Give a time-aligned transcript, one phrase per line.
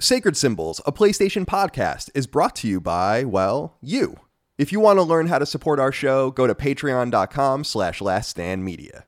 [0.00, 4.20] Sacred Symbols, a PlayStation podcast, is brought to you by, well, you.
[4.56, 9.02] If you want to learn how to support our show, go to patreon.com slash laststandmedia.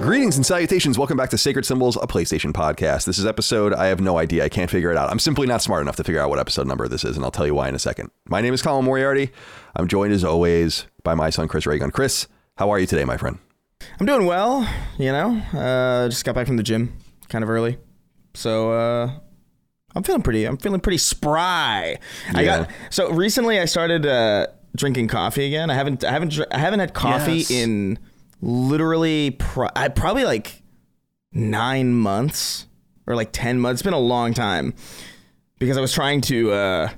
[0.00, 0.96] Greetings and salutations.
[0.98, 3.04] Welcome back to Sacred Symbols, a PlayStation podcast.
[3.04, 4.44] This is episode, I have no idea.
[4.44, 5.10] I can't figure it out.
[5.10, 7.30] I'm simply not smart enough to figure out what episode number this is, and I'll
[7.30, 8.10] tell you why in a second.
[8.26, 9.30] My name is Colin Moriarty.
[9.76, 11.90] I'm joined as always by my son, Chris Ray Gun.
[11.90, 13.38] Chris, how are you today, my friend?
[14.00, 14.66] I'm doing well,
[14.98, 15.36] you know.
[15.52, 16.96] Uh, just got back from the gym
[17.28, 17.76] kind of early.
[18.34, 19.10] So, uh,
[19.94, 21.98] I'm feeling pretty I'm feeling pretty spry.
[22.34, 22.58] I Yeah.
[22.60, 24.46] got So, recently I started uh,
[24.76, 25.68] drinking coffee again.
[25.70, 27.50] I haven't I haven't I haven't had coffee Yes.
[27.50, 27.98] in
[28.40, 30.62] literally pro- I probably like
[31.32, 32.66] 9 months
[33.06, 33.80] or like 10 months.
[33.80, 34.74] It's been a long time
[35.58, 36.88] because I was trying to uh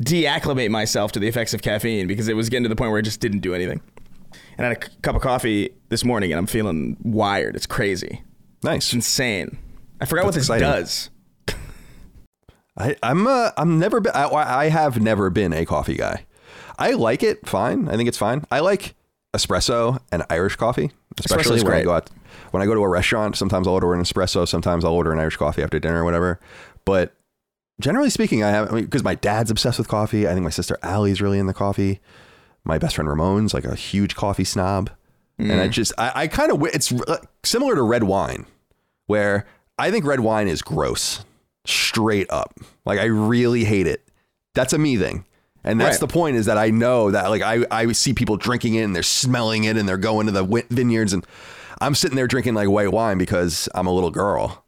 [0.00, 2.98] deacclimate myself to the effects of caffeine because it was getting to the point where
[3.00, 3.80] it just didn't do anything.
[4.58, 7.54] And I had a c- cup of coffee this morning and I'm feeling wired.
[7.56, 8.22] It's crazy.
[8.62, 8.86] Nice.
[8.86, 9.58] It's insane.
[10.00, 10.68] I forgot what That's this exciting.
[10.68, 11.10] does.
[12.76, 16.26] I, I'm uh, I'm never been I, I have never been a coffee guy.
[16.76, 17.88] I like it fine.
[17.88, 18.44] I think it's fine.
[18.50, 18.94] I like
[19.34, 22.10] espresso and Irish coffee, especially when I go out
[22.52, 23.36] when I go to a restaurant.
[23.36, 24.48] Sometimes I'll order an espresso.
[24.48, 26.40] Sometimes I'll order an Irish coffee after dinner or whatever.
[26.84, 27.14] But
[27.80, 30.26] generally speaking, I have because my dad's obsessed with coffee.
[30.26, 32.00] I think my sister Allie's really into coffee.
[32.64, 34.90] My best friend Ramon's like a huge coffee snob,
[35.38, 35.60] and Mm.
[35.62, 38.46] I just I, I kind of it's uh, similar to red wine,
[39.06, 39.46] where
[39.78, 41.24] I think red wine is gross,
[41.66, 42.54] straight up.
[42.86, 44.08] Like I really hate it.
[44.54, 45.24] That's a me thing.
[45.64, 46.00] And that's Right.
[46.08, 48.94] the point is that I know that like I, I see people drinking it and
[48.94, 51.26] they're smelling it and they're going to the vineyards and
[51.80, 54.64] I'm sitting there drinking like white wine because I'm a little girl.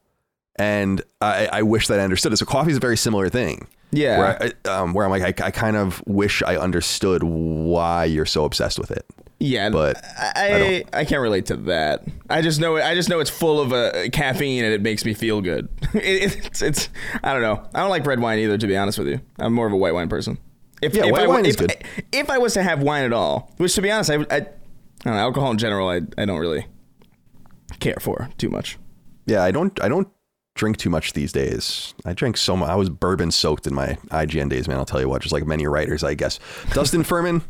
[0.59, 2.39] And I, I wish that I understood it.
[2.39, 3.67] So coffee is a very similar thing.
[3.93, 4.19] Yeah.
[4.19, 8.27] Where, I, um, where I'm like, I, I kind of wish I understood why you're
[8.27, 9.05] so obsessed with it.
[9.39, 12.05] Yeah, But I I I, can't relate to that.
[12.31, 15.13] I just know I just know it's full of uh, caffeine and it makes me
[15.13, 15.69] feel good.
[15.95, 16.89] It, it's it's
[17.23, 17.63] I don't know.
[17.75, 18.57] I don't like red wine either.
[18.57, 20.39] To be honest with you, I'm more of a white wine person.
[20.83, 21.75] If, Yeah, if white I, wine is good.
[22.13, 24.39] If I was to have wine at all, which to be honest, I, I, I
[24.39, 24.47] don't
[25.05, 26.67] know, alcohol in general, I, I don't really
[27.81, 28.79] care for too much.
[29.27, 30.09] Yeah, I don't I don't
[30.55, 31.95] drink too much these days.
[32.05, 32.69] I drank so much.
[32.69, 34.79] I was bourbon soaked in my IGN days, man.
[34.79, 36.39] I'll tell you what, just like many writers, I guess.
[36.73, 37.43] Dustin Furman,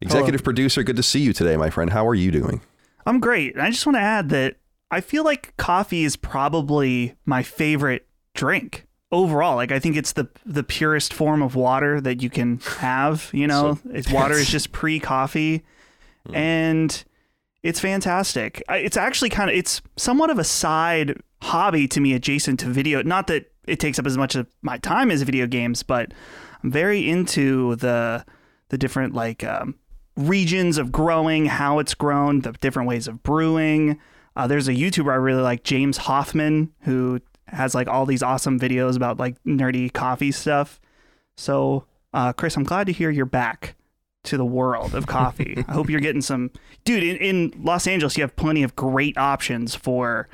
[0.00, 0.82] executive producer.
[0.82, 1.90] Good to see you today, my friend.
[1.92, 2.60] How are you doing?
[3.06, 3.54] I'm great.
[3.54, 4.56] And I just want to add that
[4.90, 9.56] I feel like coffee is probably my favorite drink overall.
[9.56, 13.30] Like I think it's the the purest form of water that you can have.
[13.32, 15.62] You know, So- it's water is just pre coffee,
[16.26, 16.34] Hmm.
[16.34, 17.04] and
[17.62, 18.62] it's fantastic.
[18.68, 23.02] It's actually kind of it's somewhat of a side hobby to me, adjacent to video.
[23.02, 26.12] Not that it takes up as much of my time as video games, but
[26.62, 28.24] I'm very into the
[28.70, 29.76] the different like um,
[30.16, 33.98] regions of growing, how it's grown, the different ways of brewing.
[34.36, 38.58] Uh, there's a YouTuber I really like, James Hoffmann, who has like all these awesome
[38.58, 40.80] videos about like nerdy coffee stuff.
[41.36, 43.74] So, uh, Chris, I'm glad to hear you're back
[44.24, 45.62] to the world of coffee.
[45.68, 46.50] I hope you're getting some,
[46.84, 47.02] dude.
[47.02, 50.28] In, in Los Angeles, you have plenty of great options for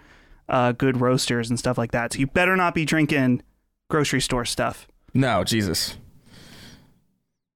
[0.48, 2.12] uh, good roasters and stuff like that.
[2.12, 3.42] So you better not be drinking
[3.88, 4.86] grocery store stuff.
[5.14, 5.96] No, Jesus.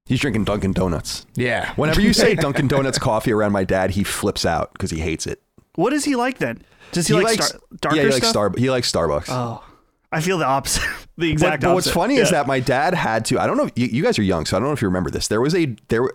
[0.06, 1.26] He's drinking Dunkin' Donuts.
[1.34, 1.72] Yeah.
[1.76, 5.26] Whenever you say Dunkin' Donuts coffee around my dad, he flips out because he hates
[5.26, 5.40] it.
[5.76, 6.62] What does he like then?
[6.92, 8.30] Does he, like likes, star- darker yeah, he likes stuff?
[8.30, 8.52] Star.
[8.56, 9.24] He likes Starbucks.
[9.28, 9.64] Oh,
[10.12, 10.82] I feel the opposite.
[11.16, 11.94] the But, exact but what's opposite.
[11.98, 13.40] funny is that my dad had to.
[13.40, 13.64] I don't know.
[13.66, 15.26] If, you, you guys are young, so I don't know if you remember this.
[15.28, 16.08] There was a there.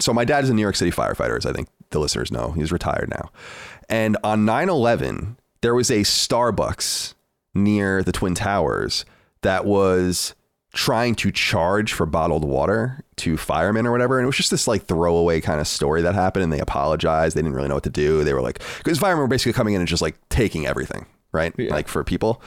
[0.00, 2.52] So my dad is a New York City firefighter, as I think the listeners know.
[2.52, 3.30] He's retired now.
[3.88, 7.14] And on 9/11, there was a Starbucks
[7.54, 9.04] near the Twin Towers
[9.40, 10.34] that was
[10.78, 14.16] trying to charge for bottled water to firemen or whatever.
[14.16, 16.44] And it was just this like throwaway kind of story that happened.
[16.44, 17.36] And they apologized.
[17.36, 18.22] They didn't really know what to do.
[18.22, 21.52] They were like, because firemen were basically coming in and just like taking everything, right?
[21.58, 22.40] Like for people.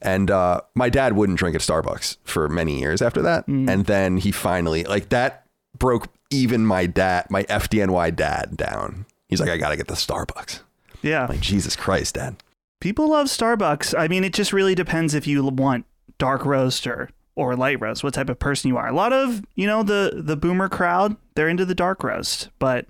[0.00, 3.48] And uh, my dad wouldn't drink at Starbucks for many years after that.
[3.48, 9.04] And then he finally, like, that broke even my dad, my FDNY dad down.
[9.28, 10.60] He's like, I got to get the Starbucks.
[11.02, 11.26] yeah.
[11.26, 12.36] Like, Jesus Christ, dad.
[12.80, 13.98] People love Starbucks.
[13.98, 15.86] I mean, it just really depends if you want
[16.18, 18.88] dark roast or, or light roast, what type of person you are.
[18.88, 22.86] A lot of, you know, the, the boomer crowd, they're into the dark roast, but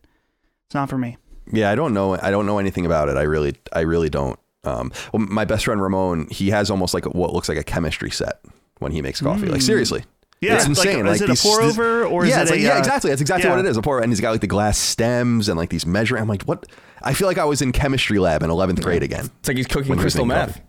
[0.67, 1.17] it's not for me.
[1.52, 2.19] Yeah, I don't know.
[2.20, 3.17] I don't know anything about it.
[3.17, 4.38] I really, I really don't.
[4.64, 8.11] Um, well, my best friend Ramon, he has almost like what looks like a chemistry
[8.11, 8.41] set
[8.79, 9.46] when he makes coffee.
[9.46, 10.05] Like seriously.
[10.41, 11.06] Yeah, it's like, insane.
[11.06, 13.11] is it a pour this- over or is yeah, it it's a, yeah, uh, exactly.
[13.11, 13.56] That's exactly yeah.
[13.56, 13.76] what it is.
[13.76, 16.23] A pour, and he's got like the glass stems and like these measuring.
[16.23, 16.67] I'm like, what?
[17.02, 19.31] I feel like I was in chemistry lab in 11th grade again.
[19.40, 20.55] It's like he's cooking When he crystal meth.
[20.55, 20.62] coffee.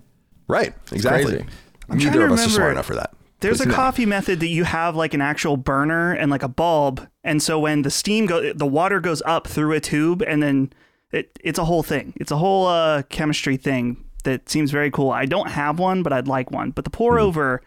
[0.47, 0.73] Right.
[0.91, 1.45] Exactly.
[1.89, 3.13] I'm Neither of us are smart enough for that.
[3.45, 7.07] There's a coffee method that you have like an actual burner and like a bulb,
[7.23, 10.73] and so when the steam go, the water goes up through a tube, and then
[11.11, 12.13] it it's a whole thing.
[12.17, 15.11] It's a whole uh, chemistry thing that seems very cool.
[15.11, 16.71] I don't have one, but I'd like one.
[16.71, 17.27] But the pour Mm-hmm.
[17.27, 17.61] over,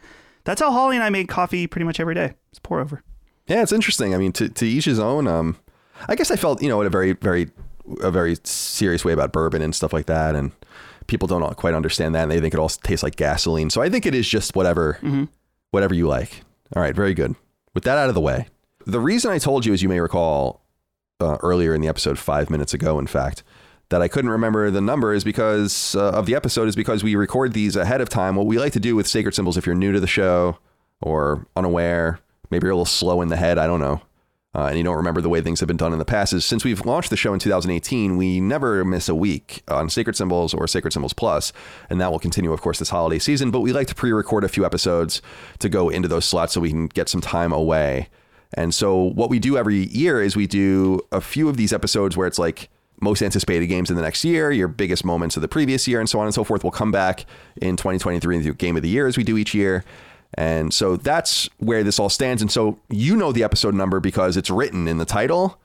[0.45, 2.35] that's how Holly and I make coffee pretty much every day.
[2.51, 3.03] It's pour over.
[3.47, 4.15] Yeah, it's interesting.
[4.15, 5.27] I mean, to, to each his own.
[5.27, 5.57] Um,
[6.09, 7.51] I guess I felt, you know, in a very, very,
[8.03, 10.35] a very serious way about bourbon and stuff like that.
[10.35, 10.53] And
[11.07, 12.25] people don't quite understand that.
[12.25, 13.71] And they think it all tastes like gasoline.
[13.71, 14.99] So I think it is just whatever,
[15.71, 16.43] whatever you like.
[16.75, 17.35] All right, very good.
[17.75, 18.49] With that out of the way,
[18.87, 20.63] the reason I told you, as you may recall,
[21.21, 23.43] uh, earlier in the episode, five minutes ago, in fact,
[23.91, 27.15] that I couldn't remember the number is because uh, of the episode is because we
[27.15, 28.37] record these ahead of time.
[28.37, 30.59] What we like to do with sacred symbols, if you're new to the show
[31.01, 34.03] or unaware, maybe you're a little slow in the head, I don't know,
[34.55, 36.45] uh, and you don't remember the way things have been done in the past, is
[36.45, 40.55] since we've launched the show in 2018, we never miss a week on Sacred Symbols
[40.55, 41.53] or Sacred Symbols Plus,
[41.91, 43.51] and that will continue, of course, this holiday season.
[43.51, 45.21] But we like to pre-record a few episodes
[45.59, 48.09] to go into those slots so we can get some time away.
[48.55, 52.17] And so what we do every year is we do a few of these episodes
[52.17, 55.49] where it's like most anticipated games in the next year, your biggest moments of the
[55.49, 56.65] previous year, and so on and so forth.
[56.65, 57.27] We'll come back
[57.61, 59.85] in 2023 and do game of the year as we do each year.
[60.35, 62.43] And so that's where this all stands.
[62.43, 65.61] And so you know the episode number because it's written in the title,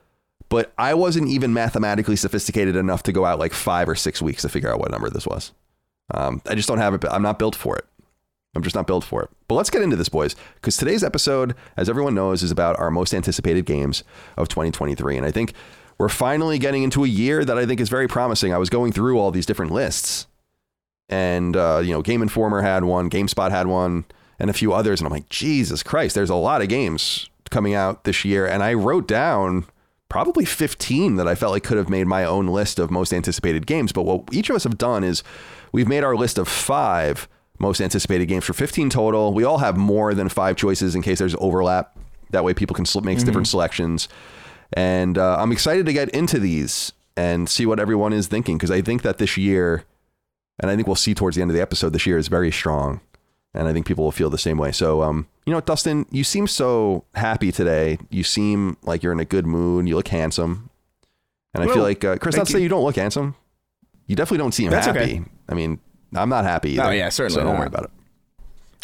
[0.49, 4.43] but I wasn't even mathematically sophisticated enough to go out like five or six weeks
[4.43, 5.51] to figure out what number this was.
[6.13, 7.03] Um, I just don't have it.
[7.09, 7.85] I'm not built for it.
[8.55, 9.29] I'm just not built for it.
[9.47, 12.91] But let's get into this, boys, because today's episode, as everyone knows, is about our
[12.91, 14.03] most anticipated games
[14.37, 15.17] of 2023.
[15.17, 15.53] And I think
[15.97, 18.53] we're finally getting into a year that I think is very promising.
[18.53, 20.27] I was going through all these different lists,
[21.09, 24.05] and uh, you know, Game Informer had one, GameSpot had one,
[24.39, 27.73] and a few others, and I'm like, Jesus Christ, there's a lot of games coming
[27.73, 29.65] out this year, and I wrote down
[30.09, 33.65] probably 15 that I felt like could have made my own list of most anticipated
[33.65, 33.91] games.
[33.91, 35.23] But what each of us have done is
[35.71, 37.27] we've made our list of five
[37.59, 39.33] most anticipated games for 15 total.
[39.33, 41.97] We all have more than five choices in case there's overlap.
[42.29, 44.07] That way people can make different selections.
[44.73, 48.71] And uh, I'm excited to get into these and see what everyone is thinking because
[48.71, 49.83] I think that this year,
[50.59, 52.51] and I think we'll see towards the end of the episode, this year is very
[52.51, 53.01] strong.
[53.53, 54.71] And I think people will feel the same way.
[54.71, 57.99] So, um, you know, Dustin, you seem so happy today.
[58.09, 59.87] You seem like you're in a good mood.
[59.87, 60.69] You look handsome.
[61.53, 62.63] And I feel like, uh, Chris, not to say you.
[62.63, 63.35] you don't look handsome.
[64.07, 64.99] You definitely don't seem That's happy.
[64.99, 65.21] okay.
[65.47, 65.79] I mean,
[66.15, 66.71] I'm not happy.
[66.79, 67.59] Either, Oh, yeah, certainly So don't not.
[67.59, 67.91] worry about it.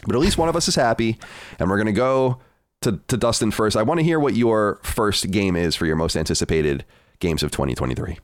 [0.05, 1.17] But at least one of us is happy.
[1.57, 2.37] And we're going to go
[2.81, 3.75] to, to Dustin first.
[3.75, 6.85] I want to hear what your first game is for your most anticipated
[7.19, 8.19] games of 2023.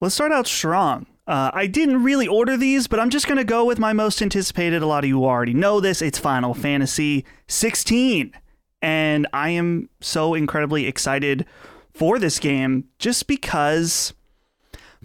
[0.00, 1.06] Let's start out strong.
[1.28, 4.22] Uh, I didn't really order these, but I'm just going to go with my most
[4.22, 4.82] anticipated.
[4.82, 6.00] A lot of you already know this.
[6.00, 8.32] It's Final Fantasy 16.
[8.80, 11.44] And I am so incredibly excited
[11.92, 14.14] for this game just because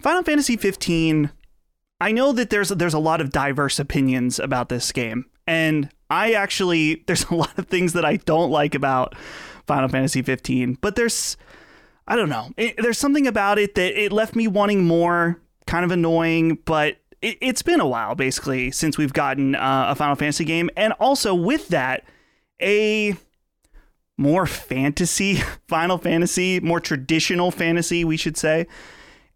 [0.00, 1.30] Final Fantasy 15
[2.00, 5.26] I know that there's there's a lot of diverse opinions about this game.
[5.46, 9.14] And I actually there's a lot of things that I don't like about
[9.66, 11.36] Final Fantasy 15, but there's
[12.06, 12.50] I don't know.
[12.56, 16.98] It, there's something about it that it left me wanting more, kind of annoying, but
[17.22, 20.92] it, has been a while basically since we've gotten uh, a Final Fantasy game and
[20.94, 22.04] also with that
[22.60, 23.16] a
[24.16, 25.36] more fantasy
[25.68, 28.66] Final Fantasy, more traditional fantasy, we should say.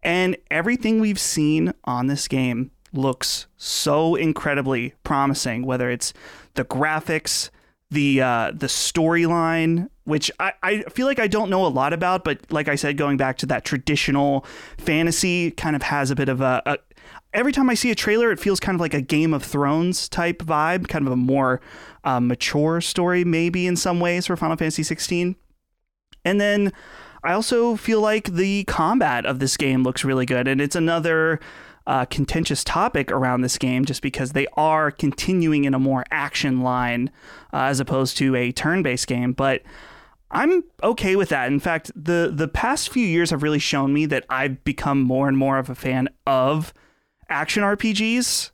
[0.01, 6.13] And everything we've seen on this game looks so incredibly promising, whether it's
[6.53, 7.49] the graphics,
[7.91, 12.23] the uh, the storyline, which I, I feel like I don't know a lot about,
[12.23, 14.45] but like I said, going back to that traditional
[14.77, 16.77] fantasy kind of has a bit of a, a
[17.33, 20.07] every time I see a trailer, it feels kind of like a Game of Thrones
[20.07, 21.61] type vibe, kind of a more
[22.03, 25.35] uh, mature story, maybe in some ways for Final Fantasy 16.
[26.25, 26.73] And then
[27.23, 31.39] I also feel like the combat of this game looks really good, and it's another
[31.87, 36.61] uh, contentious topic around this game just because they are continuing in a more action
[36.61, 37.09] line
[37.53, 39.33] uh, as opposed to a turn-based game.
[39.33, 39.63] But
[40.31, 41.51] I'm okay with that.
[41.51, 45.27] In fact, the the past few years have really shown me that I've become more
[45.27, 46.73] and more of a fan of
[47.29, 48.51] action RPGs.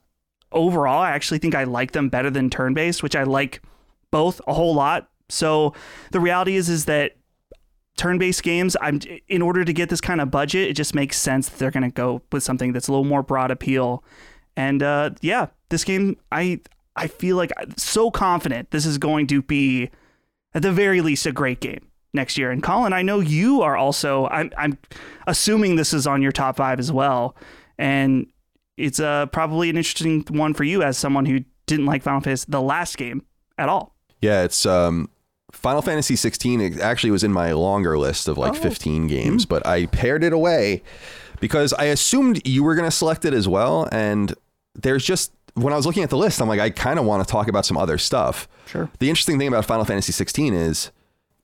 [0.52, 3.60] Overall, I actually think I like them better than turn-based, which I like
[4.10, 5.10] both a whole lot.
[5.28, 5.74] So
[6.12, 7.15] the reality is is that
[7.96, 11.48] turn-based games i'm in order to get this kind of budget it just makes sense
[11.48, 14.04] that they're going to go with something that's a little more broad appeal.
[14.56, 16.60] And uh, yeah this game i
[16.94, 19.90] i feel like I'm so confident this is going to be
[20.54, 22.50] at the very least a great game next year.
[22.50, 24.78] And colin i know you are also i'm, I'm
[25.26, 27.36] assuming this is on your top five as well.
[27.78, 28.26] And
[28.76, 32.46] it's uh, probably an interesting one for you as someone who didn't like final fantasy
[32.48, 33.22] the last game
[33.58, 33.94] at all.
[34.20, 35.10] Yeah it's um
[35.56, 38.54] Final Fantasy 16 actually was in my longer list of like oh.
[38.54, 39.48] 15 games, mm.
[39.48, 40.82] but I paired it away
[41.40, 43.88] because I assumed you were going to select it as well.
[43.90, 44.34] And
[44.74, 47.26] there's just, when I was looking at the list, I'm like, I kind of want
[47.26, 48.46] to talk about some other stuff.
[48.66, 48.90] Sure.
[48.98, 50.90] The interesting thing about Final Fantasy 16 is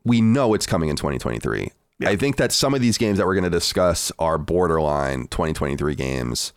[0.05, 1.71] we know it's coming in 2023.
[1.99, 2.09] Yeah.
[2.11, 5.95] I think that some of these games that we're going to discuss are borderline 2023
[5.95, 6.53] games.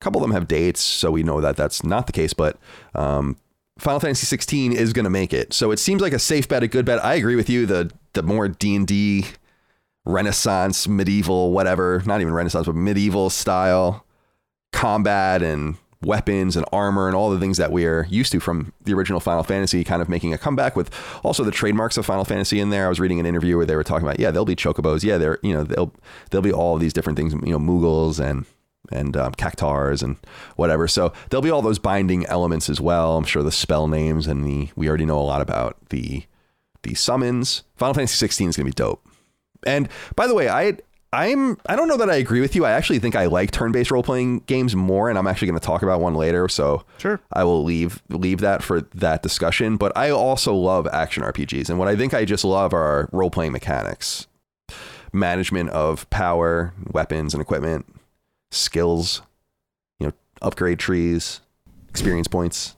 [0.00, 2.34] A couple of them have dates, so we know that that's not the case.
[2.34, 2.58] But
[2.94, 3.36] um,
[3.78, 5.52] Final Fantasy 16 is going to make it.
[5.52, 7.04] So it seems like a safe bet, a good bet.
[7.04, 7.66] I agree with you.
[7.66, 9.26] The the more D and D,
[10.04, 14.06] Renaissance, medieval, whatever, not even Renaissance, but medieval style
[14.72, 18.92] combat and weapons and armor and all the things that we're used to from the
[18.92, 20.90] original Final Fantasy, kind of making a comeback with
[21.24, 22.86] also the trademarks of Final Fantasy in there.
[22.86, 25.18] I was reading an interview where they were talking about, yeah, there'll be chocobos, yeah,
[25.18, 25.92] there, you know, they'll
[26.30, 28.44] there'll be all these different things, you know, Moogles and
[28.92, 30.16] and um, cactuars and
[30.56, 30.86] whatever.
[30.88, 33.16] So there'll be all those binding elements as well.
[33.16, 36.24] I'm sure the spell names and the we already know a lot about the
[36.82, 37.62] the summons.
[37.76, 39.04] Final Fantasy 16 is going to be dope.
[39.66, 40.76] And by the way, I
[41.14, 42.64] I'm I don't know that I agree with you.
[42.64, 45.82] I actually think I like turn-based role-playing games more, and I'm actually going to talk
[45.82, 46.48] about one later.
[46.48, 49.76] So sure, I will leave leave that for that discussion.
[49.76, 53.52] But I also love action RPGs, and what I think I just love are role-playing
[53.52, 54.26] mechanics,
[55.12, 57.86] management of power, weapons, and equipment,
[58.54, 59.22] skills,
[59.98, 61.40] you know, upgrade trees,
[61.88, 62.76] experience points,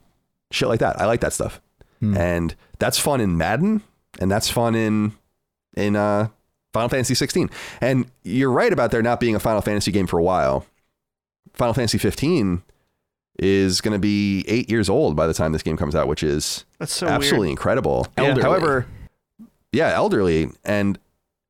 [0.50, 1.00] shit like that.
[1.00, 1.61] I like that stuff.
[2.00, 2.16] Hmm.
[2.16, 3.83] And that's fun in Madden
[4.21, 5.12] and that's fun in
[5.76, 6.28] in uh
[6.73, 7.49] Final Fantasy 16.
[7.80, 10.66] And you're right about there not being a Final Fantasy game for a while.
[11.54, 12.62] Final Fantasy 15
[13.38, 16.23] is going to be 8 years old by the time this game comes out, which
[16.23, 17.50] is that's so absolutely weird.
[17.52, 18.06] incredible.
[18.18, 18.38] Yeah.
[18.42, 18.87] However,
[19.73, 20.99] yeah, elderly and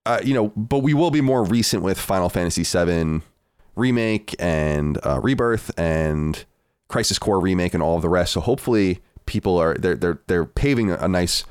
[0.04, 3.22] uh, you know, but we will be more recent with Final Fantasy 7
[3.76, 6.44] remake and uh, rebirth and
[6.88, 8.32] crisis core remake and all of the rest.
[8.32, 11.44] So hopefully people are they're they're they're paving a nice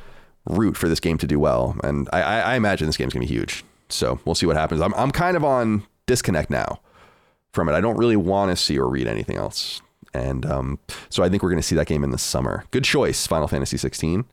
[0.45, 1.77] route for this game to do well.
[1.83, 3.63] And i i imagine this game's gonna be huge.
[3.89, 4.81] So we'll see what happens.
[4.81, 6.81] I'm, I'm kind of on disconnect now
[7.53, 7.73] from it.
[7.73, 9.81] I don't really want to see or read anything else.
[10.13, 10.79] And um,
[11.09, 12.65] so i think we're gonna see that game in the summer.
[12.71, 14.25] Good choice final fantasy 16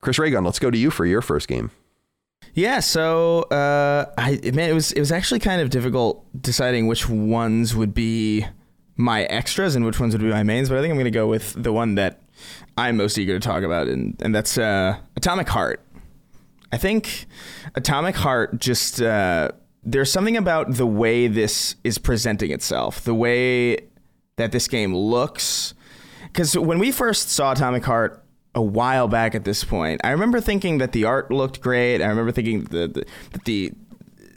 [0.00, 1.72] chris raygun let's go to you for your first game
[2.58, 7.08] yeah, so uh, I man, it was it was actually kind of difficult deciding which
[7.08, 8.46] ones would be
[8.96, 11.28] my extras and which ones would be my mains, but I think I'm to go
[11.28, 12.20] with the one that
[12.76, 15.80] I'm most eager to talk about, and and that's uh, Atomic Heart.
[16.72, 17.26] I think
[17.76, 19.50] Atomic Heart just uh,
[19.84, 23.78] there's something about the way this is presenting itself, the way
[24.36, 25.74] that this game looks.
[26.24, 28.24] Because when we first saw Atomic Heart,
[28.58, 30.00] a while back at this point.
[30.04, 32.02] I remember thinking that the art looked great.
[32.02, 33.72] I remember thinking that the, that the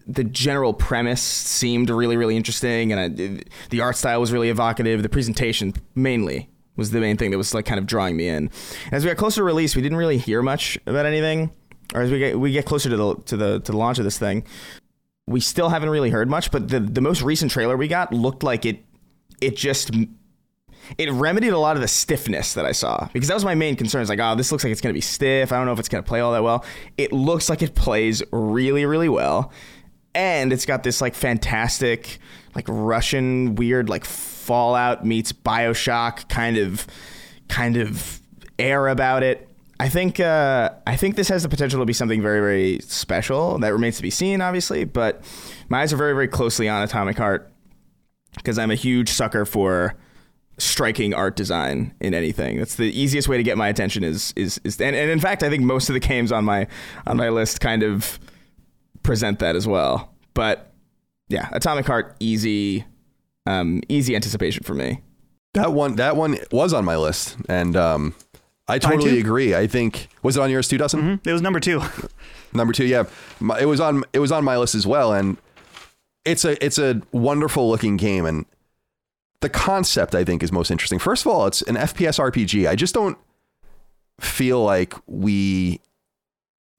[0.07, 5.03] the general premise seemed really really interesting, and I, the art style was really evocative.
[5.03, 8.49] The presentation mainly was the main thing that was like kind of drawing me in.
[8.91, 11.51] As we got closer to release, we didn't really hear much about anything.
[11.93, 14.05] Or as we get we get closer to the to the to the launch of
[14.05, 14.45] this thing,
[15.27, 16.51] we still haven't really heard much.
[16.51, 18.85] But the the most recent trailer we got looked like it
[19.41, 19.91] it just
[20.97, 23.75] it remedied a lot of the stiffness that I saw because that was my main
[23.75, 24.01] concern.
[24.01, 25.51] It's like, oh, this looks like it's going to be stiff.
[25.51, 26.65] I don't know if it's going to play all that well.
[26.97, 29.51] It looks like it plays really, really well,
[30.13, 32.19] and it's got this like fantastic,
[32.55, 36.85] like Russian weird like Fallout meets Bioshock kind of,
[37.47, 38.21] kind of
[38.57, 39.47] air about it.
[39.79, 43.57] I think uh, I think this has the potential to be something very very special.
[43.57, 44.83] That remains to be seen, obviously.
[44.83, 45.23] But
[45.69, 47.51] my eyes are very very closely on Atomic Heart
[48.35, 49.95] because I'm a huge sucker for
[50.57, 52.57] striking art design in anything.
[52.57, 54.03] That's the easiest way to get my attention.
[54.03, 56.67] Is is is and, and in fact, I think most of the games on my
[57.07, 58.19] on my list kind of
[59.03, 60.13] present that as well.
[60.33, 60.71] But
[61.29, 62.85] yeah, Atomic Heart, easy,
[63.45, 65.01] um, easy anticipation for me.
[65.53, 68.13] That one that one was on my list, and um,
[68.67, 69.19] I totally too.
[69.19, 69.55] agree.
[69.55, 71.01] I think was it on yours too, Dustin?
[71.19, 71.27] Mhm.
[71.27, 71.81] It was number two.
[72.53, 73.05] Number two, yeah,
[73.39, 75.37] My- it was on it was on my list as well, and
[76.25, 78.45] it's a it's a wonderful looking game, and
[79.41, 80.99] the concept I think is most interesting.
[80.99, 82.67] First of all, it's an FPS RPG.
[82.67, 83.17] I just don't
[84.19, 85.81] feel like we.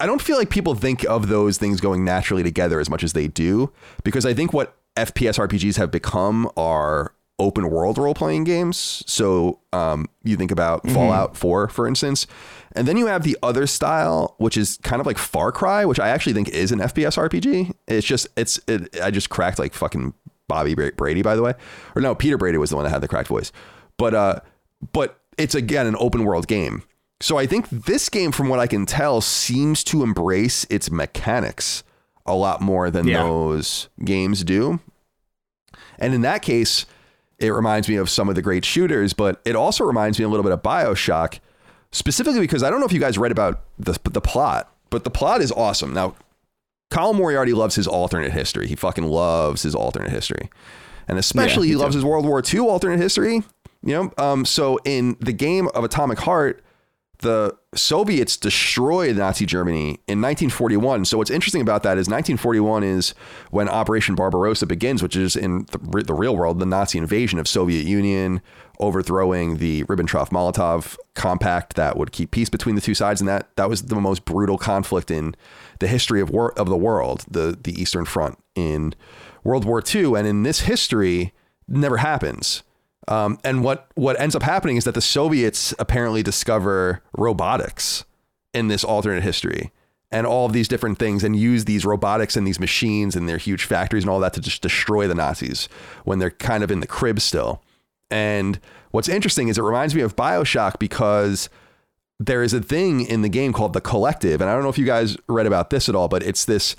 [0.00, 3.12] I don't feel like people think of those things going naturally together as much as
[3.12, 8.44] they do, because I think what FPS RPGs have become are open world role playing
[8.44, 9.02] games.
[9.06, 12.26] So um, you think about Fallout 4, for instance.
[12.72, 15.98] And then you have the other style, which is kind of like Far Cry, which
[15.98, 17.74] I actually think is an FPS RPG.
[17.88, 20.14] It's just, it's, it, I just cracked like fucking
[20.52, 21.54] Bobby Brady, by the way.
[21.96, 23.50] Or no, Peter Brady was the one that had the cracked voice.
[23.96, 24.40] But, uh,
[24.92, 26.82] but it's again an open world game.
[27.20, 31.84] So I think this game, from what I can tell, seems to embrace its mechanics
[32.26, 33.22] a lot more than Yeah.
[33.22, 34.80] those games do.
[35.98, 36.84] And in that case,
[37.38, 40.28] it reminds me of some of the great shooters, but it also reminds me a
[40.28, 41.38] little bit of Bioshock,
[41.92, 45.10] specifically because I don't know if you guys read about the, the plot, but the
[45.10, 45.92] plot is awesome.
[45.94, 46.14] Now,
[46.92, 48.66] Colin Moriarty loves his alternate history.
[48.68, 50.50] He fucking loves his alternate history.
[51.08, 51.98] And especially Yeah, he loves too.
[51.98, 53.42] his World War II alternate history.
[53.82, 56.62] You know, um, so in the game of Atomic Heart,
[57.22, 61.06] the Soviets destroyed Nazi Germany in 1941.
[61.06, 63.14] So what's interesting about that is 1941 is
[63.50, 67.48] when Operation Barbarossa begins, which is in the, the real world the Nazi invasion of
[67.48, 68.42] Soviet Union,
[68.78, 73.68] overthrowing the Ribbentrop-Molotov compact that would keep peace between the two sides, and that that
[73.68, 75.34] was the most brutal conflict in
[75.78, 78.94] the history of war of the world, the the Eastern Front in
[79.44, 81.32] World War II, and in this history,
[81.66, 82.62] never happens.
[83.08, 88.04] Um, and what what ends up happening is that the Soviets apparently discover robotics
[88.54, 89.72] in this alternate history
[90.10, 93.38] and all of these different things and use these robotics and these machines and their
[93.38, 95.68] huge factories and all that to just destroy the Nazis
[96.04, 97.62] when they're kind of in the crib still.
[98.10, 98.60] And
[98.90, 101.48] what's interesting is it reminds me of Bioshock because
[102.20, 104.40] there is a thing in the game called the collective.
[104.40, 106.76] And i don't know if you guys read about this at all but it's this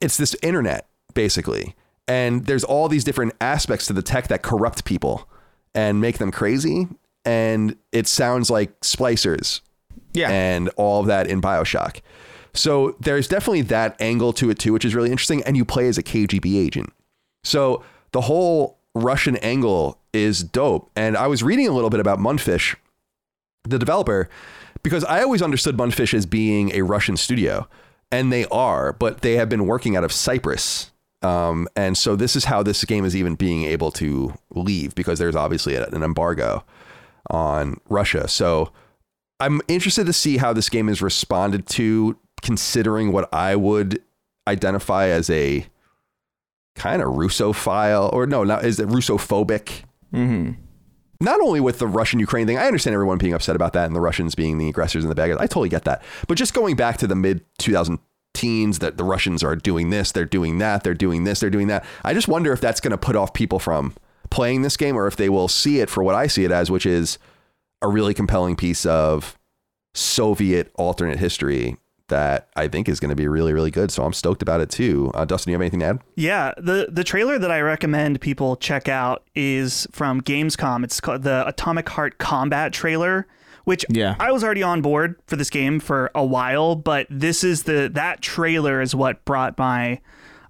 [0.00, 1.76] it's this internet basically.
[2.08, 5.28] And there's all these different aspects to the tech that corrupt people
[5.74, 6.88] and make them crazy
[7.24, 9.60] and it sounds like splicers
[10.12, 10.30] Yeah.
[10.30, 12.00] and all of that in bioshock
[12.52, 15.88] so there's definitely that angle to it too which is really interesting and you play
[15.88, 16.92] as a kgb agent
[17.42, 17.82] so
[18.12, 22.76] the whole russian angle is dope and i was reading a little bit about mundfish
[23.64, 24.28] the developer
[24.82, 27.66] because I always understood Mundfish as being a Russian studio,
[28.12, 30.90] and they are, but they have been working out of Cyprus.
[31.24, 35.18] Um, and so this is how this game is even being able to leave because
[35.18, 36.64] there's obviously an embargo
[37.30, 38.28] on Russia.
[38.28, 38.72] So
[39.40, 44.02] I'm interested to see how this game is responded to, considering what I would
[44.46, 45.66] identify as a
[46.74, 50.52] kind of Russophile, or no, not is it Russophobic Mm-hmm.
[51.20, 53.96] not only with the Russian Ukraine thing, I understand everyone being upset about that and
[53.96, 55.32] the Russians being the aggressors and the bad.
[55.32, 56.04] I totally get that.
[56.28, 57.98] But just going back to the mid 2000
[58.34, 61.68] teens that the Russians are doing this, they're doing that, they're doing this, they're doing
[61.68, 61.84] that.
[62.02, 63.94] I just wonder if that's going to put off people from
[64.30, 66.70] playing this game or if they will see it for what I see it as,
[66.70, 67.18] which is
[67.80, 69.38] a really compelling piece of
[69.94, 71.76] Soviet alternate history
[72.08, 73.90] that I think is going to be really, really good.
[73.90, 75.10] So I'm stoked about it too.
[75.14, 76.00] Uh, Dustin, you have anything to add?
[76.16, 80.84] Yeah, the the trailer that I recommend people check out is from Gamescom.
[80.84, 83.26] It's called the Atomic Heart Combat trailer,
[83.64, 84.16] which Yeah.
[84.18, 87.90] I was already on board for this game for a while, but this is the
[87.94, 90.00] that trailer is what brought my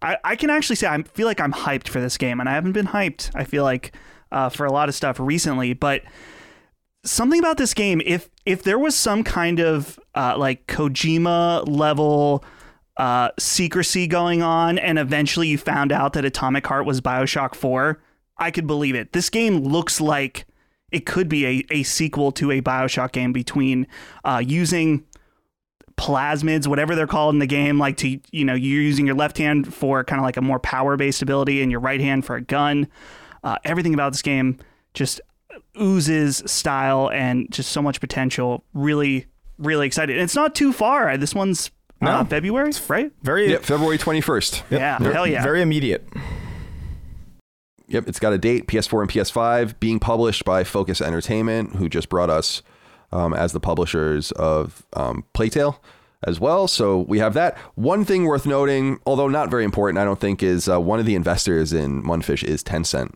[0.03, 2.53] I, I can actually say I feel like I'm hyped for this game, and I
[2.53, 3.31] haven't been hyped.
[3.35, 3.97] I feel like
[4.31, 6.03] uh, for a lot of stuff recently, but
[7.05, 12.45] something about this game if if there was some kind of uh, like Kojima level
[12.97, 18.01] uh, secrecy going on, and eventually you found out that Atomic Heart was Bioshock 4,
[18.39, 19.13] I could believe it.
[19.13, 20.47] This game looks like
[20.93, 23.87] it could be a, a sequel to a Bioshock game between
[24.25, 25.05] uh, using
[25.97, 29.39] plasmids, whatever they're called in the game, like to, you know, you're using your left
[29.39, 32.37] hand for kind of like a more power based ability and your right hand for
[32.37, 32.89] a gun.
[33.43, 34.59] Uh, everything about this game
[34.95, 35.21] just
[35.81, 38.65] oozes style and just so much potential.
[38.73, 39.27] Really,
[39.59, 40.17] really excited.
[40.17, 41.17] And it's not too far.
[41.17, 41.71] This one's
[42.01, 43.13] uh, February, right?
[43.23, 44.63] Very, Yep, February 21st.
[44.71, 45.43] Yeah, hell yeah.
[45.43, 46.07] very immediate.
[47.95, 52.09] Yep, it's got a date, PS4 and PS5, being published by Focus Entertainment, who just
[52.09, 52.61] brought us
[53.13, 55.81] um, as the publishers of um, Plague Tale
[56.27, 56.67] as well.
[56.67, 57.57] So we have that.
[57.77, 61.07] One thing worth noting, although not very important, I don't think, is uh, one of
[61.07, 63.15] the investors in Mundfish is Tencent.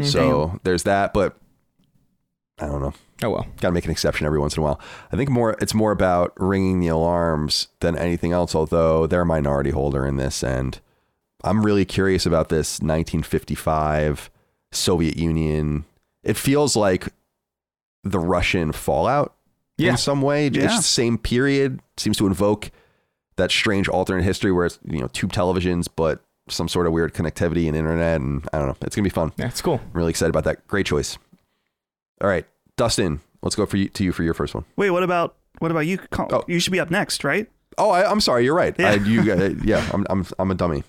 [0.00, 1.36] So there's that, but
[2.58, 2.94] I don't know.
[3.22, 3.46] Oh well.
[3.60, 4.80] Got to make an exception every once in a while.
[5.12, 8.54] I think more it's more about ringing the alarms than anything else.
[8.54, 10.80] Although they're a minority holder in this, and
[11.44, 14.30] I'm really curious about this 1955
[14.72, 15.84] Soviet Union.
[16.22, 17.08] It feels like
[18.02, 19.34] the Russian fallout
[19.76, 19.92] Yeah.
[19.92, 20.48] in some way.
[20.48, 20.64] Yeah.
[20.64, 21.80] It's the same period.
[21.96, 22.70] Seems to invoke
[23.36, 27.14] that strange alternate history where it's you know tube televisions, but some sort of weird
[27.14, 28.76] connectivity and internet, and I don't know.
[28.82, 29.32] It's gonna be fun.
[29.36, 29.80] Yeah, it's cool.
[29.82, 30.66] I'm really excited about that.
[30.68, 31.18] Great choice.
[32.20, 34.64] All right, Dustin, let's go for you to you for your first one.
[34.76, 35.98] Wait, what about what about you?
[36.18, 36.44] Oh.
[36.46, 37.48] You should be up next, right?
[37.76, 38.44] Oh, I, I'm sorry.
[38.44, 38.74] You're right.
[38.78, 38.90] Yeah.
[38.90, 40.84] I, you, uh, yeah, I'm, I'm, I'm a dummy.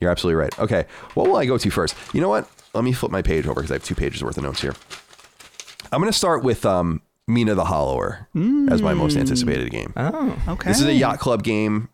[0.00, 0.58] You're absolutely right.
[0.58, 1.94] Okay, what will I go to first?
[2.12, 2.48] You know what?
[2.74, 4.74] Let me flip my page over because I have two pages worth of notes here.
[5.92, 8.28] I'm going to start with um, Mina the Hollower
[8.68, 9.92] as my most anticipated game.
[9.96, 10.36] Oh.
[10.48, 10.68] Okay.
[10.68, 11.88] This is a yacht club game.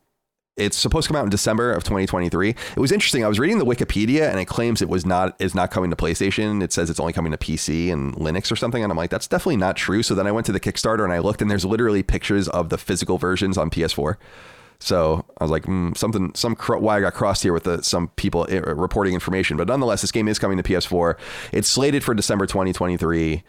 [0.56, 2.50] It's supposed to come out in December of 2023.
[2.50, 3.22] It was interesting.
[3.22, 5.96] I was reading the Wikipedia and it claims it was not is not coming to
[5.96, 6.62] PlayStation.
[6.62, 8.82] It says it's only coming to PC and Linux or something.
[8.82, 10.02] And I'm like, that's definitely not true.
[10.02, 12.70] So then I went to the Kickstarter and I looked and there's literally pictures of
[12.70, 14.16] the physical versions on PS4.
[14.78, 18.08] So I was like, mm, something, some cr- wire got crossed here with the, some
[18.16, 19.56] people uh, reporting information.
[19.56, 21.16] But nonetheless, this game is coming to PS4.
[21.52, 23.42] It's slated for December 2023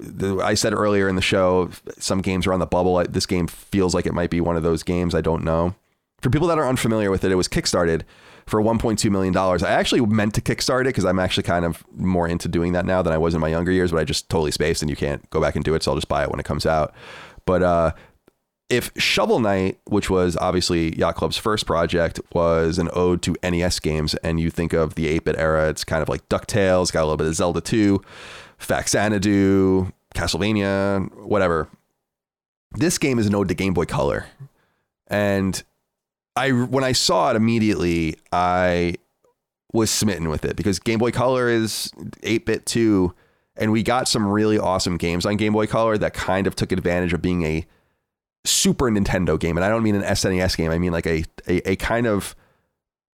[0.00, 2.96] the, I said earlier in the show, some games are on the bubble.
[2.96, 5.14] I- This game feels like it might be one of those games.
[5.14, 5.74] I don't know.
[6.22, 8.02] For people that are unfamiliar with it, it was kickstarted
[8.46, 9.62] for 1.2 million dollars.
[9.62, 12.86] I actually meant to kickstart it because I'm actually kind of more into doing that
[12.86, 13.90] now than I was in my younger years.
[13.90, 15.82] But I just totally spaced, and you can't go back and do it.
[15.82, 16.94] So I'll just buy it when it comes out.
[17.44, 17.92] But uh,
[18.68, 23.80] if Shovel Knight, which was obviously Yacht Club's first project, was an ode to NES
[23.80, 27.00] games, and you think of the 8 bit era, it's kind of like DuckTales, got
[27.00, 28.00] a little bit of Zelda 2,
[28.58, 31.68] Faxanadu, Castlevania, whatever.
[32.72, 34.26] This game is an ode to Game Boy Color.
[35.08, 35.62] And
[36.36, 38.94] I when I saw it immediately, I
[39.72, 43.14] was smitten with it because Game Boy Color is 8 bit too.
[43.54, 46.72] And we got some really awesome games on Game Boy Color that kind of took
[46.72, 47.66] advantage of being a
[48.44, 49.56] Super Nintendo game.
[49.56, 50.70] And I don't mean an SNES game.
[50.70, 52.34] I mean like a, a, a kind of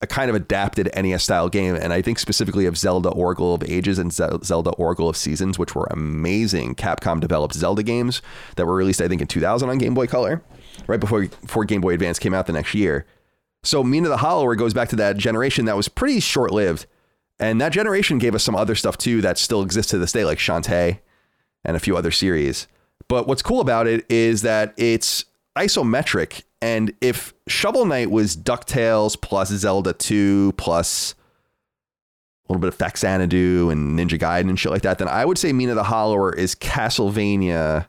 [0.02, 1.76] a kind of adapted NES style game.
[1.76, 5.74] And I think specifically of Zelda Oracle of Ages and Zelda Oracle of Seasons, which
[5.74, 8.22] were amazing Capcom developed Zelda games
[8.58, 10.44] that were released, I think, in 2000 on Game Boy Color,
[10.86, 13.08] right before, before Game Boy Advance came out the next year.
[13.64, 16.86] So Mina the Hollower goes back to that generation that was pretty short lived.
[17.40, 20.26] And that generation gave us some other stuff too that still exists to this day,
[20.26, 21.00] like Shantae
[21.64, 22.68] and a few other series.
[23.08, 25.26] But what's cool about it is that it's
[25.58, 26.44] isometric.
[26.62, 31.16] And if Shovel Knight was DuckTales plus Zelda 2 plus
[32.48, 35.38] a little bit of Faxanadu and Ninja Gaiden and shit like that, then I would
[35.38, 37.88] say Mina the Hollower is Castlevania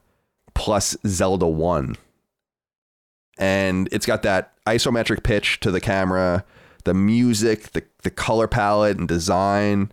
[0.55, 1.97] plus Zelda 1.
[3.39, 6.45] And it's got that isometric pitch to the camera,
[6.85, 9.93] the music, the, the color palette and design,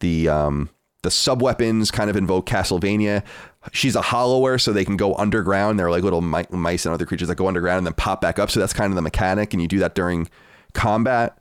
[0.00, 0.70] the um
[1.02, 3.24] the sub weapons kind of invoke Castlevania.
[3.72, 5.78] She's a hollower, so they can go underground.
[5.78, 8.38] They're like little mi- mice and other creatures that go underground and then pop back
[8.38, 8.50] up.
[8.50, 10.28] So that's kind of the mechanic, and you do that during
[10.74, 11.38] combat.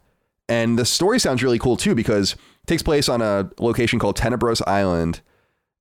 [0.50, 4.18] And the story sounds really cool too because it takes place on a location called
[4.18, 5.22] Tenebros Island,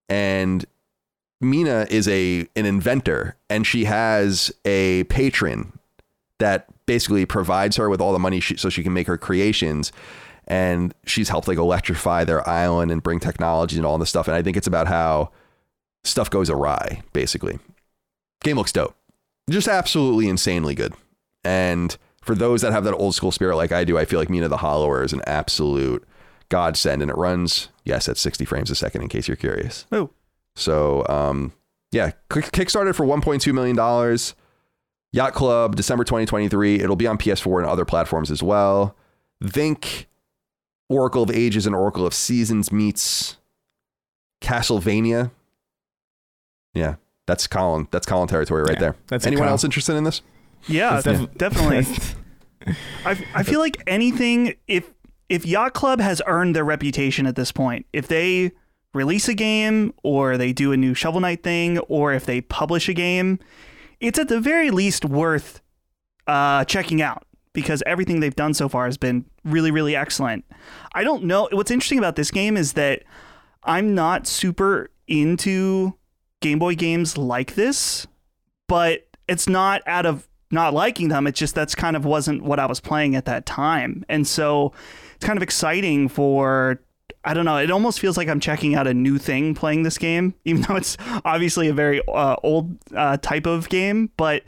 [0.09, 0.65] and
[1.41, 5.79] Mina is a an inventor, and she has a patron
[6.39, 9.93] that basically provides her with all the money she, so she can make her creations
[10.47, 14.29] and she's helped like electrify their island and bring technology and all this stuff.
[14.29, 15.31] And i think it's about how
[16.05, 17.59] stuff goes awry basically.
[18.43, 18.95] Game looks dope.
[19.51, 20.95] Just absolutely insanely good.
[21.45, 24.29] And for those that have that old school spirit like i do i feel like
[24.29, 26.05] mina the hollower is an absolute
[26.49, 27.03] godsend.
[27.03, 29.87] And it runs yes at 60 frames a second in case you're curious.
[29.93, 30.11] Oh,
[30.57, 31.53] so, um,
[31.93, 34.19] yeah, Kickstarter for $1.2 million.
[35.13, 36.81] Yacht Club, December 2023.
[36.81, 38.97] It'll be on PS4 and other platforms as well.
[39.45, 40.09] Think
[40.89, 43.37] Oracle of Ages and Oracle of Seasons meets
[44.41, 45.31] Castlevania.
[46.75, 46.97] Yeah,
[47.27, 47.89] that's Colin.
[47.91, 48.97] That's Colin territory right Yeah, there.
[49.09, 50.23] that's Anyone else interested in this?
[50.69, 51.87] yeah, def- definitely.
[53.05, 54.93] I, I feel like anything if
[55.29, 58.53] if Yacht Club has earned their reputation at this point, if they
[58.95, 62.89] release a game or they do a new Shovel Knight thing or if they publish
[62.89, 63.39] a game,
[64.01, 65.61] it's at the very least worth
[66.27, 67.25] uh, checking out
[67.57, 70.45] because everything they've done so far has been really, really excellent.
[70.95, 71.49] I don't know.
[71.51, 73.03] What's interesting about this game is that
[73.65, 75.95] I'm not super into
[76.43, 78.07] Game Boy games like this,
[78.69, 81.27] but it's not out of not liking them.
[81.27, 84.05] It's just that's kind of wasn't what I was playing at that time.
[84.07, 84.75] And so
[85.15, 86.79] it's kind of exciting for
[87.25, 87.57] I don't know.
[87.57, 90.77] It almost feels like I'm checking out a new thing playing this game, even though
[90.77, 94.11] it's obviously a very uh, old uh, type of game.
[94.19, 94.43] But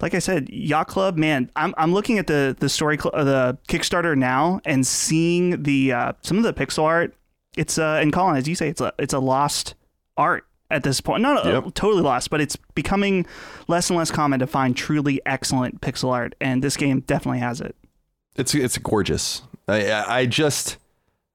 [0.00, 3.24] like I said, Yacht Club, man, I'm, I'm looking at the the story cl- uh,
[3.24, 7.14] the Kickstarter now and seeing the uh, some of the pixel art.
[7.56, 9.74] It's uh, and Colin, as you say, it's a it's a lost
[10.16, 11.22] art at this point.
[11.22, 11.64] Not yep.
[11.74, 13.26] totally lost, but it's becoming
[13.68, 17.60] less and less common to find truly excellent pixel art, and this game definitely has
[17.60, 17.76] it.
[18.36, 19.42] It's it's gorgeous.
[19.68, 20.78] I I just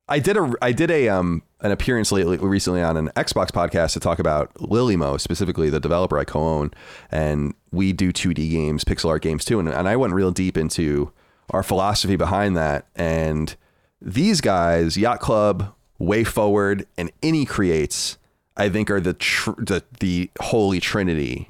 [0.08, 3.94] I did a I did a um an appearance lately recently on an Xbox podcast
[3.94, 6.72] to talk about Lilymo specifically the developer I co-own
[7.12, 10.58] and we do 2D games pixel art games too and, and I went real deep
[10.58, 11.12] into
[11.52, 13.56] our philosophy behind that and
[14.02, 18.18] these guys Yacht Club Way Forward, and Inti Creates
[18.56, 21.50] I think are the tr- the the holy trinity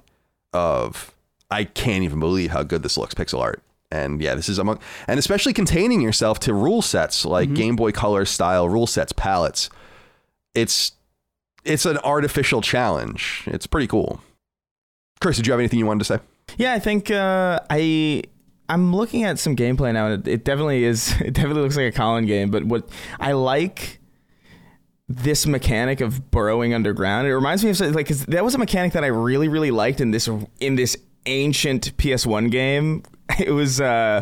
[0.53, 1.13] of
[1.51, 4.79] I can't even believe how good this looks pixel art and yeah, this is among
[5.07, 7.55] and especially containing yourself to rule sets like mm-hmm.
[7.55, 9.69] Game Boy Color style rule sets palettes.
[10.53, 10.93] It's
[11.63, 13.43] it's an artificial challenge.
[13.47, 14.21] It's pretty cool.
[15.19, 16.19] Chris, did you have anything you wanted to say?
[16.57, 18.23] Yeah, I think uh, I
[18.69, 21.13] I'm looking at some gameplay now, and it, it definitely is.
[21.21, 22.51] It definitely looks like a Colin game.
[22.51, 23.99] But what I like
[25.09, 27.27] this mechanic of burrowing underground.
[27.27, 29.99] It reminds me of like cause that was a mechanic that I really really liked
[29.99, 33.03] in this in this ancient PS1 game
[33.39, 34.21] it was uh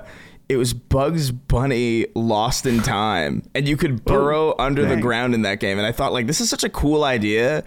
[0.49, 4.95] it was Bugs Bunny Lost in Time, and you could burrow under dang.
[4.95, 5.77] the ground in that game.
[5.77, 7.63] And I thought like this is such a cool idea,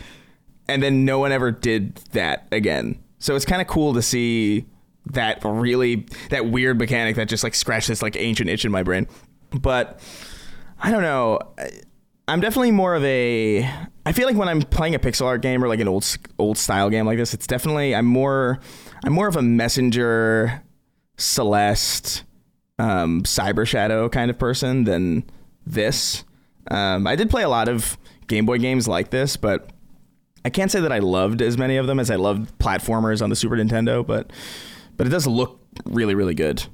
[0.68, 2.98] and then no one ever did that again.
[3.18, 4.66] So it's kind of cool to see
[5.06, 8.82] that really that weird mechanic that just like scratched this like ancient itch in my
[8.82, 9.06] brain.
[9.50, 10.00] But
[10.80, 11.38] I don't know.
[12.28, 13.68] I'm definitely more of a.
[14.06, 16.06] I feel like when I'm playing a pixel art game or like an old
[16.38, 18.60] old style game like this, it's definitely I'm more
[19.04, 20.62] I'm more of a messenger
[21.18, 22.24] Celeste,
[22.80, 25.24] um, Cyber Shadow kind of person than
[25.66, 26.24] this.
[26.70, 29.70] Um, I did play a lot of Game Boy games like this, but
[30.44, 33.28] I can't say that I loved as many of them as I loved platformers on
[33.28, 34.06] the Super Nintendo.
[34.06, 34.32] But
[34.96, 36.64] but it does look really really good.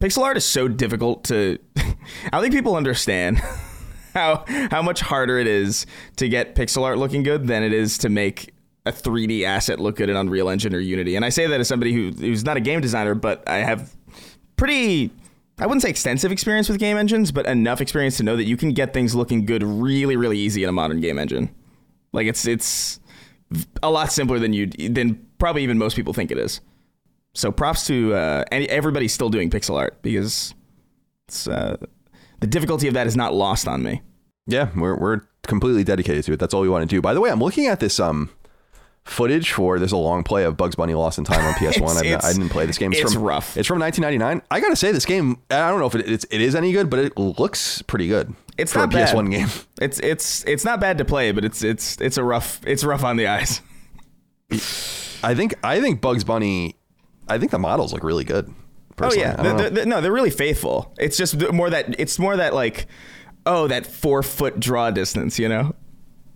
[0.00, 1.58] Pixel art is so difficult to.
[1.76, 1.94] I
[2.32, 3.38] don't think people understand
[4.14, 5.86] how how much harder it is
[6.16, 8.52] to get pixel art looking good than it is to make
[8.86, 11.16] a 3D asset look good in Unreal Engine or Unity.
[11.16, 13.96] And I say that as somebody who, who's not a game designer, but I have
[14.56, 15.10] pretty
[15.58, 18.56] I wouldn't say extensive experience with game engines, but enough experience to know that you
[18.56, 21.54] can get things looking good really, really easy in a modern game engine.
[22.12, 23.00] Like it's it's
[23.82, 26.60] a lot simpler than you than probably even most people think it is.
[27.34, 30.54] So props to uh, any, everybody still doing pixel art because
[31.28, 31.76] it's uh,
[32.40, 34.02] the difficulty of that is not lost on me.
[34.46, 36.40] Yeah, we're we're completely dedicated to it.
[36.40, 37.00] That's all we want to do.
[37.00, 38.30] By the way, I'm looking at this um
[39.04, 42.24] footage for there's a long play of Bugs Bunny Lost in Time on PS1.
[42.24, 42.92] I didn't play this game.
[42.92, 43.56] It's, it's from, rough.
[43.56, 44.46] It's from 1999.
[44.50, 45.38] I gotta say this game.
[45.50, 48.34] I don't know if it, it's it is any good, but it looks pretty good.
[48.56, 49.14] It's for not a bad.
[49.14, 49.48] PS1 game.
[49.80, 53.04] It's it's it's not bad to play, but it's it's it's a rough it's rough
[53.04, 53.60] on the eyes.
[55.22, 56.76] I think I think Bugs Bunny.
[57.28, 58.48] I think the models look really good.
[58.48, 59.24] Oh, personally.
[59.24, 60.94] Oh yeah, they're, they're, no, they're really faithful.
[60.98, 62.86] It's just more that it's more that like
[63.46, 65.74] oh that four foot draw distance, you know.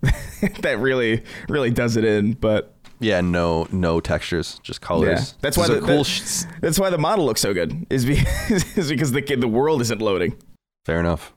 [0.61, 5.31] that really really does it in, but yeah, no, no textures, just colors.
[5.31, 5.37] Yeah.
[5.41, 6.03] That's why the, cool.
[6.03, 7.87] Sh- that's why the model looks so good.
[7.89, 10.35] Is because, is because the the world isn't loading.
[10.85, 11.33] Fair enough.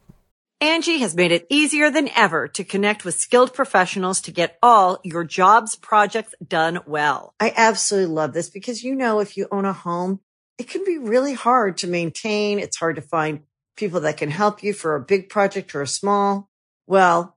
[0.60, 5.00] Angie has made it easier than ever to connect with skilled professionals to get all
[5.02, 7.34] your jobs projects done well.
[7.40, 10.20] I absolutely love this because you know if you own a home,
[10.58, 12.60] it can be really hard to maintain.
[12.60, 13.40] It's hard to find
[13.76, 16.48] people that can help you for a big project or a small.
[16.86, 17.36] Well.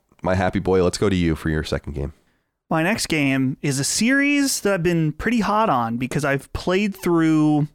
[0.21, 2.13] my happy boy, let's go to you for your second game.
[2.69, 6.95] My next game is a series that I've been pretty hot on because I've played
[6.95, 7.67] through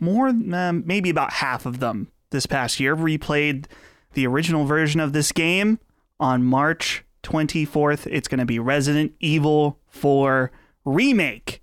[0.00, 2.96] more, um, maybe about half of them this past year.
[2.96, 3.66] Replayed
[4.14, 5.78] the original version of this game
[6.18, 8.08] on March 24th.
[8.10, 10.50] It's going to be Resident Evil 4
[10.84, 11.62] Remake.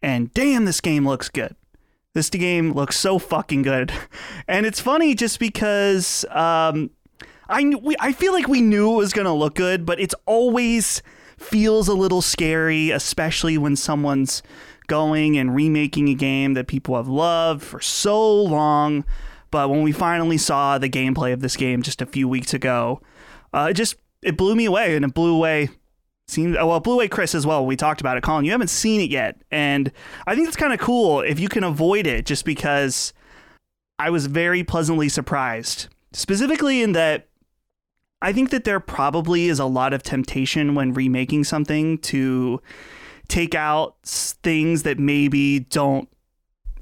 [0.00, 1.54] And damn, this game looks good.
[2.14, 3.92] This game looks so fucking good.
[4.48, 6.90] And it's funny just because um,
[7.48, 10.14] I, we, I feel like we knew it was going to look good, but it's
[10.26, 11.02] always
[11.38, 14.42] feels a little scary, especially when someone's
[14.86, 19.04] going and remaking a game that people have loved for so long.
[19.50, 23.00] But when we finally saw the gameplay of this game just a few weeks ago,
[23.52, 25.68] uh, it just it blew me away, and it blew away.
[26.28, 27.64] Seemed well, it blew away Chris as well.
[27.64, 28.44] We talked about it, Colin.
[28.44, 29.92] You haven't seen it yet, and
[30.26, 33.12] I think it's kind of cool if you can avoid it, just because
[33.98, 37.28] I was very pleasantly surprised, specifically in that
[38.22, 42.60] I think that there probably is a lot of temptation when remaking something to
[43.28, 46.08] take out things that maybe don't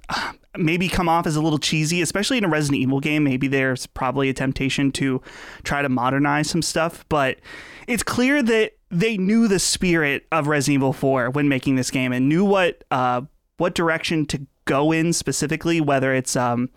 [0.56, 3.24] maybe come off as a little cheesy, especially in a Resident Evil game.
[3.24, 5.20] Maybe there's probably a temptation to
[5.64, 7.38] try to modernize some stuff, but
[7.88, 12.12] it's clear that they knew the spirit of Resident Evil 4 when making this game
[12.12, 13.22] and knew what uh,
[13.56, 16.70] what direction to go in specifically, whether it's um,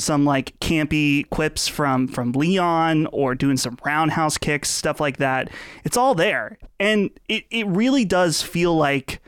[0.00, 5.50] some like campy quips from from Leon or doing some roundhouse kicks, stuff like that.
[5.84, 9.20] It's all there, and it it really does feel like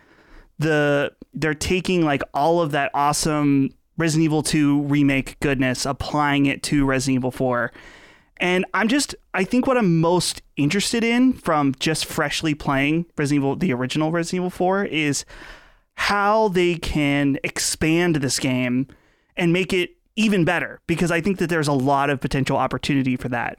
[0.59, 6.63] the they're taking like all of that awesome Resident Evil 2 remake goodness, applying it
[6.65, 7.73] to Resident Evil 4.
[8.39, 13.45] And I'm just, I think what I'm most interested in from just freshly playing Resident
[13.45, 15.25] Evil, the original Resident Evil 4, is
[15.95, 18.89] how they can expand this game
[19.37, 23.17] and make it even better because I think that there's a lot of potential opportunity
[23.17, 23.59] for that.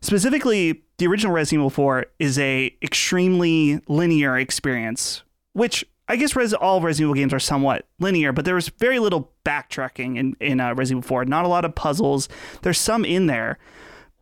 [0.00, 6.54] Specifically, the original Resident Evil 4 is a extremely linear experience, which I guess Res-
[6.54, 10.60] all Resident Evil games are somewhat linear, but there was very little backtracking in in
[10.60, 11.24] uh, Resident Evil 4.
[11.24, 12.28] Not a lot of puzzles.
[12.62, 13.58] There's some in there,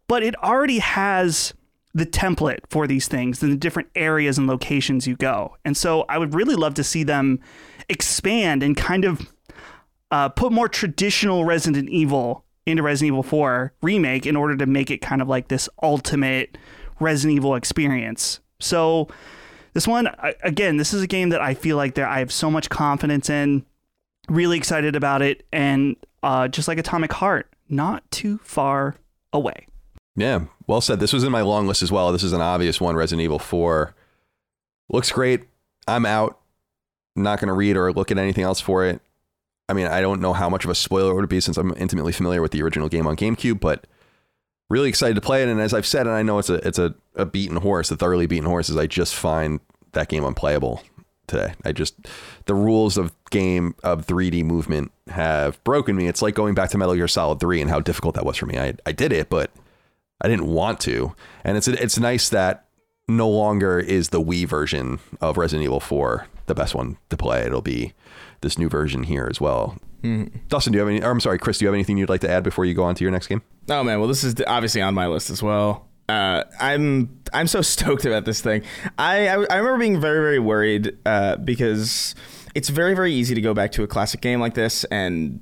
[0.07, 1.55] but it already has
[1.93, 5.57] the template for these things and the different areas and locations you go.
[5.65, 7.39] And so I would really love to see them
[7.89, 9.33] expand and kind of
[10.15, 14.89] uh, put more traditional Resident Evil into Resident Evil 4 remake in order to make
[14.89, 16.57] it kind of like this ultimate
[17.01, 18.39] Resident Evil experience.
[18.61, 19.09] So
[19.73, 20.09] this one,
[20.45, 23.29] again, this is a game that I feel like there I have so much confidence
[23.29, 23.67] in.
[24.29, 28.95] Really excited about it, and uh, just like Atomic Heart, not too far
[29.33, 29.67] away.
[30.15, 31.01] Yeah, well said.
[31.01, 32.13] This was in my long list as well.
[32.13, 32.95] This is an obvious one.
[32.95, 33.97] Resident Evil 4
[34.91, 35.43] looks great.
[35.89, 36.39] I'm out.
[37.17, 39.03] not going to read or look at anything else for it.
[39.69, 41.73] I mean, I don't know how much of a spoiler it would be since I'm
[41.77, 43.87] intimately familiar with the original game on GameCube, but
[44.69, 45.49] really excited to play it.
[45.49, 47.97] And as I've said, and I know it's a it's a, a beaten horse, a
[47.97, 49.61] thoroughly beaten horse, is I just find
[49.93, 50.83] that game unplayable
[51.27, 51.55] today.
[51.65, 51.95] I just
[52.45, 56.09] the rules of game of 3D movement have broken me.
[56.09, 58.47] It's like going back to Metal Gear Solid 3 and how difficult that was for
[58.47, 58.59] me.
[58.59, 59.51] I I did it, but
[60.21, 61.15] I didn't want to.
[61.43, 62.67] And it's it's nice that
[63.09, 67.43] no longer is the Wii version of Resident Evil 4 the best one to play.
[67.45, 67.95] It'll be
[68.45, 69.77] this new version here as well.
[70.03, 70.37] Mm-hmm.
[70.49, 71.03] Dustin, do you have any?
[71.03, 71.59] I'm sorry, Chris.
[71.59, 73.27] Do you have anything you'd like to add before you go on to your next
[73.27, 73.43] game?
[73.69, 75.89] Oh man, well this is obviously on my list as well.
[76.09, 78.63] Uh, I'm I'm so stoked about this thing.
[78.99, 82.15] I I, I remember being very very worried uh, because
[82.55, 85.41] it's very very easy to go back to a classic game like this and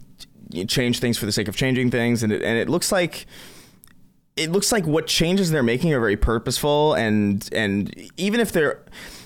[0.69, 3.27] change things for the sake of changing things, and it, and it looks like
[4.37, 8.83] it looks like what changes they're making are very purposeful and and even if they're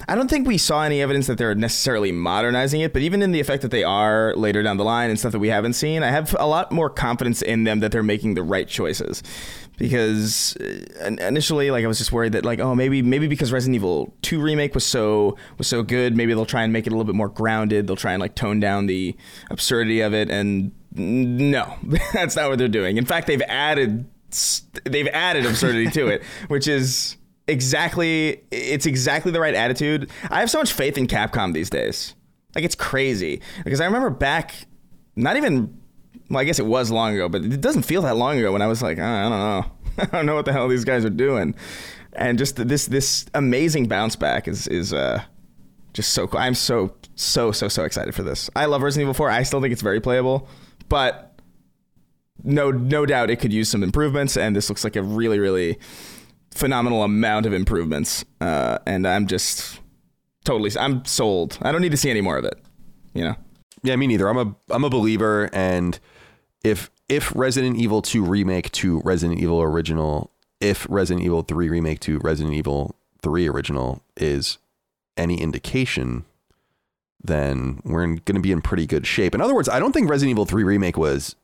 [0.09, 3.33] I don't think we saw any evidence that they're necessarily modernizing it, but even in
[3.33, 6.03] the effect that they are later down the line and stuff that we haven't seen,
[6.05, 9.23] I have a lot more confidence in them that they're making the right choices.
[9.79, 13.75] Because uh, initially, like I was just worried that, like, oh, maybe maybe because Resident
[13.75, 16.97] Evil Two remake was so was so good, maybe they'll try and make it a
[16.97, 17.87] little bit more grounded.
[17.87, 19.15] They'll try and like tone down the
[19.51, 21.77] absurdity of it, and no,
[22.15, 22.97] that's not what they're doing.
[22.97, 24.07] In fact, they've added
[24.85, 27.17] they've added absurdity to it, which is
[27.49, 30.11] exactly it's exactly the right attitude.
[30.30, 32.14] I have so much faith in Capcom these days.
[32.55, 34.55] Like it's crazy because I remember back,
[35.14, 35.78] not even.
[36.28, 38.61] Well, I guess it was long ago, but it doesn't feel that long ago when
[38.61, 39.64] I was like, oh, I don't know,
[39.99, 41.55] I don't know what the hell these guys are doing,
[42.14, 45.22] and just this this amazing bounce back is is uh
[45.92, 46.40] just so cool.
[46.40, 48.51] I'm so so so so excited for this.
[48.57, 49.30] I love Resident Evil 4.
[49.30, 50.49] I still think it's very playable,
[50.88, 51.38] but
[52.42, 55.78] no no doubt it could use some improvements, and this looks like a really really
[56.57, 58.25] phenomenal amount of improvements.
[58.41, 59.81] Uh, and I'm just
[60.45, 61.59] totally I'm sold.
[61.63, 62.59] I don't need to see any more of it.
[63.15, 63.37] You know.
[63.83, 64.29] Yeah, me neither.
[64.29, 65.99] I'm a I'm a believer, and
[66.65, 72.01] if if Resident Evil 2 remake to Resident Evil original, if Resident Evil 3 remake
[72.01, 74.59] to Resident Evil 3 original is
[75.17, 76.25] any indication,
[77.23, 79.35] then we're going to be in pretty good shape.
[79.35, 81.37] In other words, I don't think Resident Evil 3 remake was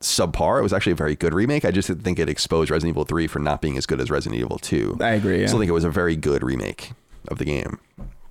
[0.00, 0.58] subpar.
[0.58, 1.64] It was actually a very good remake.
[1.64, 4.10] I just didn't think it exposed Resident Evil 3 for not being as good as
[4.10, 4.98] Resident Evil 2.
[5.00, 5.38] I agree.
[5.38, 5.44] Yeah.
[5.44, 6.92] I still think it was a very good remake
[7.28, 7.78] of the game.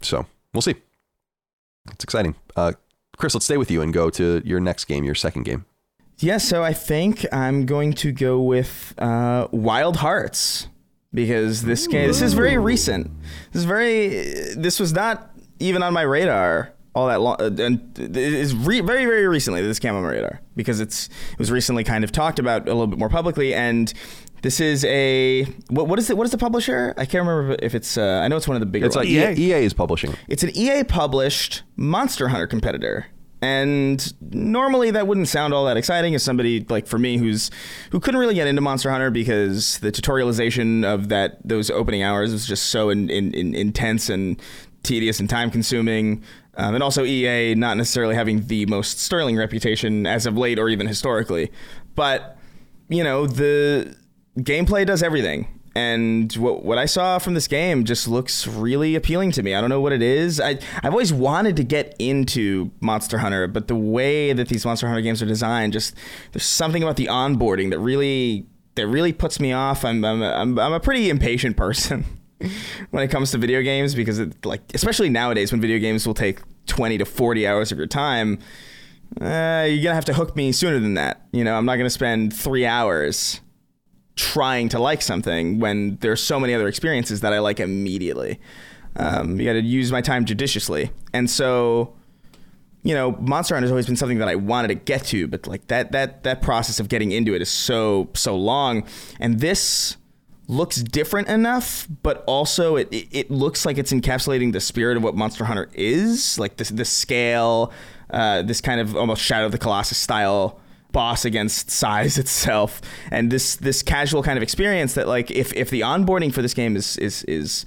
[0.01, 0.75] So we'll see.
[1.91, 2.35] It's exciting.
[2.55, 2.73] Uh,
[3.17, 5.65] Chris, let's stay with you and go to your next game, your second game.
[6.19, 10.67] Yeah, so I think I'm going to go with uh, Wild Hearts
[11.13, 13.09] because this game this is very recent.
[13.51, 14.07] This is very
[14.55, 19.05] this was not even on my radar all that long uh, and it's re- very
[19.05, 22.39] very recently this came on my radar because it's it was recently kind of talked
[22.39, 23.93] about a little bit more publicly and
[24.41, 27.75] this is a what what is it what is the publisher I can't remember if
[27.75, 29.07] it's uh, I know it's one of the bigger It's like.
[29.07, 29.33] EA.
[29.33, 30.13] EA is publishing.
[30.27, 33.07] It's an EA published Monster Hunter competitor.
[33.41, 37.49] And normally that wouldn't sound all that exciting as somebody like for me who's
[37.91, 42.33] who couldn't really get into Monster Hunter because the tutorialization of that those opening hours
[42.33, 44.41] was just so in, in, in intense and
[44.83, 46.21] tedious and time consuming.
[46.59, 50.67] Um, and also EA not necessarily having the most sterling reputation as of late or
[50.67, 51.53] even historically.
[51.95, 52.37] But
[52.89, 53.95] you know, the
[54.39, 55.47] gameplay does everything.
[55.73, 59.55] And what what I saw from this game just looks really appealing to me.
[59.55, 60.41] I don't know what it is.
[60.41, 64.87] I I've always wanted to get into Monster Hunter, but the way that these Monster
[64.87, 65.95] Hunter games are designed, just
[66.33, 69.85] there's something about the onboarding that really that really puts me off.
[69.85, 72.03] I'm I'm I'm, I'm a pretty impatient person
[72.89, 76.13] when it comes to video games because it like especially nowadays when video games will
[76.13, 76.39] take
[76.69, 78.39] 20 to 40 hours of your time.
[79.19, 81.25] Uh, you're gonna have to hook me sooner than that.
[81.33, 83.41] You know, I'm not gonna spend three hours
[84.15, 88.39] trying to like something when there's so many other experiences that I like immediately.
[88.95, 91.95] Um, you got to use my time judiciously, and so
[92.83, 95.47] you know, Monster Hunter has always been something that I wanted to get to, but
[95.47, 98.85] like that that that process of getting into it is so so long,
[99.19, 99.97] and this
[100.49, 105.03] looks different enough, but also it, it, it looks like it's encapsulating the spirit of
[105.03, 107.71] what Monster Hunter is, like this the scale,
[108.09, 110.59] uh, this kind of almost Shadow of the Colossus style
[110.91, 112.81] boss against size itself
[113.11, 116.55] and this this casual kind of experience that like if if the onboarding for this
[116.55, 117.63] game is is is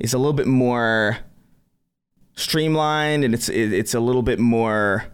[0.00, 1.18] is a little bit more
[2.34, 5.04] streamlined and it's it's a little bit more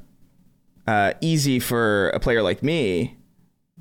[0.87, 3.17] uh, easy for a player like me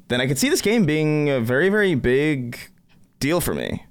[0.07, 2.57] then I could see this game being a very very big
[3.19, 3.85] deal for me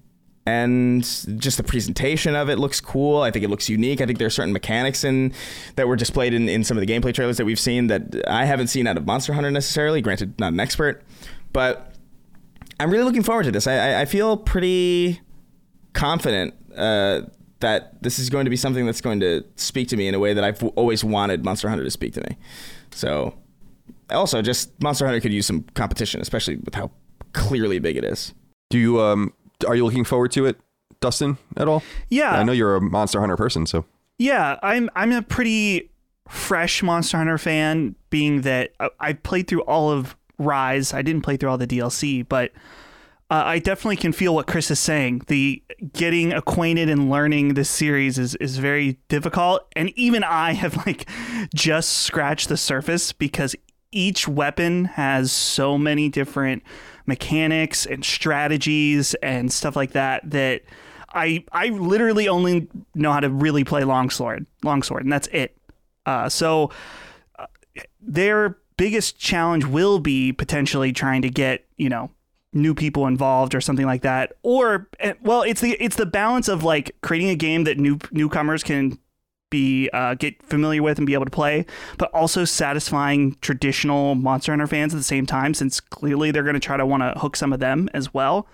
[0.47, 1.03] and
[1.41, 3.21] just the presentation of it looks cool.
[3.21, 4.01] I think it looks unique.
[4.01, 5.33] I think there are certain mechanics in
[5.75, 8.45] that were displayed in, in some of the gameplay trailers that we've seen that I
[8.45, 10.01] haven't seen out of Monster Hunter necessarily.
[10.01, 11.03] Granted, not an expert,
[11.53, 11.97] but
[12.79, 13.67] I'm really looking forward to this.
[13.67, 15.21] I, I feel pretty
[15.95, 17.23] confident uh,
[17.59, 20.21] that this is going to be something that's going to speak to me in a
[20.21, 22.37] way that I've always wanted Monster Hunter to speak to me.
[22.93, 23.35] So,
[24.11, 26.93] also, just Monster Hunter could use some competition, especially with how
[27.33, 28.33] clearly big it is.
[28.71, 29.33] Do you um
[29.67, 30.61] are you looking forward to it,
[31.01, 31.83] Dustin, at all?
[32.09, 32.33] Yeah.
[32.33, 33.85] I know you're a Monster Hunter person, so
[34.19, 35.91] Yeah, I'm I'm a pretty
[36.29, 40.93] fresh Monster Hunter fan, being that I, I played through all of Rise.
[40.93, 42.53] I didn't play through all the DLC, but
[43.31, 45.23] uh, I definitely can feel what Chris is saying.
[45.29, 45.63] The
[45.93, 51.09] getting acquainted and learning this series is is very difficult, and even I have like
[51.55, 53.57] just scratched the surface because
[53.93, 56.63] each weapon has so many different
[57.07, 60.63] mechanics and strategies and stuff like that that
[61.13, 65.57] I I literally only know how to really play longsword, longsword, and that's it.
[66.05, 66.71] Uh, so
[67.39, 67.47] uh,
[68.01, 72.11] their biggest challenge will be potentially trying to get you know
[72.53, 76.49] new people involved or something like that or eh, well it's the it's the balance
[76.49, 78.99] of like creating a game that new newcomers can
[79.51, 81.67] be uh, get familiar with and be able to play,
[81.99, 86.55] but also satisfying traditional Monster Hunter fans at the same time, since clearly they're going
[86.55, 88.49] to try to want to hook some of them as well.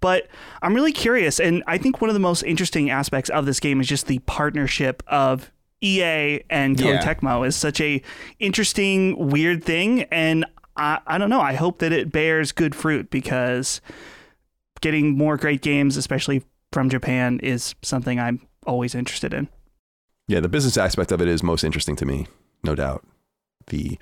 [0.00, 0.28] But
[0.62, 3.80] I'm really curious, and I think one of the most interesting aspects of this game
[3.80, 7.02] is just the partnership of EA and Koei Yeah.
[7.02, 8.00] Tecmo is such a
[8.38, 10.44] interesting, weird thing, and
[10.76, 11.40] I, I don't know.
[11.40, 13.80] I hope that it bears good fruit because
[14.80, 19.48] getting more great games, especially from Japan, is something I'm always interested in.
[20.28, 22.26] Yeah, the business aspect of it is most interesting to me,
[22.62, 23.04] no doubt.
[23.68, 23.98] The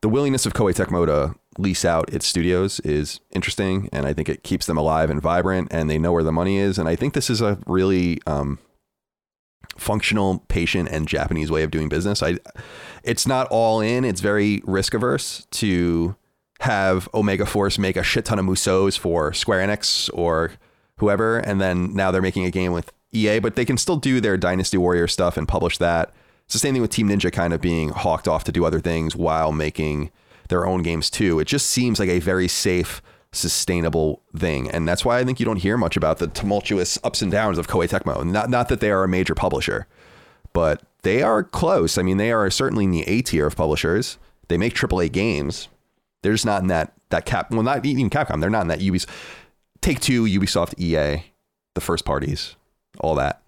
[0.00, 4.28] the willingness of Koei Tecmo to lease out its studios is interesting, and I think
[4.28, 6.78] it keeps them alive and vibrant, and they know where the money is.
[6.78, 8.58] And I think this is a really um,
[9.76, 12.22] functional, patient, and Japanese way of doing business.
[12.22, 12.38] I,
[13.02, 14.04] it's not all in.
[14.04, 16.16] It's very risk averse to
[16.60, 20.52] have Omega Force make a shit ton of Musous for Square Enix or
[20.98, 24.20] whoever, and then now they're making a game with EA, but they can still do
[24.20, 26.12] their Dynasty Warrior stuff and publish that.
[26.44, 28.80] It's the same thing with Team Ninja kind of being hawked off to do other
[28.80, 30.10] things while making
[30.48, 31.40] their own games too.
[31.40, 33.00] It just seems like a very safe,
[33.32, 34.70] sustainable thing.
[34.70, 37.56] And that's why I think you don't hear much about the tumultuous ups and downs
[37.56, 38.24] of Koei Tecmo.
[38.24, 39.86] Not not that they are a major publisher,
[40.52, 41.96] but they are close.
[41.96, 44.18] I mean, they are certainly in the A tier of publishers.
[44.48, 45.68] They make AAA games.
[46.22, 48.40] They're just not in that that cap well not even Capcom.
[48.40, 49.08] They're not in that Ubisoft
[49.84, 51.24] Take Two, Ubisoft, EA,
[51.74, 52.56] the first parties,
[53.00, 53.42] all that.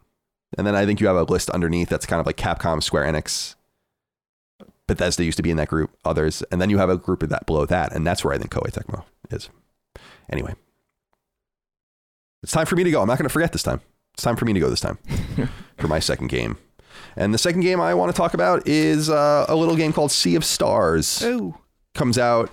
[0.56, 3.12] And then I think you have a list underneath that's kind of like Capcom, Square
[3.12, 3.56] Enix,
[4.86, 7.28] Bethesda used to be in that group, others, and then you have a group of
[7.30, 9.50] that below that, and that's where I think Koei Tecmo is.
[10.30, 10.54] Anyway,
[12.42, 13.00] it's time for me to go.
[13.00, 13.80] I'm not going to forget this time.
[14.14, 14.98] It's time for me to go this time
[15.76, 16.56] for my second game.
[17.16, 20.12] And the second game I want to talk about is uh, a little game called
[20.12, 21.22] Sea of Stars.
[21.24, 21.58] Oh,
[21.94, 22.50] comes out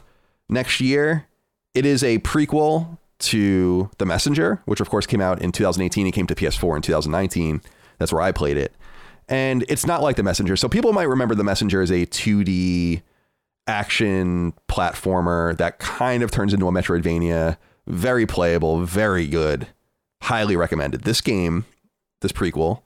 [0.50, 1.28] next year.
[1.74, 6.08] It is a prequel to The Messenger, which of course came out in 2018.
[6.08, 7.62] It came to PS4 in 2019.
[7.98, 8.74] That's where I played it.
[9.30, 10.56] And it's not like The Messenger.
[10.58, 13.02] So people might remember The Messenger as a 2D
[13.68, 17.58] action platformer that kind of turns into a Metroidvania.
[17.88, 19.68] Very playable, very good.
[20.24, 21.04] Highly recommended.
[21.04, 21.66] This game,
[22.22, 22.82] this prequel,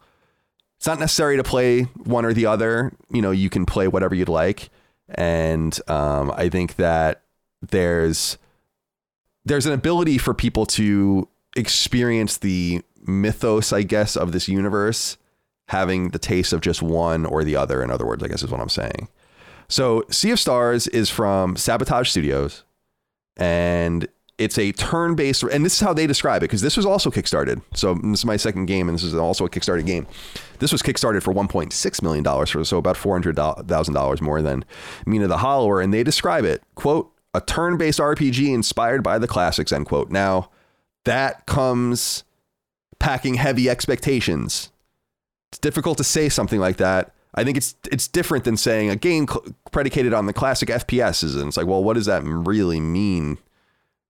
[0.77, 2.93] it's not necessary to play one or the other.
[3.09, 4.69] You know, you can play whatever you'd like.
[5.09, 7.23] And um, I think that
[7.61, 8.37] there's
[9.47, 15.17] there's an ability for people to experience the mythos, I guess, of this universe,
[15.69, 17.81] having the taste of just one or the other.
[17.81, 19.07] In other words, I guess is what I'm saying.
[19.69, 22.63] So, Sea of Stars is from Sabotage Studios,
[23.35, 27.09] and it's a turn-based, and this is how they describe it because this was also
[27.09, 27.61] kickstarted.
[27.73, 30.07] So this is my second game, and this is also a kickstarted game.
[30.59, 34.63] This was kickstarted for 1.6 million dollars, so about 400 thousand dollars more than
[35.05, 39.71] Mina the Hollower, and they describe it quote a turn-based RPG inspired by the classics
[39.71, 40.09] end quote.
[40.09, 40.49] Now
[41.05, 42.23] that comes
[42.99, 44.71] packing heavy expectations.
[45.51, 48.95] It's difficult to say something like that I think it's it's different than saying a
[48.95, 52.79] game cl- predicated on the classic FPSs, and it's like, well, what does that really
[52.79, 53.37] mean?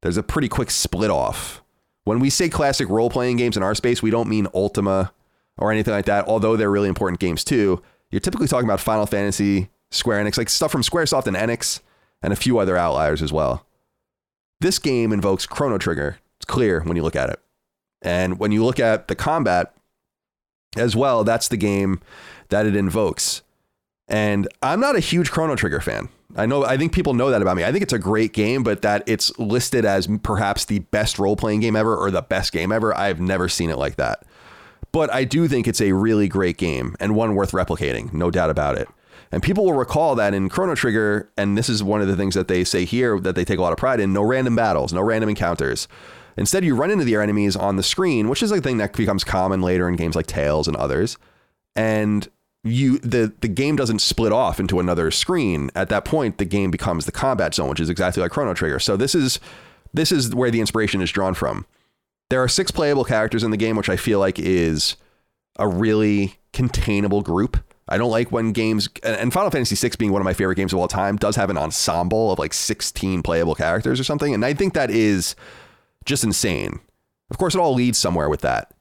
[0.01, 1.61] There's a pretty quick split off.
[2.05, 5.11] When we say classic role playing games in our space, we don't mean Ultima
[5.57, 7.82] or anything like that, although they're really important games too.
[8.11, 11.82] You're typically talking about Final Fantasy, Square Enix, like stuff from Squaresoft and Enix,
[12.22, 13.65] and a few other outliers as well.
[14.59, 16.18] This game invokes Chrono Trigger.
[16.38, 17.39] It's clear when you look at it.
[18.01, 19.74] And when you look at the combat
[20.76, 21.99] as well, that's the game
[22.49, 23.41] that it invokes.
[24.07, 26.09] And I'm not a huge Chrono Trigger fan.
[26.36, 27.63] I know I think people know that about me.
[27.63, 31.61] I think it's a great game, but that it's listed as perhaps the best role-playing
[31.61, 34.24] game ever or the best game ever, I've never seen it like that.
[34.91, 38.49] But I do think it's a really great game and one worth replicating, no doubt
[38.49, 38.88] about it.
[39.32, 42.36] And people will recall that in Chrono Trigger, and this is one of the things
[42.36, 44.93] that they say here that they take a lot of pride in no random battles,
[44.93, 45.88] no random encounters.
[46.38, 49.23] Instead, you run into the enemies on the screen, which is a thing that becomes
[49.23, 51.17] common later in games like Tales and others.
[51.75, 52.28] And
[52.63, 55.69] you the the game doesn't split off into another screen.
[55.75, 58.80] At that point, the game becomes the combat zone, which is exactly like Chrono Trigger.
[58.80, 59.39] So this is
[59.93, 61.65] this is where the inspiration is drawn from.
[62.30, 64.95] There are six playable characters in the game, which I feel like is
[65.57, 67.57] a really containable group.
[67.89, 70.73] I don't like when games and Final Fantasy VI being one of my favorite games
[70.73, 74.43] of all time does have an ensemble of like 16 playable characters or something, and
[74.43, 75.35] I think that is
[76.05, 76.79] just insane.
[77.29, 78.73] Of course, it all leads somewhere with that.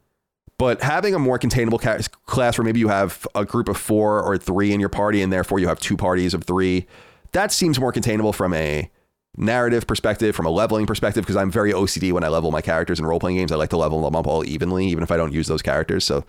[0.59, 4.39] But having a more containable class where maybe you have a group of four or
[4.39, 6.87] three in your party, and therefore you have two parties of three,
[7.33, 8.91] that seems more containable from a
[9.37, 12.99] narrative perspective, from a leveling perspective, because I'm very OCD when I level my characters
[12.99, 13.53] in role playing games.
[13.53, 16.05] I like to level them up all evenly, even if I don't use those characters.
[16.05, 16.25] So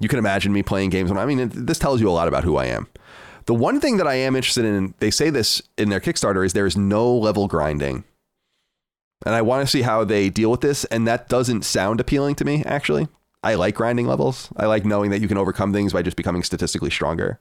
[0.00, 2.56] you can imagine me playing games I mean, this tells you a lot about who
[2.56, 2.88] I am.
[3.46, 6.54] The one thing that I am interested in, they say this in their Kickstarter, is
[6.54, 8.04] there is no level grinding.
[9.26, 10.84] And I want to see how they deal with this.
[10.86, 13.08] And that doesn't sound appealing to me, actually.
[13.42, 14.48] I like grinding levels.
[14.56, 17.38] I like knowing that you can overcome things by just becoming statistically stronger.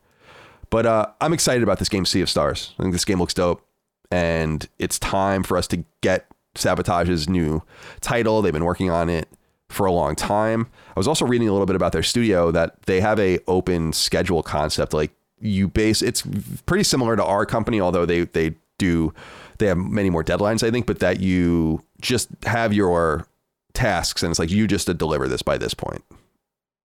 [0.70, 2.74] But uh, I'm excited about this game, Sea of Stars.
[2.78, 3.66] I think this game looks dope,
[4.12, 7.64] and it's time for us to get Sabotage's new
[8.02, 8.42] title.
[8.42, 9.30] They've been working on it
[9.74, 10.68] for a long time.
[10.90, 13.94] I was also reading a little bit about their studio that they have a open
[13.94, 14.94] schedule concept.
[14.94, 16.24] Like you base, it's
[16.66, 19.14] pretty similar to our company, although they they do
[19.60, 23.28] they have many more deadlines, I think, but that you just have your
[23.74, 26.04] tasks and it's like you just to deliver this by this point.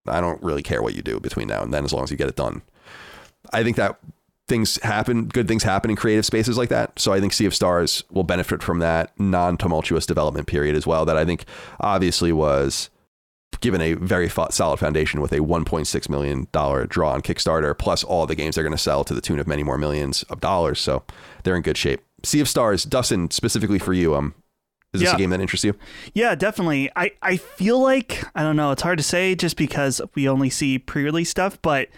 [0.06, 2.16] I don't really care what you do between now and then as long as you
[2.16, 2.62] get it done.
[3.52, 3.98] I think that
[4.48, 6.98] things happen, good things happen in creative spaces like that.
[6.98, 10.86] So I think Sea of Stars will benefit from that non tumultuous development period as
[10.86, 11.04] well.
[11.04, 11.44] That I think
[11.80, 12.90] obviously was
[13.60, 18.34] given a very solid foundation with a $1.6 million draw on Kickstarter, plus all the
[18.36, 20.80] games they're going to sell to the tune of many more millions of dollars.
[20.80, 21.02] So
[21.42, 22.00] they're in good shape.
[22.22, 24.34] Sea of Stars, Dustin, specifically for you, um,
[24.94, 25.16] is this Yeah.
[25.16, 25.74] a game that interests you?
[26.14, 26.90] Yeah, definitely.
[26.94, 30.50] I, I feel like, I don't know, it's hard to say just because we only
[30.50, 31.88] see pre release stuff, but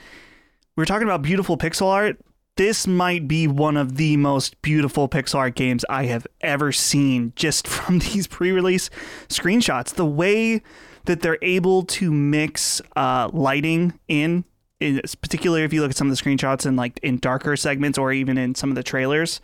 [0.76, 2.18] we're talking about beautiful pixel art.
[2.60, 7.32] This might be one of the most beautiful pixel art games I have ever seen
[7.34, 8.90] just from these pre release
[9.28, 9.94] screenshots.
[9.94, 10.60] The way
[11.06, 14.44] that they're able to mix uh, lighting in,
[14.78, 17.96] in, particularly if you look at some of the screenshots in like in darker segments
[17.96, 19.40] or even in some of the trailers,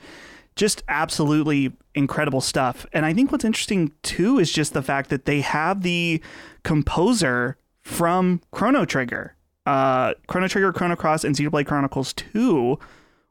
[0.55, 2.85] just absolutely incredible stuff.
[2.93, 6.21] And I think what's interesting too is just the fact that they have the
[6.65, 12.79] composer from Chrono Trigger, uh, Chrono Trigger, Chrono Cross, and Xenoblade Chronicles 2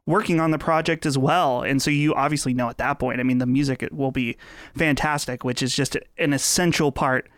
[0.06, 1.62] working on the project as well.
[1.62, 4.38] And so you obviously know at that point, I mean, the music will be
[4.76, 7.30] fantastic, which is just an essential part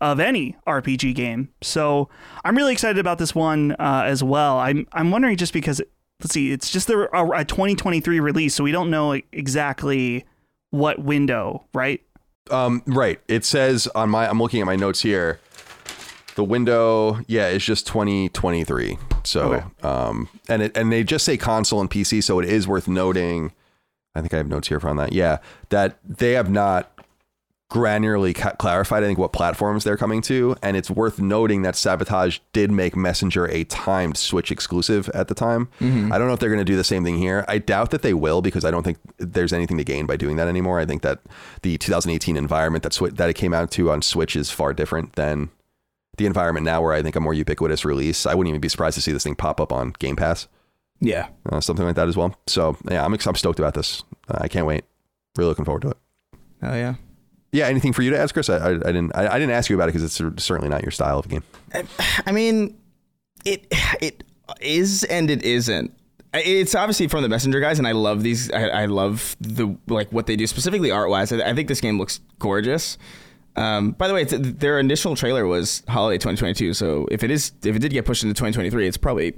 [0.00, 1.48] of any RPG game.
[1.62, 2.08] So
[2.44, 4.58] I'm really excited about this one uh, as well.
[4.58, 5.80] I'm I'm wondering just because
[6.20, 10.24] let's see, it's just a, a 2023 release, so we don't know exactly
[10.70, 12.00] what window, right?
[12.50, 13.20] Um, right.
[13.28, 15.40] It says on my, I'm looking at my notes here.
[16.34, 18.98] The window, yeah, is just 2023.
[19.24, 19.64] So, Okay.
[19.86, 22.22] um, and it, and they just say console and PC.
[22.22, 23.52] So it is worth noting.
[24.14, 25.12] I think I have notes here from that.
[25.12, 25.38] Yeah,
[25.70, 26.88] that they have not
[27.70, 29.02] granularly ca- clarified.
[29.02, 32.94] I think what platforms they're coming to, and it's worth noting that Sabotage did make
[32.94, 35.68] Messenger a timed Switch exclusive at the time.
[35.80, 37.46] I don't know if they're going to do the same thing here.
[37.48, 40.36] I doubt that they will because I don't think there's anything to gain by doing
[40.36, 40.80] that anymore.
[40.80, 41.20] I think that
[41.62, 45.14] the 2018 environment that Swi- that it came out to on Switch is far different
[45.14, 45.48] than
[46.16, 48.26] the environment now, where I think a more ubiquitous release.
[48.26, 50.46] I wouldn't even be surprised to see this thing pop up on Game Pass,
[51.00, 51.28] Yeah.
[51.50, 52.34] uh, something like that as well.
[52.46, 54.02] So yeah, I'm I'm stoked about this.
[54.28, 54.84] Uh, I can't wait.
[55.36, 55.96] Really looking forward to it.
[56.62, 56.94] Oh yeah.
[57.54, 58.48] Yeah, anything for you to ask, Chris?
[58.48, 59.12] I, I, I didn't.
[59.14, 61.42] I, I didn't ask you about it because it's certainly not your style of game.
[62.26, 62.78] I mean,
[63.44, 63.66] it
[64.00, 64.24] it
[64.60, 65.92] is and it isn't.
[66.34, 68.50] It's obviously from the Messenger guys, and I love these.
[68.52, 71.30] I, I love the like what they do specifically art wise.
[71.32, 72.96] I, I think this game looks gorgeous.
[73.56, 76.72] Um, by the way, their initial trailer was holiday 2022.
[76.74, 79.34] So if it is, if it did get pushed into 2023, it's probably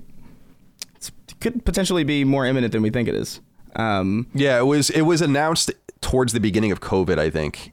[0.96, 3.40] it's, it could potentially be more imminent than we think it is.
[3.76, 4.90] Um, Yeah, it was.
[4.90, 7.72] It was announced towards the beginning of COVID, I think.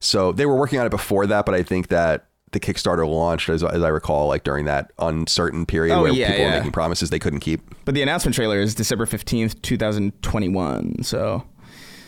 [0.00, 3.48] So they were working on it before that, but I think that the Kickstarter launched,
[3.48, 6.50] as, as I recall, like during that uncertain period Oh, where yeah, people yeah.
[6.52, 7.60] were making promises they couldn't keep.
[7.84, 11.02] but the announcement trailer is December 15th, 2021.
[11.02, 11.44] So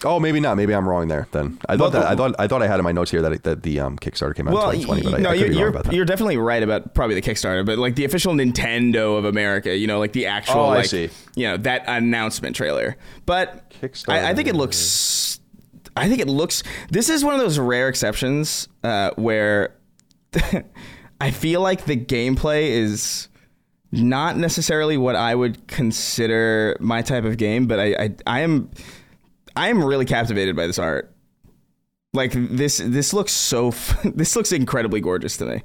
[0.07, 0.57] Oh, maybe not.
[0.57, 1.26] Maybe I'm wrong there.
[1.32, 3.22] Then I Well, thought that I thought I thought I had in my notes here
[3.22, 5.50] that it, that the um, Kickstarter came out well, in 2020, but no, I you're
[5.52, 9.76] you're, you're definitely right about probably the Kickstarter, but like the official Nintendo of America,
[9.76, 11.11] you know, like the actual, Oh, I like, see.
[11.34, 12.96] you know, that announcement trailer.
[13.26, 14.12] But Kickstarter.
[14.12, 15.40] I, I think it looks,
[15.96, 16.62] I think it looks.
[16.90, 19.74] This is one of those rare exceptions uh, where
[21.20, 23.28] I feel like the gameplay is
[23.92, 28.70] not necessarily what I would consider my type of game, but I, I, I am,
[29.57, 31.12] I am really captivated by this art.
[32.12, 33.72] Like this, this looks so.
[34.04, 35.62] This looks incredibly gorgeous to me.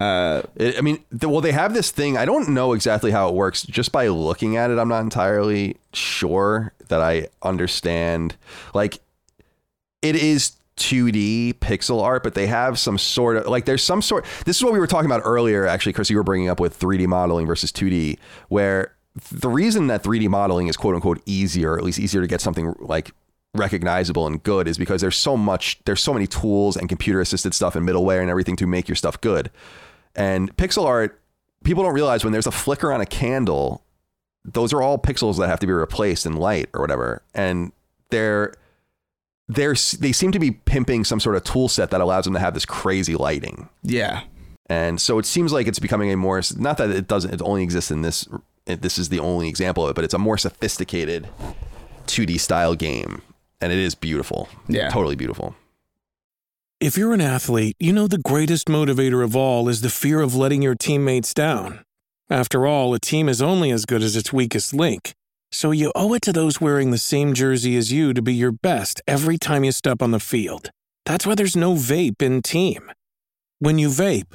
[0.00, 2.16] Uh, It, I mean, the, well, they have this thing.
[2.16, 3.62] I don't know exactly how it works.
[3.62, 8.36] Just by looking at it, I'm not entirely sure that I understand.
[8.74, 9.00] Like,
[10.02, 14.24] it is 2D pixel art, but they have some sort of like there's some sort.
[14.44, 16.08] This is what we were talking about earlier, actually, Chris.
[16.10, 18.18] You were bringing up with 3D modeling versus 2D,
[18.48, 18.94] where
[19.32, 22.40] the reason that 3D modeling is quote unquote easier, or at least easier to get
[22.40, 23.12] something like
[23.54, 27.54] recognizable and good, is because there's so much, there's so many tools and computer assisted
[27.54, 29.50] stuff and middleware and everything to make your stuff good.
[30.14, 31.20] And pixel art,
[31.64, 33.84] people don't realize when there's a flicker on a candle,
[34.44, 37.22] those are all pixels that have to be replaced in light or whatever.
[37.34, 37.72] And
[38.10, 38.54] they're
[39.48, 42.40] they're they seem to be pimping some sort of tool set that allows them to
[42.40, 43.68] have this crazy lighting.
[43.82, 44.22] yeah,
[44.66, 47.62] And so it seems like it's becoming a more not that it doesn't it only
[47.62, 48.28] exists in this
[48.68, 51.28] this is the only example of it, but it's a more sophisticated
[52.06, 53.22] 2D style game
[53.60, 54.48] and it is beautiful.
[54.68, 54.88] Yeah.
[54.90, 55.54] Totally beautiful.
[56.80, 60.36] If you're an athlete, you know the greatest motivator of all is the fear of
[60.36, 61.84] letting your teammates down.
[62.30, 65.12] After all, a team is only as good as its weakest link.
[65.50, 68.52] So you owe it to those wearing the same jersey as you to be your
[68.52, 70.70] best every time you step on the field.
[71.04, 72.92] That's why there's no vape in team.
[73.58, 74.34] When you vape,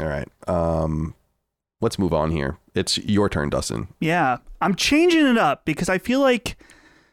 [0.00, 0.28] All right.
[0.46, 1.14] Um,
[1.80, 2.58] let's move on here.
[2.74, 3.88] It's your turn, Dustin.
[4.00, 6.56] Yeah, I'm changing it up because I feel like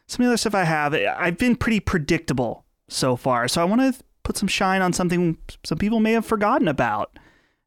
[0.06, 3.48] some of the other stuff I have, I've been pretty predictable so far.
[3.48, 7.18] So I want to put some shine on something some people may have forgotten about.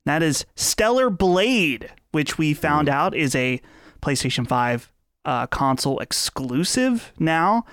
[0.06, 3.62] That is Stellar Blade, which we found out is a
[4.02, 4.92] PlayStation 5
[5.26, 7.66] uh, console exclusive now.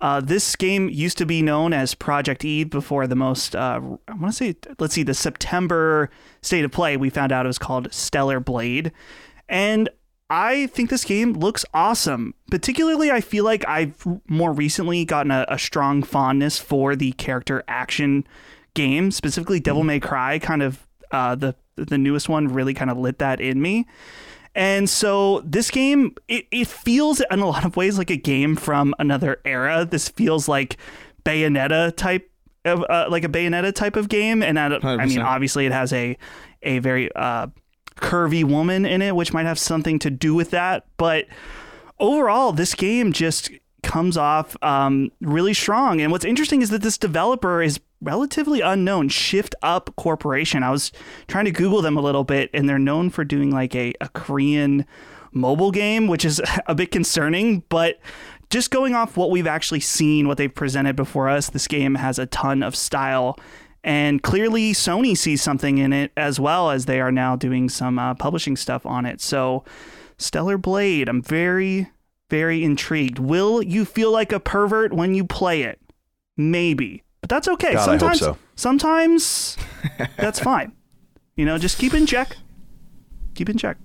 [0.00, 4.12] Uh, this game used to be known as Project Eve before the most, uh, I
[4.14, 6.96] want to say, let's see, the September state of play.
[6.96, 8.92] We found out it was called Stellar Blade.
[9.48, 9.90] And
[10.30, 12.34] I think this game looks awesome.
[12.50, 17.64] Particularly, I feel like I've more recently gotten a, a strong fondness for the character
[17.68, 18.26] action
[18.74, 20.38] game, specifically Devil May Cry.
[20.38, 23.86] Kind of uh, the the newest one really kind of lit that in me.
[24.54, 28.56] And so this game, it, it feels in a lot of ways like a game
[28.56, 29.86] from another era.
[29.88, 30.76] This feels like
[31.24, 32.30] Bayonetta type
[32.64, 34.42] of uh, like a Bayonetta type of game.
[34.42, 36.16] And I, I mean, obviously, it has a
[36.62, 37.46] a very uh,
[37.96, 40.84] curvy woman in it, which might have something to do with that.
[40.96, 41.26] But
[41.98, 43.50] overall, this game just
[43.82, 46.00] comes off um, really strong.
[46.00, 49.08] And what's interesting is that this developer is relatively unknown.
[49.08, 50.62] Shift Up Corporation.
[50.62, 50.92] I was
[51.26, 54.08] trying to Google them a little bit, and they're known for doing like a, a
[54.08, 54.86] Korean
[55.32, 57.64] mobile game, which is a bit concerning.
[57.68, 57.98] But
[58.50, 62.18] just going off what we've actually seen, what they've presented before us, this game has
[62.18, 63.38] a ton of style.
[63.82, 67.98] And clearly, Sony sees something in it as well as they are now doing some
[67.98, 69.22] uh, publishing stuff on it.
[69.22, 69.64] So,
[70.18, 71.90] Stellar Blade, I'm very,
[72.28, 73.18] very intrigued.
[73.18, 75.80] Will you feel like a pervert when you play it?
[76.36, 77.74] Maybe, but that's okay.
[77.74, 78.36] God, sometimes, so.
[78.56, 79.56] sometimes
[80.16, 80.72] that's fine.
[81.36, 82.36] You know, just keep in check.
[83.34, 83.76] Keep in check.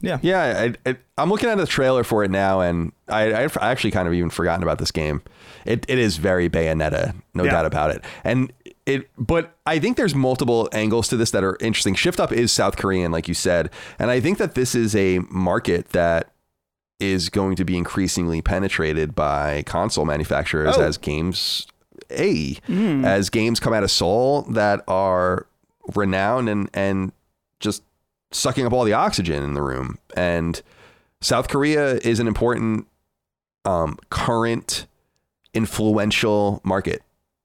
[0.00, 0.18] Yeah.
[0.22, 3.70] Yeah, I, I, I'm looking at the trailer for it now, and I, I I
[3.70, 5.22] actually kind of even forgotten about this game.
[5.64, 7.50] It it is very Bayonetta, no Yeah.
[7.50, 8.04] doubt about it.
[8.22, 8.52] And
[8.86, 11.94] it, but I think there's multiple angles to this that are interesting.
[11.96, 15.18] Shift Up is South Korean, like you said, and I think that this is a
[15.30, 16.32] market that
[17.00, 20.82] is going to be increasingly penetrated by console manufacturers Oh.
[20.82, 21.66] as games
[22.10, 22.56] a
[23.04, 25.46] as games come out of Seoul that are
[25.94, 27.12] renowned and and
[27.60, 27.82] just
[28.30, 29.98] sucking up all the oxygen in the room.
[30.16, 30.60] And
[31.20, 32.86] South Korea is an important
[33.64, 34.86] um, current
[35.54, 37.02] influential market.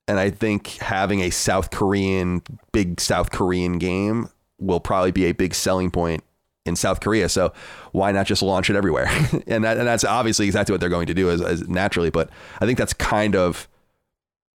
[0.07, 2.41] And I think having a South Korean,
[2.71, 6.23] big South Korean game will probably be a big selling point
[6.65, 7.29] in South Korea.
[7.29, 7.53] So
[7.91, 9.07] why not just launch it everywhere?
[9.47, 12.09] and, that, and that's obviously exactly what they're going to do as, as naturally.
[12.09, 13.67] But I think that's kind of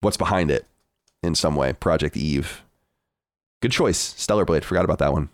[0.06, 0.64] what's behind it
[1.22, 1.72] in some way.
[1.74, 2.62] Project Eve.
[3.60, 3.98] Good choice.
[3.98, 4.64] Stellar Blade.
[4.64, 5.28] Forgot about that one.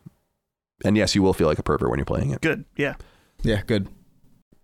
[0.84, 2.40] And yes, you will feel like a pervert when you're playing it.
[2.40, 2.64] Good.
[2.76, 2.94] Yeah.
[3.42, 3.88] Yeah, good.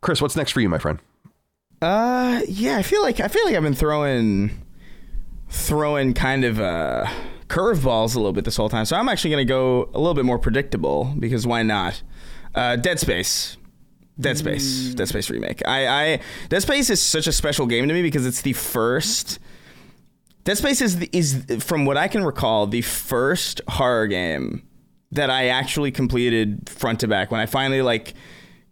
[0.01, 0.99] Chris, what's next for you, my friend?
[1.83, 4.51] Uh, yeah, I feel like I feel like I've been throwing,
[5.49, 7.07] throwing kind of uh
[7.49, 8.85] curveballs a little bit this whole time.
[8.85, 12.03] So I'm actually gonna go a little bit more predictable because why not?
[12.55, 13.57] Uh, Dead Space.
[14.21, 15.63] Dead Space, Dead Space remake.
[15.67, 19.39] I, I Dead Space is such a special game to me because it's the first.
[20.49, 24.63] Dead Space is is from what I can recall the first horror game
[25.13, 28.15] that I actually completed front to back when I finally like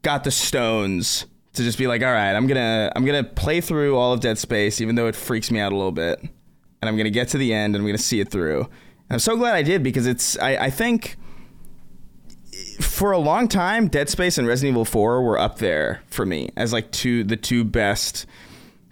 [0.01, 3.95] got the stones to just be like, all right, I'm gonna I'm gonna play through
[3.95, 6.97] all of Dead Space, even though it freaks me out a little bit, and I'm
[6.97, 8.61] gonna get to the end and I'm gonna see it through.
[8.61, 11.19] And I'm so glad I did because it's I, I think
[12.81, 16.49] for a long time, Dead Space and Resident Evil 4 were up there for me
[16.57, 18.25] as like two the two best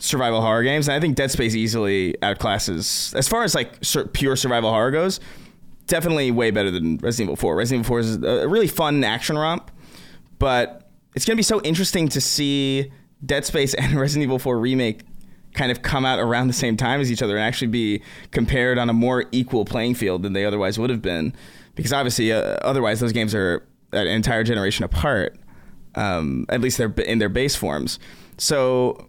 [0.04, 0.86] survival horror games.
[0.86, 4.90] And I think Dead Space easily outclasses as far as like sur- pure survival horror
[4.90, 5.18] goes.
[5.86, 7.56] Definitely way better than Resident Evil 4.
[7.56, 9.70] Resident Evil 4 is a really fun action romp,
[10.38, 12.92] but it's gonna be so interesting to see
[13.24, 15.00] Dead Space and Resident Evil 4 remake
[15.54, 18.02] kind of come out around the same time as each other and actually be
[18.32, 21.32] compared on a more equal playing field than they otherwise would have been,
[21.76, 25.36] because obviously uh, otherwise those games are an entire generation apart.
[25.94, 28.00] Um, at least they're in their base forms.
[28.36, 29.08] So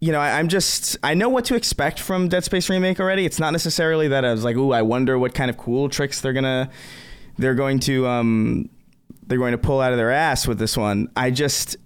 [0.00, 3.24] you know, I, I'm just I know what to expect from Dead Space remake already.
[3.24, 6.20] It's not necessarily that I was like, ooh, I wonder what kind of cool tricks
[6.20, 6.70] they're gonna
[7.38, 8.68] they're going to um
[9.26, 11.08] they're going to pull out of their ass with this one.
[11.16, 11.76] I just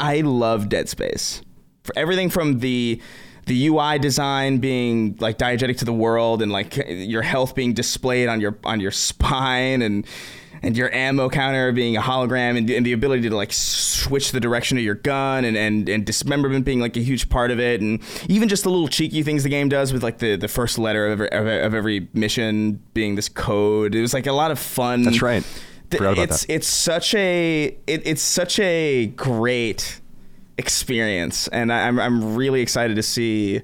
[0.00, 1.42] I love Dead Space
[1.82, 3.00] for everything from the
[3.46, 8.28] the UI design being like diegetic to the world and like your health being displayed
[8.28, 10.06] on your on your spine and
[10.64, 14.40] and your ammo counter being a hologram and, and the ability to like switch the
[14.40, 17.80] direction of your gun and, and, and dismemberment being like a huge part of it
[17.80, 20.78] and even just the little cheeky things the game does with like the, the first
[20.78, 24.58] letter of every, of every mission being this code it was like a lot of
[24.58, 25.02] fun
[25.90, 26.18] That's right.
[26.18, 26.52] It's that.
[26.52, 30.00] it's such a it, it's such a great
[30.56, 33.62] experience and I, I'm I'm really excited to see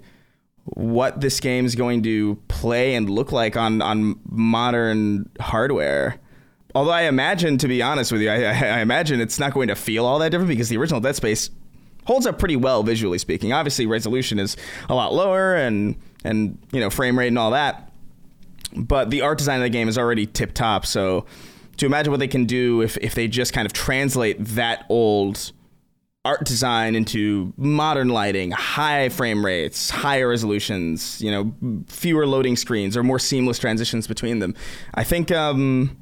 [0.64, 6.20] what this game is going to play and look like on on modern hardware.
[6.74, 9.68] Although I imagine, to be honest with you, I, I I imagine it's not going
[9.68, 11.50] to feel all that different because the original Dead Space
[12.04, 13.52] holds up pretty well visually speaking.
[13.52, 14.56] Obviously, resolution is
[14.88, 17.92] a lot lower and and you know frame rate and all that,
[18.76, 20.86] but the art design of the game is already tip top.
[20.86, 21.26] So
[21.78, 25.52] to imagine what they can do if if they just kind of translate that old
[26.24, 32.96] art design into modern lighting, high frame rates, higher resolutions, you know, fewer loading screens
[32.96, 34.54] or more seamless transitions between them.
[34.94, 35.96] I think um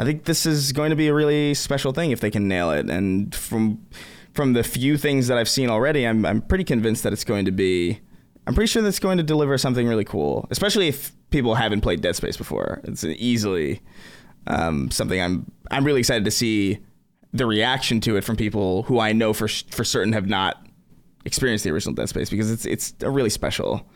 [0.00, 2.70] I think this is going to be a really special thing if they can nail
[2.70, 2.88] it.
[2.88, 3.86] And from
[4.32, 7.44] from the few things that I've seen already, I'm I'm pretty convinced that it's going
[7.44, 8.00] to be
[8.46, 12.00] I'm pretty sure that's going to deliver something really cool, especially if people haven't played
[12.00, 12.80] Dead Space before.
[12.84, 13.82] It's easily
[14.46, 16.78] um, something I'm I'm really excited to see
[17.34, 20.66] the reaction to it from people who I know for for certain have not
[21.26, 23.86] experienced the original Dead Space because it's it's a really special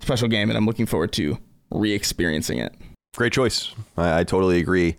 [0.00, 1.38] special game, and I'm looking forward to
[1.70, 2.74] re-experiencing it.
[3.16, 3.72] Great choice.
[3.96, 4.96] I, I totally agree.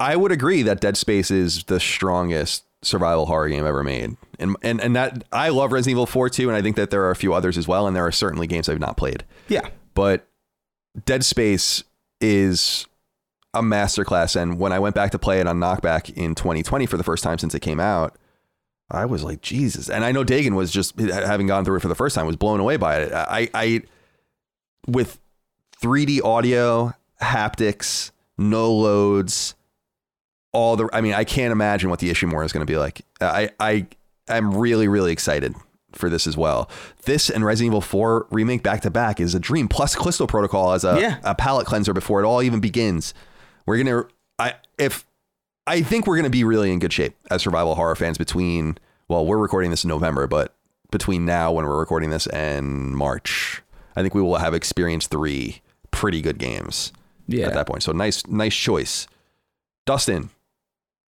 [0.00, 4.16] I would agree that Dead Space is the strongest survival horror game ever made.
[4.38, 7.04] And and and that I love Resident Evil 4 too, and I think that there
[7.04, 9.24] are a few others as well, and there are certainly games I've not played.
[9.48, 9.68] Yeah.
[9.94, 10.26] But
[11.04, 11.84] Dead Space
[12.20, 12.86] is
[13.52, 14.40] a masterclass.
[14.40, 17.22] And when I went back to play it on Knockback in 2020 for the first
[17.22, 18.16] time since it came out,
[18.90, 19.88] I was like, Jesus.
[19.88, 22.36] And I know Dagan was just having gone through it for the first time, was
[22.36, 23.12] blown away by it.
[23.12, 23.82] I, I,
[24.86, 25.20] with
[25.80, 29.54] 3D audio, haptics, no loads,
[30.52, 33.02] all the, I mean, I can't imagine what the Ishimura is going to be like.
[33.20, 33.86] I, I,
[34.28, 35.54] I'm really, really excited
[35.92, 36.70] for this as well.
[37.04, 39.68] This and Resident Evil 4 remake back to back is a dream.
[39.68, 41.18] Plus, Callisto Protocol as a, Yeah.
[41.24, 43.12] a palate cleanser before it all even begins.
[43.66, 44.04] We're gonna,
[44.38, 45.04] I if
[45.66, 48.78] I think we're gonna be really in good shape as survival horror fans between.
[49.08, 50.54] Well, we're recording this in November, but
[50.92, 53.60] between now when we're recording this and March,
[53.96, 56.92] I think we will have experienced three pretty good games
[57.26, 57.46] Yeah.
[57.46, 57.82] at that point.
[57.82, 59.06] So nice, nice choice,
[59.86, 60.30] Dustin.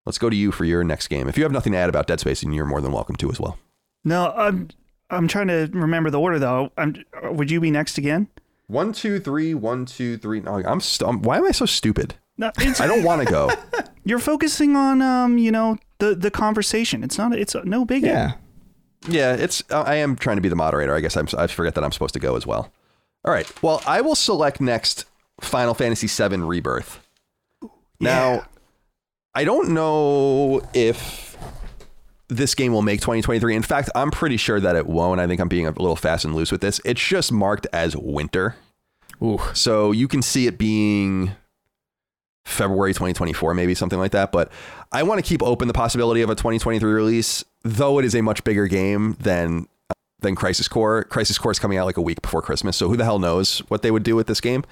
[0.06, 1.28] Let's go to you for your next game.
[1.28, 3.30] If you have nothing to add about Dead Space, then you're more than welcome to
[3.30, 3.58] as well.
[4.04, 4.70] No, I'm
[5.10, 6.72] I'm trying to remember the order though.
[6.78, 8.28] I'm would you be next again?
[8.68, 10.39] One, two, three, one, two, three.
[10.39, 11.22] No, I'm, st- I'm.
[11.22, 12.16] Why am I so stupid?
[12.38, 13.52] No, it's, I don't want to go.
[14.06, 17.04] you're focusing on um, you know, the the conversation.
[17.04, 18.04] It's not it's no big.
[18.04, 18.34] Yeah.
[19.08, 19.64] Yeah, it's.
[19.72, 20.95] uh, I am trying to be the moderator.
[20.95, 21.28] I guess I'm.
[21.38, 22.72] I forget that I'm supposed to go as well.
[23.26, 23.52] All right.
[23.62, 25.06] Well, I will select next
[25.41, 26.99] Final Fantasy VII Rebirth.
[27.99, 28.45] Now,
[29.34, 31.38] I don't know if
[32.28, 33.56] this game will make 2023.
[33.56, 35.20] In fact, I'm pretty sure that it won't.
[35.20, 36.82] I think I'm being a little fast and loose with this.
[36.84, 38.56] It's just marked as winter.
[39.22, 39.40] Ooh.
[39.54, 41.32] So you can see it being
[42.46, 44.32] February 2024, maybe something like that.
[44.32, 44.52] But
[44.92, 48.22] I want to keep open the possibility of a 2023 release, though it is a
[48.22, 49.68] much bigger game than
[50.20, 51.04] than Crisis Core.
[51.06, 53.60] Crisis Core is coming out like a week before Christmas, so who the hell knows
[53.70, 54.64] what they would do with this game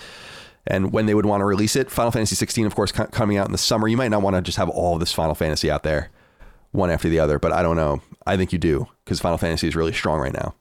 [0.70, 1.89] and when they would want to release it.
[1.89, 3.88] Final Fantasy 16, of course, co- coming out in the summer.
[3.88, 6.09] You might not want to just have all this Final Fantasy out there,
[6.72, 8.01] one after the other, but I don't know.
[8.26, 10.53] I think you do because Final Fantasy is really strong right now.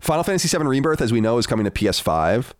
[0.00, 2.52] Final Fantasy VII Rebirth, as we know, is coming to PS5.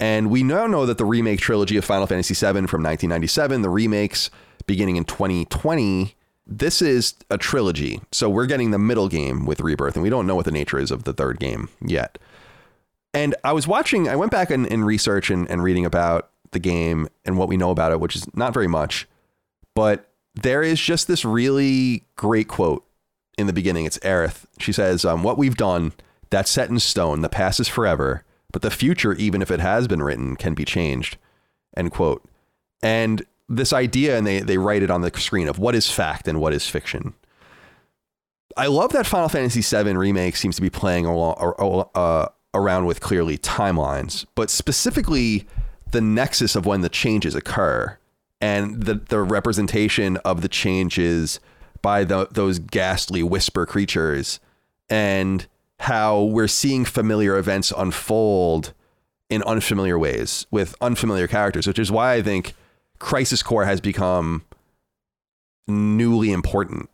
[0.00, 3.70] And we now know that the remake trilogy of Final Fantasy VII from 1997, the
[3.70, 4.30] remakes
[4.66, 6.14] beginning in 2020,
[6.46, 8.00] this is a trilogy.
[8.12, 10.78] So we're getting the middle game with Rebirth, and we don't know what the nature
[10.78, 12.18] is of the third game yet.
[13.14, 16.58] And I was watching, I went back in, in research and, and reading about the
[16.58, 19.06] game and what we know about it, which is not very much.
[19.74, 22.84] But there is just this really great quote
[23.38, 23.84] in the beginning.
[23.84, 24.44] It's Aerith.
[24.58, 25.92] She says, um, What we've done,
[26.30, 27.22] that's set in stone.
[27.22, 30.64] The past is forever, but the future, even if it has been written, can be
[30.64, 31.16] changed.
[31.76, 32.24] End quote.
[32.82, 36.26] And this idea, and they, they write it on the screen of what is fact
[36.26, 37.14] and what is fiction.
[38.56, 43.00] I love that Final Fantasy VII Remake seems to be playing along, uh, around with
[43.00, 45.46] clearly timelines, but specifically
[45.96, 47.96] the nexus of when the changes occur
[48.38, 51.40] and the, the representation of the changes
[51.80, 54.38] by the, those ghastly whisper creatures
[54.90, 55.46] and
[55.80, 58.74] how we're seeing familiar events unfold
[59.30, 62.52] in unfamiliar ways with unfamiliar characters, which is why I think
[62.98, 64.44] Crisis Core has become
[65.66, 66.90] newly important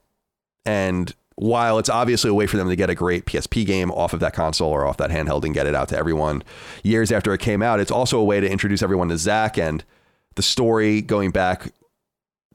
[0.64, 4.12] and while it's obviously a way for them to get a great PSP game off
[4.12, 6.44] of that console or off that handheld and get it out to everyone
[6.84, 9.82] years after it came out, it's also a way to introduce everyone to Zack and
[10.36, 11.72] the story going back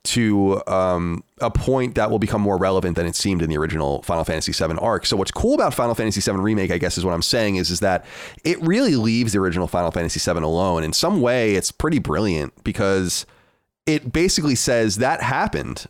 [0.06, 4.02] to um, a point that will become more relevant than it seemed in the original
[4.04, 5.06] Final Fantasy VII arc.
[5.06, 7.70] So what's cool about Final Fantasy VII Remake, I guess, is what I'm saying is
[7.70, 8.06] is that
[8.46, 10.86] it really leaves the original Final Fantasy VII alone.
[10.86, 13.26] In some way, it's pretty brilliant because
[13.86, 15.88] it basically says that happened,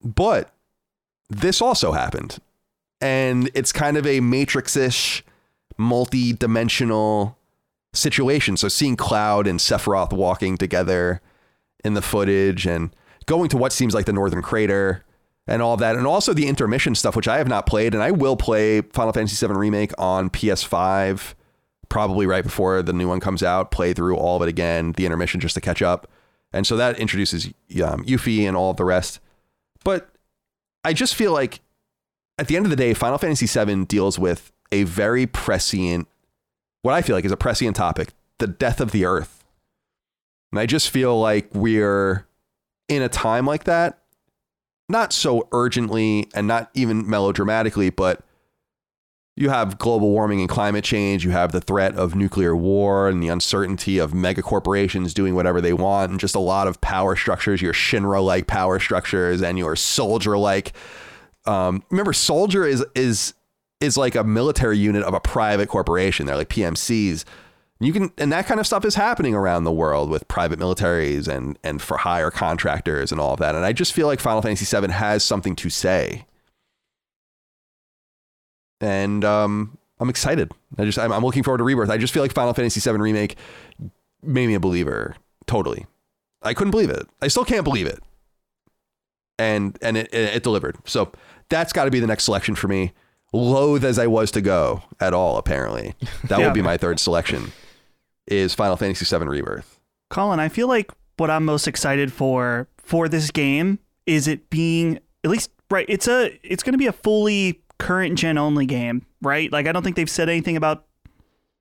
[0.00, 0.53] but
[1.30, 2.38] this also happened,
[3.00, 5.24] and it's kind of a Matrix-ish,
[5.76, 7.36] multi-dimensional
[7.92, 8.56] situation.
[8.56, 11.20] So seeing Cloud and Sephiroth walking together
[11.84, 12.94] in the footage and
[13.26, 15.04] going to what seems like the Northern Crater
[15.46, 18.10] and all that, and also the intermission stuff, which I have not played, and I
[18.10, 21.34] will play Final Fantasy VII Remake on PS5
[21.90, 23.70] probably right before the new one comes out.
[23.70, 26.08] Play through all of it again, the intermission just to catch up,
[26.52, 27.46] and so that introduces
[27.82, 29.20] um, Yuffie and all of the rest.
[29.84, 30.13] But
[30.84, 31.60] I just feel like
[32.38, 36.08] at the end of the day, Final Fantasy VII deals with a very prescient,
[36.82, 39.44] what I feel like is a prescient topic, the death of the Earth,
[40.52, 42.26] and I just feel like we're
[42.88, 43.98] in a time like that,
[44.88, 48.23] not so urgently and not even melodramatically, but
[49.36, 51.24] you have global warming and climate change.
[51.24, 55.60] You have the threat of nuclear war and the uncertainty of mega corporations doing whatever
[55.60, 59.58] they want, and just a lot of power structures, your Shinra like power structures and
[59.58, 60.72] your soldier like.
[61.46, 63.34] Um, remember, soldier is is
[63.80, 66.26] is like a military unit of a private corporation.
[66.26, 67.24] They're like PMCs
[67.80, 71.28] you can and that kind of stuff is happening around the world with private militaries
[71.28, 74.42] and and for hire contractors and all of that and i just feel like final
[74.42, 76.24] fantasy VII has something to say
[78.80, 80.50] and um i'm excited.
[80.78, 81.90] I just I'm, I'm looking forward to rebirth.
[81.90, 83.36] I just feel like final fantasy VII remake
[84.22, 85.16] made me a believer
[85.46, 85.86] totally.
[86.42, 87.06] I couldn't believe it.
[87.22, 88.00] I still can't believe it.
[89.38, 90.76] And and it, it, it delivered.
[90.84, 91.10] So
[91.48, 92.92] that's got to be the next selection for me.
[93.32, 95.94] Loath as i was to go at all apparently.
[96.28, 96.46] That Yeah.
[96.46, 97.52] will be my third selection
[98.28, 99.80] is Final Fantasy VII Rebirth.
[100.10, 104.98] Colin, I feel like what I'm most excited for for this game is it being
[105.24, 105.86] at least right.
[105.88, 109.52] It's a it's going to be a fully current gen only game, right?
[109.52, 110.86] Like I don't think they've said anything about.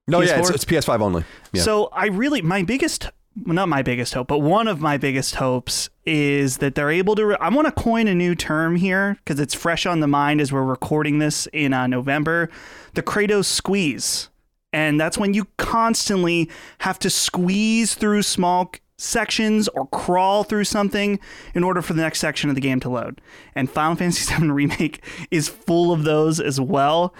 [0.07, 0.55] No, yeah, it's, PS4?
[0.55, 1.23] it's PS5 only.
[1.51, 1.61] Yeah.
[1.61, 3.09] So I really my biggest
[3.45, 7.15] well, not my biggest hope, but one of my biggest hopes is that they're able
[7.15, 7.25] to.
[7.25, 10.39] Re- I want to coin a new term here because it's fresh on the mind
[10.39, 12.49] as we're recording this in uh, November.
[12.93, 14.29] The Kratos squeeze,
[14.71, 16.49] and that's when you constantly
[16.79, 18.71] have to squeeze through small
[19.03, 21.19] sections or crawl through something
[21.53, 23.21] in order for the next section of the game to load.
[23.55, 27.13] And Final Fantasy VII Remake is full of those as well.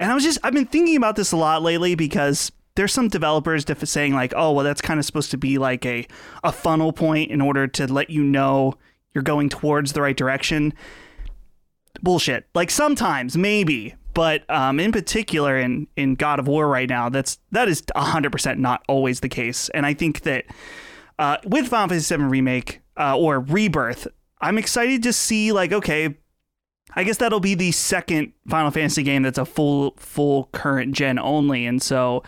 [0.00, 3.08] And I was just I've been thinking about this a lot lately because there's some
[3.08, 6.06] developers def- saying like, oh, well, that's kind of supposed to be like a
[6.44, 8.74] a funnel point in order to let you know
[9.14, 10.74] you're going towards the right direction.
[12.02, 12.46] Bullshit.
[12.54, 17.38] Like sometimes maybe, but um, in particular in in God of War right now, that's
[17.52, 19.70] that is 100% not always the case.
[19.70, 20.44] And I think that
[21.18, 24.08] uh, with Final Fantasy VII Remake uh, or Rebirth,
[24.40, 26.14] I'm excited to see like, okay,
[26.94, 31.18] I guess that'll be the second Final Fantasy game that's a full full current gen
[31.18, 32.22] only, and so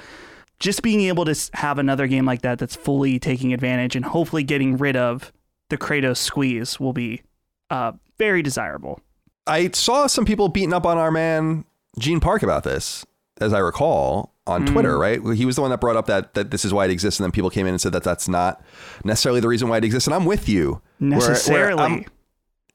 [0.59, 4.43] just being able to have another game like that that's fully taking advantage and hopefully
[4.43, 5.33] getting rid of
[5.69, 7.23] the Kratos squeeze will be
[7.71, 9.01] uh, very desirable.
[9.47, 11.65] I saw some people beating up on our man
[11.99, 13.07] Gene Park about this,
[13.41, 14.73] as I recall, on Mm.
[14.73, 15.21] Twitter, right?
[15.37, 17.25] He was the one that brought up that that this is why it exists, and
[17.25, 18.61] then people came in and said that that's not
[19.05, 20.07] necessarily the reason why it exists.
[20.09, 20.81] And I'm with you.
[20.99, 21.83] Where- where Necessarily.
[21.83, 22.05] I'm-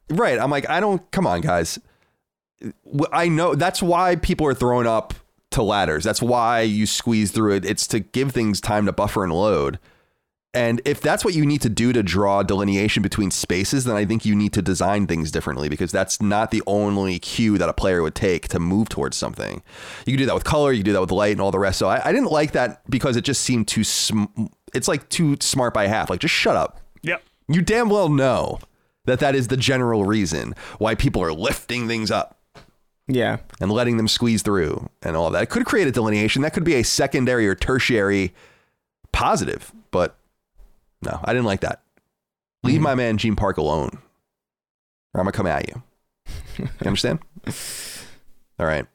[0.09, 0.39] right.
[0.39, 1.09] I'm like, I don't.
[1.11, 1.79] Come on, guys.
[3.11, 5.13] I know that's why people are throwing up
[5.51, 6.03] to ladders.
[6.03, 7.65] That's why you squeeze through it.
[7.65, 9.79] It's to give things time to buffer and load.
[10.55, 14.05] And if that's what you need to do to draw delineation between spaces, then I
[14.05, 17.73] think you need to design things differently because that's not the only cue that a
[17.73, 19.63] player would take to move towards something.
[20.05, 21.57] You can do that with color, you can do that with light and all the
[21.57, 21.79] rest.
[21.79, 24.25] So I, I didn't like that because it just seemed too, sm-
[24.75, 26.11] it's like too smart by half.
[26.11, 26.79] Like, just shut up.
[27.01, 27.23] Yep.
[27.47, 28.59] You damn well know
[29.05, 32.39] that that is the general reason why people are lifting things up
[33.07, 33.37] Yeah.
[33.59, 35.41] and letting them squeeze through and all that.
[35.43, 36.43] It could create a delineation.
[36.43, 38.33] That could be a secondary or tertiary
[39.11, 39.82] positive, but
[41.05, 41.81] no, I didn't like that.
[42.63, 42.83] Leave mm-hmm.
[42.83, 43.89] my man Gene Park alone,
[45.13, 45.83] or I'm gonna come at you.
[46.57, 47.19] You understand?
[48.59, 48.85] all right.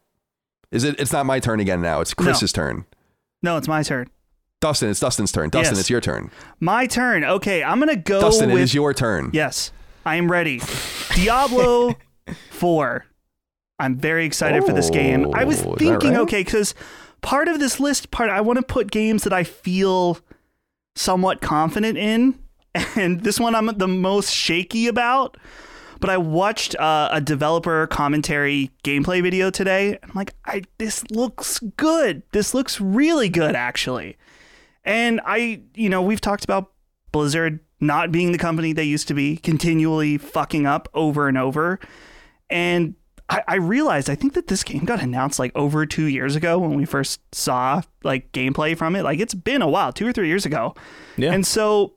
[0.70, 0.98] Is it?
[1.00, 2.00] It's not my turn again now.
[2.00, 2.84] It's Chris's turn.
[3.42, 4.08] No, it's my turn.
[4.60, 5.50] Dustin, it's Dustin's turn.
[5.50, 5.80] Dustin, Yes.
[5.80, 6.30] it's your turn.
[6.60, 7.24] My turn.
[7.24, 9.30] Okay, I'm gonna go Dustin, with it is your turn.
[9.32, 9.70] Yes,
[10.04, 10.60] I am ready.
[11.14, 11.94] Diablo
[12.50, 13.04] 4.
[13.78, 15.32] I'm very excited for this game.
[15.34, 16.20] I was Oh, thinking, right?
[16.20, 16.74] okay, because
[17.20, 20.18] part of this list, part I want to put games that I feel
[20.98, 22.38] somewhat confident in,
[22.96, 25.36] and this one I'm the most shaky about.
[26.00, 29.98] but I watched uh, a developer commentary gameplay video today.
[30.02, 32.22] I'm like, I this looks good.
[32.32, 34.16] This looks really good, actually.
[34.84, 36.72] And I, you know, we've talked about
[37.12, 41.78] Blizzard not being the company they used to be, continually fucking up over and over.
[42.50, 42.94] And
[43.28, 46.58] I, I realized I think that this game got announced like over two years ago
[46.58, 49.02] when we first saw like gameplay from it.
[49.02, 50.74] Like it's been a while, two or three years ago.
[51.16, 51.32] Yeah.
[51.32, 51.94] And so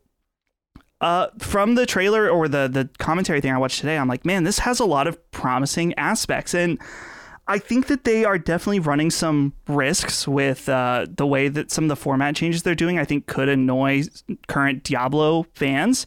[0.99, 4.43] uh, from the trailer or the the commentary thing I watched today, I'm like, man,
[4.43, 6.79] this has a lot of promising aspects, and
[7.47, 11.86] I think that they are definitely running some risks with uh, the way that some
[11.86, 12.99] of the format changes they're doing.
[12.99, 14.03] I think could annoy
[14.47, 16.05] current Diablo fans.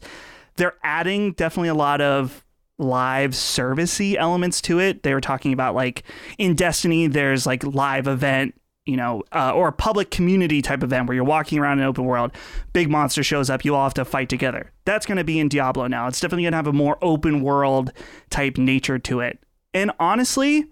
[0.55, 2.44] They're adding definitely a lot of
[2.77, 5.03] live servicey elements to it.
[5.03, 6.03] They were talking about like
[6.37, 8.55] in Destiny, there's like live event
[8.85, 12.05] you know, uh, or a public community type event where you're walking around an open
[12.05, 12.31] world,
[12.71, 14.71] big monster shows up, you all have to fight together.
[14.85, 16.07] That's going to be in Diablo now.
[16.07, 17.91] It's definitely going to have a more open world
[18.29, 19.39] type nature to it.
[19.73, 20.65] And honestly,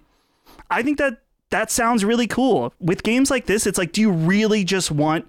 [0.69, 2.73] I think that that sounds really cool.
[2.79, 5.27] With games like this, it's like, do you really just want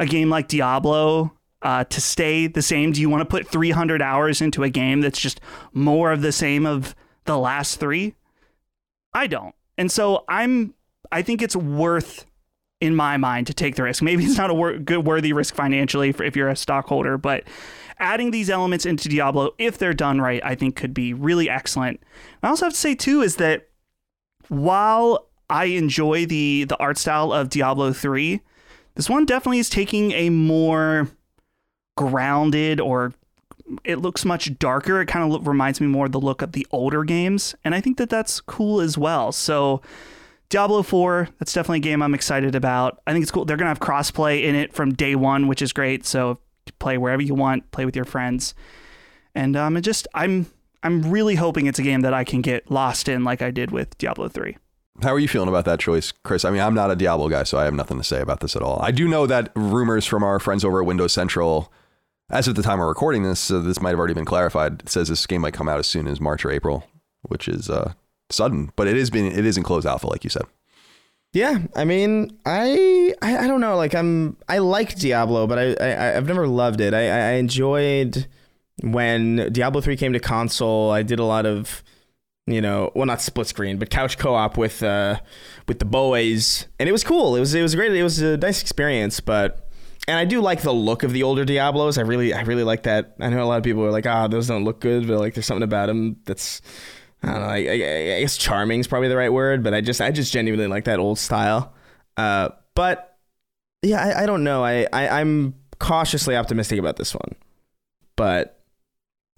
[0.00, 1.33] a game like Diablo
[1.64, 2.92] uh, to stay the same?
[2.92, 5.40] Do you want to put 300 hours into a game that's just
[5.72, 6.94] more of the same of
[7.24, 8.14] the last three?
[9.12, 9.54] I don't.
[9.76, 10.74] And so I'm
[11.10, 12.26] I think it's worth
[12.80, 14.02] in my mind to take the risk.
[14.02, 17.44] Maybe it's not a wor- good worthy risk financially for if you're a stockholder, but
[17.98, 22.02] adding these elements into Diablo, if they're done right, I think could be really excellent.
[22.42, 23.68] I also have to say too is that
[24.48, 28.40] while I enjoy the the art style of Diablo 3,
[28.96, 31.08] this one definitely is taking a more
[31.96, 33.12] grounded or
[33.84, 35.00] it looks much darker.
[35.00, 37.80] It kind of reminds me more of the look of the older games, and I
[37.80, 39.32] think that that's cool as well.
[39.32, 39.80] So
[40.50, 43.00] Diablo 4, that's definitely a game I'm excited about.
[43.06, 43.44] I think it's cool.
[43.44, 46.04] They're going to have crossplay in it from day one, which is great.
[46.06, 46.38] So
[46.78, 48.54] play wherever you want, play with your friends.
[49.34, 50.46] And um, it just, I'm,
[50.82, 53.70] I'm really hoping it's a game that I can get lost in like I did
[53.70, 54.56] with Diablo 3.
[55.02, 56.44] How are you feeling about that choice, Chris?
[56.44, 58.54] I mean, I'm not a Diablo guy, so I have nothing to say about this
[58.54, 58.80] at all.
[58.80, 61.72] I do know that rumors from our friends over at Windows Central,
[62.30, 64.80] as of the time we're recording this, so this might have already been clarified.
[64.80, 66.84] It says this game might come out as soon as March or April,
[67.22, 67.92] which is uh,
[68.30, 70.44] sudden, but it is being it is in closed alpha, like you said.
[71.32, 73.76] Yeah, I mean, I, I I don't know.
[73.76, 76.94] Like I'm I like Diablo, but I, I I've never loved it.
[76.94, 78.26] I I enjoyed
[78.82, 80.90] when Diablo three came to console.
[80.90, 81.82] I did a lot of
[82.46, 85.18] you know, well not split screen, but couch co-op with uh
[85.66, 87.36] with the boys, and it was cool.
[87.36, 87.92] It was it was great.
[87.92, 89.63] It was a nice experience, but
[90.06, 91.98] and I do like the look of the older Diablos.
[91.98, 93.14] I really I really like that.
[93.20, 95.18] I know a lot of people are like, ah, oh, those don't look good, but
[95.18, 96.60] like there's something about them that's
[97.22, 97.46] I don't know.
[97.46, 100.32] I, I, I guess charming is probably the right word, but I just I just
[100.32, 101.72] genuinely like that old style.
[102.16, 103.16] Uh, but
[103.82, 104.64] yeah, I, I don't know.
[104.64, 107.34] I, I I'm cautiously optimistic about this one,
[108.16, 108.60] but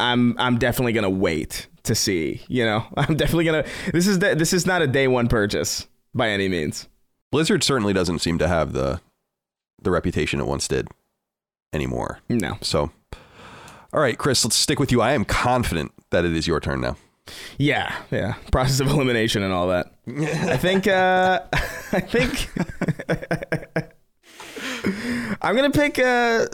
[0.00, 2.42] I'm I'm definitely gonna wait to see.
[2.48, 3.64] You know, I'm definitely gonna.
[3.92, 6.88] This is this is not a day one purchase by any means.
[7.30, 9.00] Blizzard certainly doesn't seem to have the
[9.80, 10.88] the reputation it once did
[11.72, 12.20] anymore.
[12.28, 12.58] No.
[12.60, 12.90] So,
[13.92, 15.00] all right, Chris, let's stick with you.
[15.00, 16.96] I am confident that it is your turn now.
[17.58, 18.34] Yeah, yeah.
[18.52, 19.92] Process of elimination and all that.
[20.08, 20.86] I think.
[20.86, 21.40] Uh,
[21.92, 22.50] I think.
[25.42, 25.98] I'm gonna pick.
[25.98, 26.46] Uh,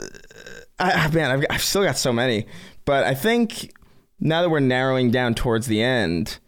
[0.79, 2.47] I, man, I've, I've still got so many,
[2.85, 3.71] but I think
[4.19, 6.39] now that we're narrowing down towards the end,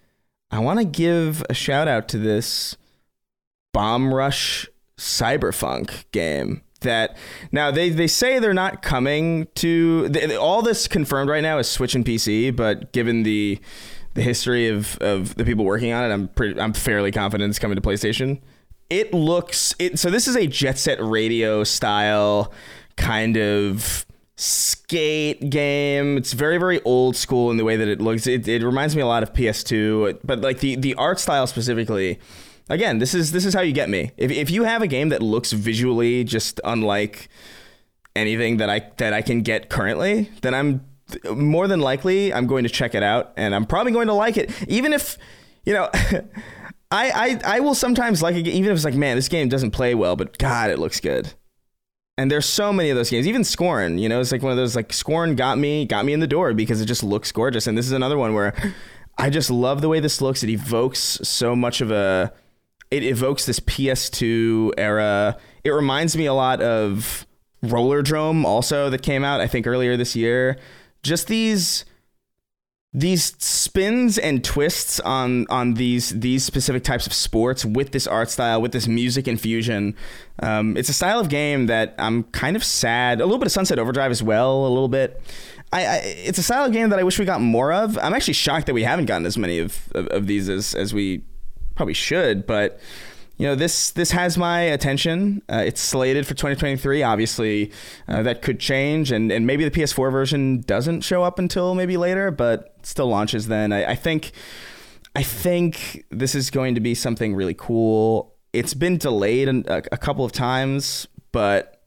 [0.50, 2.76] I want to give a shout out to this
[3.74, 4.68] Bomb Rush
[4.98, 7.18] Cyberpunk game that
[7.52, 11.70] now they, they say they're not coming to they, all this confirmed right now is
[11.70, 13.60] Switch and PC, but given the
[14.16, 17.60] the history of, of the people working on it, I'm pretty I'm fairly confident it's
[17.60, 18.42] coming to PlayStation.
[18.90, 22.52] It looks it so this is a Jet Set Radio style
[22.96, 24.06] kind of
[24.38, 26.18] skate game.
[26.18, 28.26] It's very very old school in the way that it looks.
[28.26, 32.20] It, it reminds me a lot of PS2, but like the the art style specifically.
[32.70, 34.12] Again, this is this is how you get me.
[34.18, 37.30] If if you have a game that looks visually just unlike
[38.16, 40.86] anything that I that I can get currently, then I'm
[41.36, 44.38] more than likely I'm going to check it out and I'm probably going to like
[44.38, 44.52] it.
[44.68, 45.18] Even if,
[45.66, 45.90] you know,
[46.92, 49.72] I, I I will sometimes like it even if it's like, man, this game doesn't
[49.72, 51.34] play well, but God, it looks good.
[52.18, 53.28] And there's so many of those games.
[53.28, 56.14] Even Scorn, you know, it's like one of those like Scorn got me got me
[56.14, 57.68] in the door because it just looks gorgeous.
[57.68, 58.54] And this is another one where
[59.18, 60.42] I just love the way this looks.
[60.42, 62.34] It evokes so much of a
[62.96, 65.38] it evokes this PS2 era.
[65.66, 67.28] It reminds me a lot of
[67.62, 70.58] Rollerdrome also that came out I think earlier this year.
[71.04, 71.84] Just these
[72.94, 78.30] these spins and twists on on these these specific types of sports with this art
[78.30, 79.94] style with this music infusion.
[80.40, 83.52] Um, it's a style of game that i'm kind of sad a little bit of
[83.52, 85.22] sunset overdrive as well a little bit.
[85.74, 87.98] I, I it's a style of game that i wish we got more of.
[87.98, 90.94] I'm actually shocked that we haven't gotten as many of, of, of these as, as
[90.94, 91.24] we
[91.76, 92.80] probably should but
[93.38, 95.42] you know this this has my attention.
[95.50, 97.04] Uh, it's slated for 2023.
[97.04, 97.72] Obviously,
[98.08, 101.98] uh, that could change, and and maybe the PS4 version doesn't show up until maybe
[101.98, 103.74] later, but still launches then.
[103.74, 104.32] I, I think
[105.16, 108.36] I think this is going to be something really cool.
[108.54, 111.84] It's been delayed a, a couple of times, but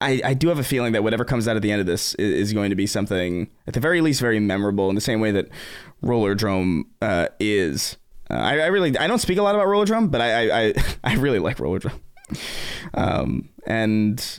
[0.00, 2.14] I, I do have a feeling that whatever comes out at the end of this
[2.14, 5.20] is, is going to be something, at the very least, very memorable in the same
[5.20, 5.48] way that
[6.02, 7.96] Rollerdrome uh, is.
[8.30, 10.74] Uh, I, I, really I don't speak a lot about Rollerdrome, but I I,
[11.04, 12.00] I really like Rollerdrome.
[12.94, 14.38] Um, and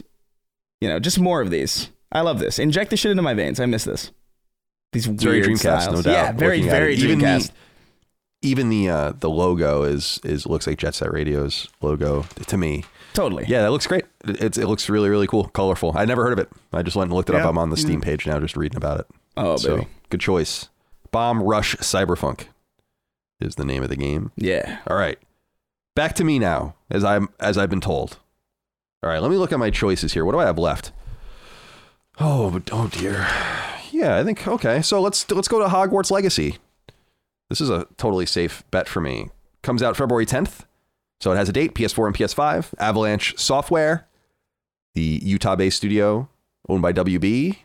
[0.80, 1.90] you know, just more of these.
[2.12, 2.58] I love this.
[2.58, 3.60] Inject the shit into my veins.
[3.60, 4.12] I miss this.
[4.92, 5.86] These it's weird very Dreamcast, styles.
[5.94, 6.12] no doubt.
[6.12, 7.48] Yeah, very very even Dreamcast.
[7.48, 7.52] The,
[8.48, 12.84] even the uh, the logo is is looks like Jet Set Radio's logo to me.
[13.12, 13.44] Totally.
[13.48, 14.04] Yeah, that looks great.
[14.26, 15.92] It, it's it looks really really cool, colorful.
[15.96, 16.50] I never heard of it.
[16.72, 17.48] I just went and looked it up.
[17.48, 19.06] I'm on the Steam page now, just reading about it.
[19.36, 19.88] Oh, so baby.
[20.10, 20.68] good choice.
[21.12, 22.46] Bomb Rush Cyberpunk
[23.40, 24.32] is the name of the game.
[24.36, 24.78] Yeah.
[24.86, 25.18] All right.
[25.94, 28.18] Back to me now, as I'm as I've been told.
[29.02, 30.24] All right, let me look at my choices here.
[30.24, 30.92] What do I have left?
[32.18, 33.26] Oh, but- oh dear.
[33.92, 34.82] Yeah, I think okay.
[34.82, 36.56] So let's let's go to Hogwarts Legacy.
[37.48, 39.30] This is a totally safe bet for me.
[39.62, 40.64] Comes out February 10th.
[41.20, 42.74] So it has a date, PS4 and PS5.
[42.78, 44.06] Avalanche Software,
[44.94, 46.28] the Utah-based studio
[46.68, 47.56] owned by WB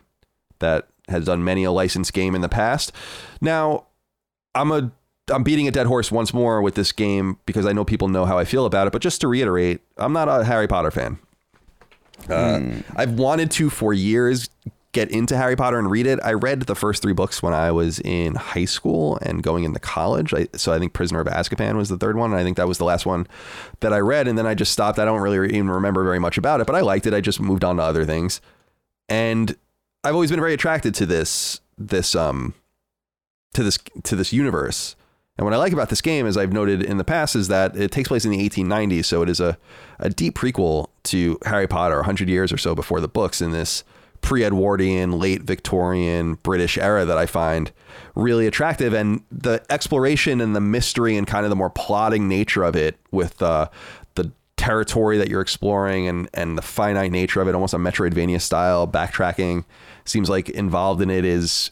[0.60, 2.92] that has done many a licensed game in the past.
[3.40, 3.86] Now,
[4.54, 4.92] I'm a
[5.30, 8.24] I'm beating a dead horse once more with this game because I know people know
[8.24, 8.92] how I feel about it.
[8.92, 11.18] But just to reiterate, I'm not a Harry Potter fan.
[12.28, 12.60] Uh,
[12.96, 14.48] I've wanted to for years
[14.92, 16.18] get into Harry Potter and read it.
[16.22, 19.80] I read the first three books when I was in high school and going into
[19.80, 20.34] college.
[20.34, 22.30] I, so I think Prisoner of Azkaban was the third one.
[22.30, 23.26] And I think that was the last one
[23.80, 24.28] that I read.
[24.28, 24.98] And then I just stopped.
[24.98, 27.14] I don't really even remember very much about it, but I liked it.
[27.14, 28.40] I just moved on to other things.
[29.08, 29.56] And
[30.04, 32.54] I've always been very attracted to this, this, um,
[33.54, 34.94] to this, to this universe.
[35.38, 37.74] And what I like about this game, as I've noted in the past, is that
[37.74, 39.06] it takes place in the 1890s.
[39.06, 39.56] So it is a,
[39.98, 43.82] a deep prequel to Harry Potter, 100 years or so before the books in this
[44.20, 47.72] pre Edwardian, late Victorian British era that I find
[48.14, 48.92] really attractive.
[48.92, 52.98] And the exploration and the mystery and kind of the more plotting nature of it
[53.10, 53.68] with uh,
[54.16, 58.40] the territory that you're exploring and, and the finite nature of it, almost a Metroidvania
[58.40, 59.64] style backtracking,
[60.04, 61.70] seems like involved in it is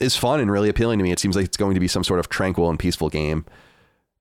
[0.00, 1.12] is fun and really appealing to me.
[1.12, 3.44] It seems like it's going to be some sort of tranquil and peaceful game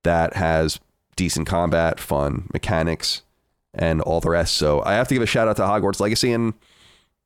[0.03, 0.79] that has
[1.15, 3.23] decent combat, fun mechanics,
[3.73, 4.55] and all the rest.
[4.55, 6.53] So I have to give a shout out to Hogwarts Legacy, and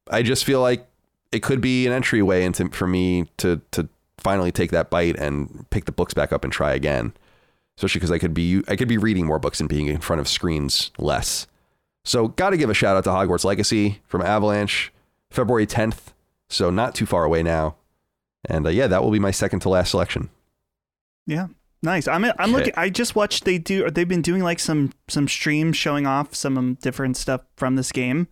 [0.09, 0.87] I just feel like
[1.31, 5.65] it could be an entryway into for me to to finally take that bite and
[5.69, 7.13] pick the books back up and try again.
[7.77, 10.19] Especially because I could be I could be reading more books and being in front
[10.19, 11.47] of screens less.
[12.05, 14.91] So got to give a shout out to Hogwarts Legacy from Avalanche,
[15.31, 16.13] February 10th.
[16.49, 17.75] So not too far away now.
[18.45, 20.29] And uh, yeah, that will be my second to last selection.
[21.25, 21.47] Yeah.
[21.83, 22.07] Nice.
[22.07, 22.73] I'm I'm looking.
[22.77, 23.43] I just watched.
[23.43, 23.91] They do.
[23.91, 27.91] They've been doing like some some streams showing off some um, different stuff from this
[27.91, 28.29] game,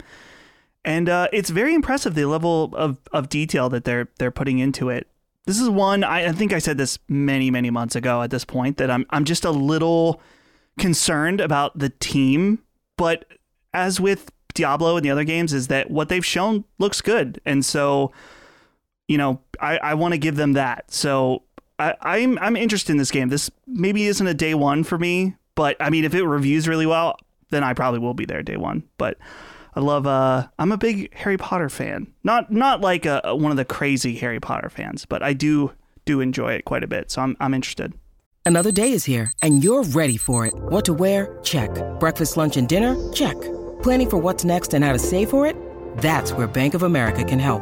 [0.86, 4.88] and uh, it's very impressive the level of, of detail that they're they're putting into
[4.88, 5.08] it.
[5.46, 6.06] This is one.
[6.06, 8.22] I, I think I said this many many months ago.
[8.22, 10.22] At this point, that I'm I'm just a little
[10.80, 12.60] concerned about the team,
[12.98, 13.26] but
[13.74, 17.66] as with Diablo and the other games, is that what they've shown looks good, and
[17.66, 18.14] so
[19.12, 20.90] you know, I, I want to give them that.
[20.92, 21.44] So
[21.78, 23.28] I, I'm I'm interested in this game.
[23.28, 26.86] This maybe isn't a day one for me, but I mean, if it reviews really
[26.86, 27.18] well,
[27.50, 28.84] then I probably will be there day one.
[28.98, 29.18] But
[29.76, 30.08] I love.
[30.08, 32.08] Uh, I'm a big Harry Potter fan.
[32.24, 35.74] Not not like a, a- one of the crazy Harry Potter fans, but I do
[36.06, 37.12] do enjoy it quite a bit.
[37.12, 37.94] So I'm I'm interested.
[38.46, 40.54] Another day is here, and you're ready for it.
[40.56, 41.38] What to wear?
[41.44, 41.70] Check.
[42.00, 42.96] Breakfast, lunch, and dinner?
[43.12, 43.36] Check.
[43.84, 45.56] Planning for what's next and how to save for it?
[45.98, 47.62] That's where Bank of America can help.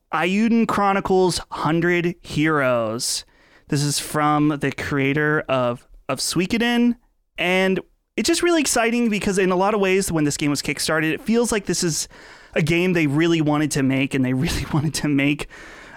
[0.13, 3.25] Eiyuden Chronicles 100 Heroes.
[3.69, 6.95] This is from the creator of of Suikoden
[7.37, 7.79] and
[8.17, 11.13] it's just really exciting because in a lot of ways when this game was kickstarted
[11.13, 12.09] it feels like this is
[12.53, 15.47] a game they really wanted to make and they really wanted to make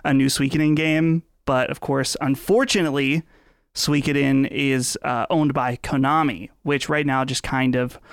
[0.05, 3.24] a new Suikoden game, but of course unfortunately
[3.74, 7.99] Suikoden is uh, owned by Konami, which right now just kind of.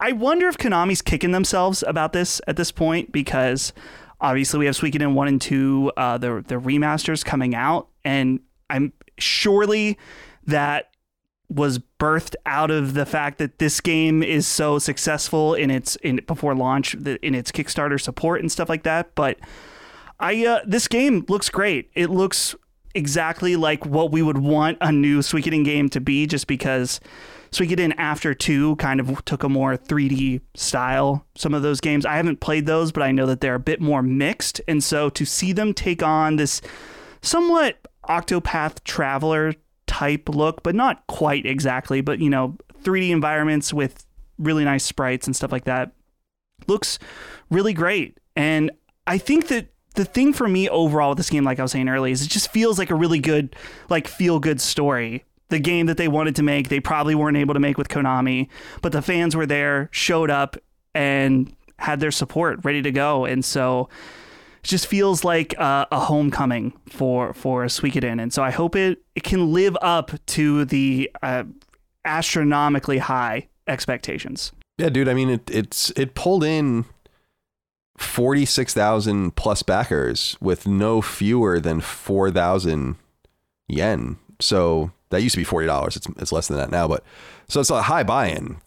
[0.00, 3.72] I wonder if Konami's kicking themselves about this at this point because
[4.20, 8.40] obviously we have Suikoden 1 and 2, uh, the, the remasters coming out, and
[8.70, 9.98] I'm surely
[10.46, 10.90] that
[11.50, 16.20] was birthed out of the fact that this game is so successful in its in
[16.26, 19.14] before launch in its Kickstarter support and stuff like that.
[19.14, 19.38] But
[20.20, 21.90] I uh, this game looks great.
[21.94, 22.54] It looks
[22.94, 27.00] exactly like what we would want a new Suikoden game to be, just because
[27.50, 31.26] Suikoden in After Two kind of took a more 3D style.
[31.36, 33.80] Some of those games I haven't played those, but I know that they're a bit
[33.80, 36.60] more mixed, and so to see them take on this
[37.22, 39.54] somewhat Octopath Traveler
[39.86, 44.06] type look, but not quite exactly, but you know, 3D environments with
[44.38, 45.92] really nice sprites and stuff like that.
[46.66, 46.98] Looks
[47.50, 48.18] really great.
[48.36, 48.70] And
[49.06, 51.88] I think that the thing for me overall with this game, like I was saying
[51.88, 53.56] earlier, is it just feels like a really good,
[53.88, 55.24] like feel good story.
[55.50, 58.48] The game that they wanted to make, they probably weren't able to make with Konami,
[58.82, 60.56] but the fans were there, showed up,
[60.94, 63.24] and had their support ready to go.
[63.24, 63.88] And so
[64.62, 69.02] it just feels like a, a homecoming for for Suikoden, and so I hope it
[69.14, 71.44] it can live up to the uh,
[72.04, 74.52] astronomically high expectations.
[74.76, 75.08] Yeah, dude.
[75.08, 76.84] I mean, it it's it pulled in
[77.96, 82.96] forty six thousand plus backers with no fewer than four thousand
[83.68, 84.18] yen.
[84.40, 85.96] So that used to be forty dollars.
[85.96, 87.04] It's it's less than that now, but
[87.48, 88.58] so it's a high buy-in,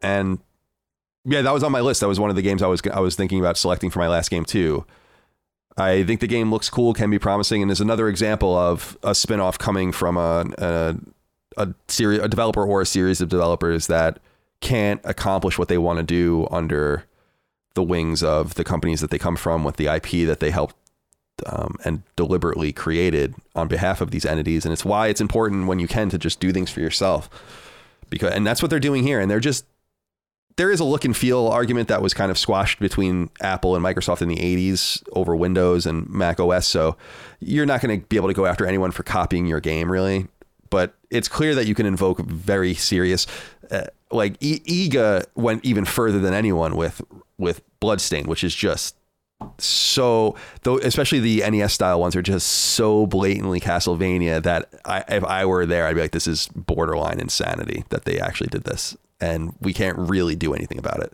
[0.00, 0.38] and
[1.24, 2.00] yeah, that was on my list.
[2.00, 4.08] That was one of the games I was I was thinking about selecting for my
[4.08, 4.84] last game too.
[5.76, 9.10] I think the game looks cool, can be promising, and is another example of a
[9.10, 10.96] spinoff coming from a, a
[11.56, 14.18] a series, a developer or a series of developers that
[14.60, 17.04] can't accomplish what they want to do under
[17.74, 20.76] the wings of the companies that they come from with the IP that they helped
[21.46, 24.64] um, and deliberately created on behalf of these entities.
[24.64, 27.28] And it's why it's important when you can to just do things for yourself.
[28.08, 29.20] Because and that's what they're doing here.
[29.20, 29.64] And they're just
[30.56, 33.84] there is a look and feel argument that was kind of squashed between Apple and
[33.84, 36.66] Microsoft in the 80s over Windows and Mac OS.
[36.66, 36.96] So
[37.38, 40.26] you're not going to be able to go after anyone for copying your game, really.
[40.68, 43.26] But it's clear that you can invoke very serious,
[43.70, 47.00] uh, like e- Iga went even further than anyone with
[47.38, 48.96] with Bloodstain, which is just
[49.58, 55.24] so though especially the NES style ones are just so blatantly Castlevania that I, if
[55.24, 58.96] I were there I'd be like this is borderline insanity that they actually did this
[59.20, 61.12] and we can't really do anything about it.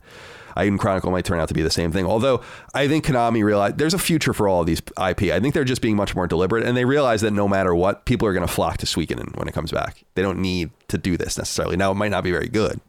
[0.56, 2.06] Eiyuden Chronicle might turn out to be the same thing.
[2.06, 2.40] Although
[2.74, 5.24] I think Konami realized there's a future for all of these IP.
[5.24, 8.06] I think they're just being much more deliberate, and they realize that no matter what,
[8.06, 10.04] people are going to flock to Suikoden when it comes back.
[10.14, 11.76] They don't need to do this necessarily.
[11.76, 12.80] Now it might not be very good,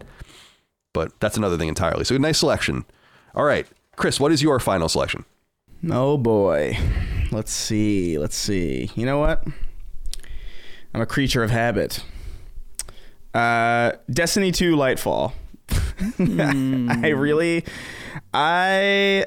[0.93, 2.05] but that's another thing entirely.
[2.05, 2.85] So nice selection.
[3.35, 5.25] All right, Chris, what is your final selection?
[5.89, 6.77] Oh boy,
[7.31, 8.17] let's see.
[8.19, 8.91] Let's see.
[8.95, 9.43] You know what?
[10.93, 12.03] I'm a creature of habit.
[13.33, 15.33] Uh, Destiny 2 Lightfall.
[15.67, 16.89] mm.
[17.05, 17.65] I really,
[18.33, 19.25] I,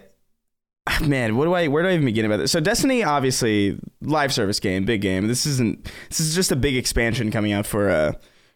[1.04, 2.52] man, what do I, where do I even begin about this?
[2.52, 5.26] So Destiny, obviously, live service game, big game.
[5.26, 8.12] This isn't, this is just a big expansion coming out for, uh,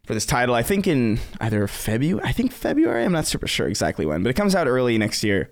[0.06, 0.54] for this title.
[0.54, 4.30] I think in either February, I think February, I'm not super sure exactly when, but
[4.30, 5.50] it comes out early next year.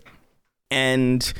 [0.73, 1.31] And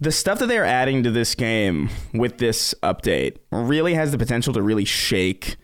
[0.00, 4.54] the stuff that they're adding to this game with this update really has the potential
[4.54, 5.56] to really shake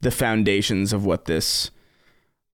[0.00, 1.70] the foundations of what this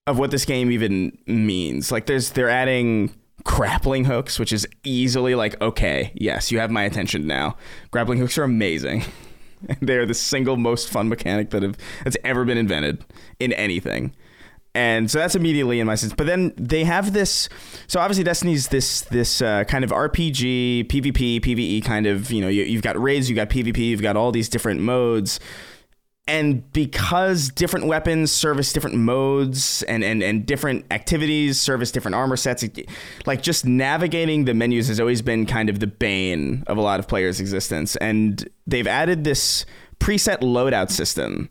[0.08, 1.92] of what this game even means.
[1.92, 3.14] Like there's they're adding
[3.44, 7.56] grappling hooks, which is easily like, okay, yes, you have my attention now.
[7.92, 9.04] Grappling hooks are amazing.
[9.80, 13.04] they are the single most fun mechanic that have that's ever been invented
[13.38, 14.12] in anything.
[14.74, 16.12] And so that's immediately in my sense.
[16.12, 17.48] But then they have this.
[17.88, 22.30] So obviously, Destiny's this this uh, kind of RPG, PvP, PVE kind of.
[22.30, 25.40] You know, you, you've got raids, you've got PvP, you've got all these different modes
[26.30, 32.36] and because different weapons service different modes and, and, and different activities service different armor
[32.36, 32.64] sets
[33.26, 37.00] like just navigating the menus has always been kind of the bane of a lot
[37.00, 39.66] of players existence and they've added this
[39.98, 41.50] preset loadout system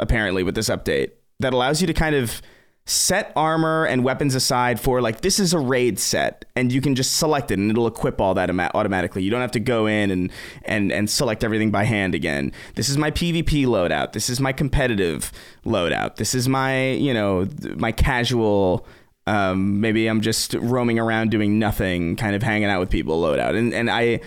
[0.00, 2.40] apparently with this update that allows you to kind of
[2.86, 6.96] set armor and weapons aside for like this is a raid set and you can
[6.96, 9.22] just select it and it'll equip all that automatically.
[9.22, 10.32] You don't have to go in and
[10.64, 12.52] and and select everything by hand again.
[12.74, 14.12] This is my pvp loadout.
[14.12, 15.30] This is my competitive
[15.64, 16.16] loadout.
[16.16, 17.46] This is my you know
[17.76, 18.86] my casual
[19.26, 23.56] um, maybe i'm just roaming around doing nothing kind of hanging out with people loadout.
[23.56, 24.20] And and i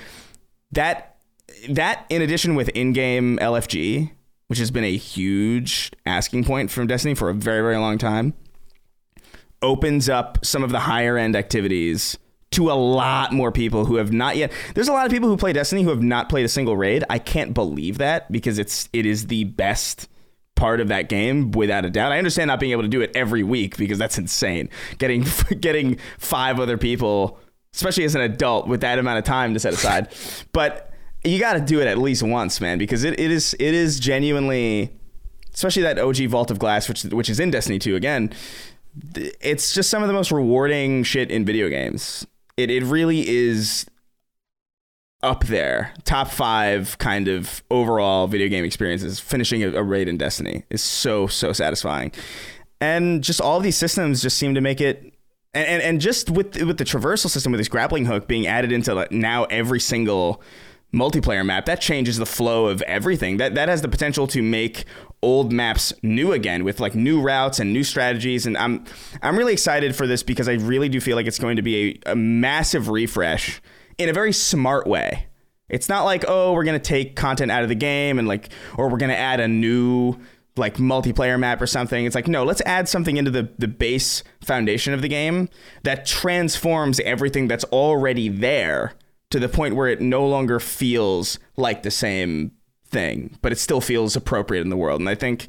[0.71, 1.17] that
[1.69, 4.11] that in addition with in-game lfg
[4.47, 8.33] which has been a huge asking point from Destiny for a very, very long time
[9.61, 12.17] opens up some of the higher end activities
[12.51, 15.37] to a lot more people who have not yet there's a lot of people who
[15.37, 18.89] play destiny who have not played a single raid i can't believe that because it's
[18.93, 20.07] it is the best
[20.55, 22.11] part of that game without a doubt.
[22.11, 24.69] I understand not being able to do it every week because that's insane.
[24.97, 25.25] Getting
[25.59, 27.39] getting five other people,
[27.73, 30.13] especially as an adult with that amount of time to set aside.
[30.51, 30.92] but
[31.23, 33.99] you got to do it at least once, man, because it, it is it is
[33.99, 34.91] genuinely
[35.53, 38.31] especially that OG Vault of Glass which which is in Destiny 2 again.
[39.15, 42.27] It's just some of the most rewarding shit in video games.
[42.57, 43.85] It it really is
[45.23, 49.19] up there, top five kind of overall video game experiences.
[49.19, 52.11] Finishing a, a raid in Destiny is so so satisfying,
[52.81, 55.09] and just all these systems just seem to make it.
[55.55, 58.71] And, and, and just with with the traversal system with this grappling hook being added
[58.71, 60.41] into now every single
[60.93, 64.85] multiplayer map that changes the flow of everything that that has the potential to make
[65.23, 68.85] old maps new again with like new routes and new strategies and I'm
[69.21, 71.99] I'm really excited for this because I really do feel like it's going to be
[72.05, 73.61] a, a massive refresh
[73.97, 75.27] in a very smart way.
[75.69, 78.89] It's not like, oh, we're to take content out of the game and like, or
[78.89, 80.19] we're to add a new
[80.55, 82.05] like multiplayer map or something.
[82.05, 85.49] It's like, no, let's add something into the, the base foundation of the game
[85.81, 88.93] that transforms everything that's already there
[89.33, 92.51] to the point where it no longer feels like the same
[92.85, 94.99] thing, but it still feels appropriate in the world.
[94.99, 95.47] And I think,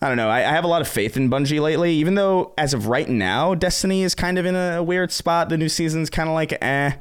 [0.00, 2.54] I don't know, I, I have a lot of faith in Bungie lately, even though
[2.56, 5.48] as of right now, Destiny is kind of in a weird spot.
[5.48, 6.92] The new season's kind of like, eh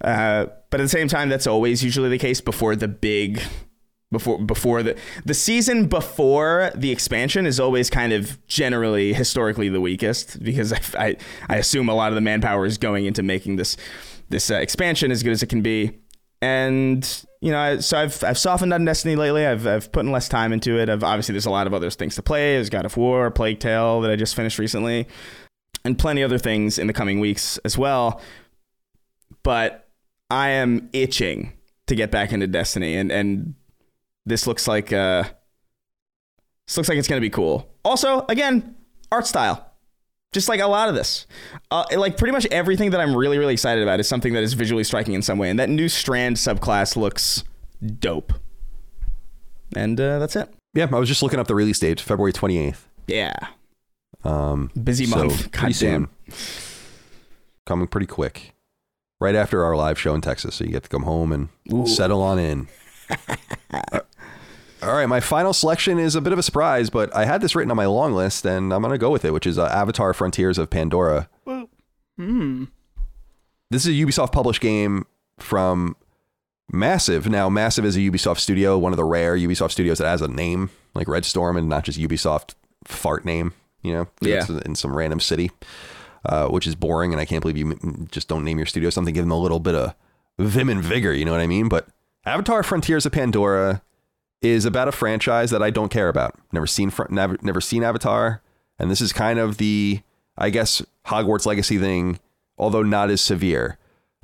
[0.00, 3.42] uh, but at the same time, that's always usually the case before the big
[4.12, 9.80] before before the the season before the expansion is always kind of generally historically the
[9.80, 11.16] weakest because I, I,
[11.48, 13.76] I assume a lot of the manpower is going into making this
[14.28, 15.98] this uh, expansion as good as it can be.
[16.42, 19.46] And you know so I've I've softened on Destiny lately.
[19.46, 20.88] I've I've put in less time into it.
[20.88, 22.54] I've obviously there's a lot of other things to play.
[22.54, 25.06] There's God of War Plague Tale that I just finished recently
[25.84, 28.20] and plenty other things in the coming weeks as well.
[29.42, 29.88] But
[30.30, 31.52] I am itching
[31.86, 33.54] to get back into Destiny, and and
[34.26, 35.22] this looks like uh,
[36.66, 37.72] this looks like it's gonna be cool.
[37.84, 38.74] Also, again,
[39.10, 39.72] art style,
[40.32, 41.26] just like a lot of this,
[41.70, 44.52] uh, like pretty much everything that I'm really really excited about is something that is
[44.54, 47.44] visually striking in some way, and that new Strand subclass looks
[47.98, 48.32] dope.
[49.74, 50.48] And uh, that's it.
[50.74, 52.84] Yeah, I was just looking up the release date, February 28th.
[53.06, 53.34] Yeah.
[54.24, 55.52] Um, Busy so month.
[55.52, 56.08] pretty soon.
[57.64, 58.52] Coming pretty quick.
[59.20, 61.86] Right after our live show in Texas, so you get to come home and Ooh.
[61.86, 62.68] settle on in.
[64.82, 67.54] All right, my final selection is a bit of a surprise, but I had this
[67.56, 69.66] written on my long list, and I'm going to go with it, which is uh,
[69.66, 71.28] Avatar: Frontiers of Pandora.
[72.18, 72.64] Hmm.
[73.70, 75.06] This is a Ubisoft published game
[75.38, 75.96] from
[76.70, 77.28] Massive.
[77.28, 80.28] Now, Massive is a Ubisoft studio, one of the rare Ubisoft studios that has a
[80.28, 82.54] name like Red Storm and not just Ubisoft
[82.84, 84.40] fart name, you know, Yeah.
[84.40, 85.50] It's in some random city,
[86.24, 87.12] uh, which is boring.
[87.12, 89.60] And I can't believe you just don't name your studio something, give them a little
[89.60, 89.94] bit of
[90.38, 91.68] vim and vigor, you know what I mean?
[91.68, 91.88] But
[92.24, 93.82] Avatar Frontiers of Pandora
[94.46, 96.38] is about a franchise that I don't care about.
[96.52, 98.42] Never seen, never, never seen Avatar.
[98.78, 100.00] And this is kind of the,
[100.36, 102.18] I guess, Hogwarts Legacy thing,
[102.58, 103.78] although not as severe.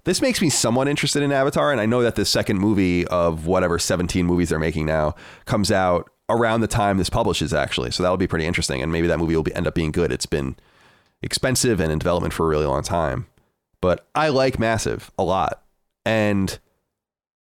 [0.04, 3.46] This makes me somewhat interested in Avatar, and I know that the second movie of
[3.46, 7.92] whatever 17 movies they're making now comes out around the time this publishes, actually.
[7.92, 10.10] So that'll be pretty interesting, and maybe that movie will be, end up being good.
[10.10, 10.56] It's been
[11.22, 13.26] expensive and in development for a really long time,
[13.80, 15.62] but I like Massive a lot,
[16.04, 16.58] and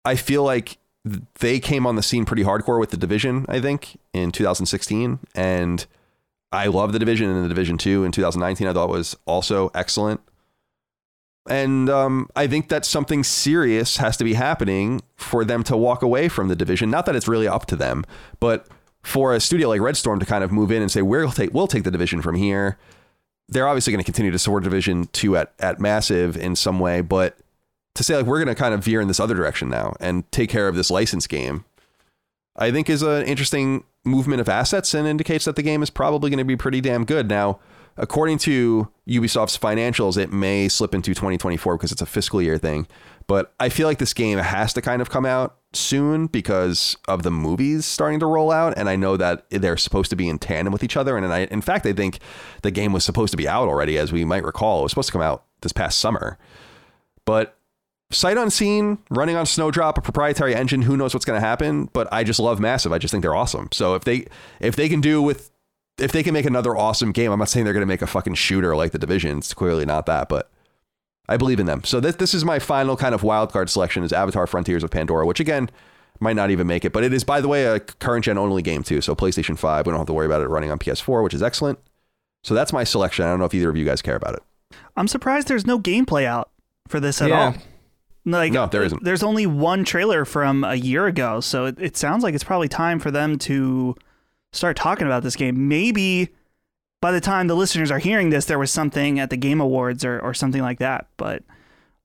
[0.03, 3.45] I feel like they came on the scene pretty hardcore with the Division.
[3.49, 5.85] I think in 2016, and
[6.51, 8.67] I love the Division and the Division Two in 2019.
[8.67, 10.21] I thought was also excellent.
[11.49, 16.03] And um, I think that something serious has to be happening for them to walk
[16.03, 16.91] away from the division.
[16.91, 18.05] Not that it's really up to them,
[18.39, 18.67] but
[19.01, 21.53] for a studio like Red Storm to kind of move in and say we'll take
[21.53, 22.77] we'll take the division from here.
[23.49, 27.01] They're obviously going to continue to support Division Two at at Massive in some way,
[27.01, 27.37] but
[27.95, 30.29] to say like we're going to kind of veer in this other direction now and
[30.31, 31.65] take care of this license game,
[32.55, 36.29] I think is an interesting movement of assets and indicates that the game is probably
[36.29, 37.29] going to be pretty damn good.
[37.29, 37.59] Now,
[37.97, 42.87] according to Ubisoft's financials, it may slip into 2024 because it's a fiscal year thing.
[43.27, 47.23] But I feel like this game has to kind of come out soon because of
[47.23, 48.73] the movies starting to roll out.
[48.75, 51.15] And I know that they're supposed to be in tandem with each other.
[51.15, 52.19] And I, in fact, I think
[52.63, 54.79] the game was supposed to be out already, as we might recall.
[54.79, 56.37] It was supposed to come out this past summer.
[57.25, 57.57] But
[58.11, 61.89] sight unseen, running on Snowdrop, a proprietary engine, who knows what's going to happen?
[61.93, 62.91] But I just love Massive.
[62.91, 63.69] I just think they're awesome.
[63.71, 64.25] So if they
[64.59, 65.51] if they can do with
[65.97, 68.07] if they can make another awesome game, I'm not saying they're going to make a
[68.07, 69.37] fucking shooter like the Division.
[69.39, 70.49] It's clearly not that, but
[71.29, 71.83] I believe in them.
[71.83, 74.91] So this this is my final kind of wild card selection is Avatar: Frontiers of
[74.91, 75.69] Pandora, which again
[76.19, 78.61] might not even make it, but it is by the way a current gen only
[78.61, 79.01] game too.
[79.01, 81.41] So PlayStation 5, we don't have to worry about it running on PS4, which is
[81.41, 81.79] excellent.
[82.43, 83.25] So that's my selection.
[83.25, 84.43] I don't know if either of you guys care about it.
[84.95, 86.51] I'm surprised there's no gameplay out
[86.87, 87.45] for this at Yeah.
[87.45, 87.55] all.
[88.25, 89.03] Like No, there isn't.
[89.03, 92.67] There's only one trailer from a year ago, so it, it sounds like it's probably
[92.67, 93.95] time for them to
[94.51, 95.67] start talking about this game.
[95.67, 96.29] Maybe
[97.01, 100.05] by the time the listeners are hearing this, there was something at the Game Awards
[100.05, 101.07] or, or something like that.
[101.17, 101.43] But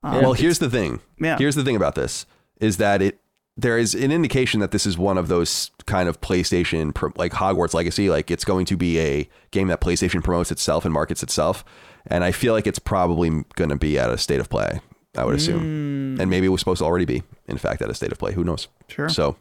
[0.02, 1.00] um, well, here's the thing.
[1.20, 1.36] Yeah.
[1.38, 2.26] Here's the thing about this
[2.60, 3.18] is that it
[3.58, 7.74] there is an indication that this is one of those kind of PlayStation like Hogwarts
[7.74, 8.10] Legacy.
[8.10, 11.64] Like it's going to be a game that PlayStation promotes itself and markets itself.
[12.06, 14.80] And I feel like it's probably going to be at a state of play.
[15.16, 17.94] I would assume, and maybe it was supposed to already be, in fact, at a
[17.94, 18.32] state of play.
[18.32, 18.68] Who knows?
[18.88, 19.08] Sure.
[19.08, 19.36] So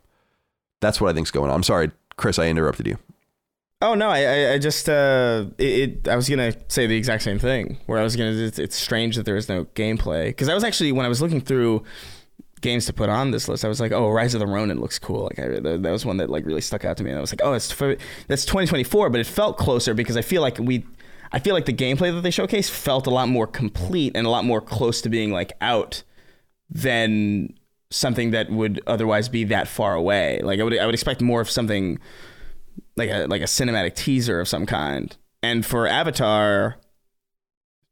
[0.81, 1.55] that's what I think's going on.
[1.55, 2.39] I'm sorry, Chris.
[2.39, 2.97] I interrupted you.
[3.81, 7.39] Oh no, I I, just uh it, it I was gonna say the exact same
[7.39, 7.77] thing.
[7.85, 10.63] Where I was gonna it's, it's strange that there is no gameplay because I was
[10.63, 11.83] actually when I was looking through
[12.61, 14.97] games to put on this list, I was like, oh, Rise of the Ronin looks
[14.97, 15.23] cool.
[15.25, 17.21] Like I, that that was one that like really stuck out to me, and I
[17.21, 17.69] was like, oh, it's
[18.27, 20.85] that's 2024, but it felt closer because I feel like we.
[21.35, 24.29] I feel like the gameplay that they showcased felt a lot more complete and a
[24.29, 26.01] lot more close to being like out
[26.69, 27.53] than
[27.91, 30.39] something that would otherwise be that far away.
[30.41, 31.99] Like I would I would expect more of something
[32.95, 35.13] like a like a cinematic teaser of some kind.
[35.43, 36.77] And for Avatar,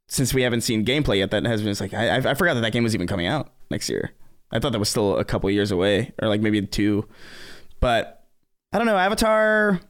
[0.08, 2.72] since we haven't seen gameplay yet, that has been like I I forgot that that
[2.72, 4.14] game was even coming out next year.
[4.54, 7.10] I thought that was still a couple years away, or like maybe two.
[7.82, 8.26] But
[8.72, 8.96] I don't know.
[8.96, 9.82] Avatar,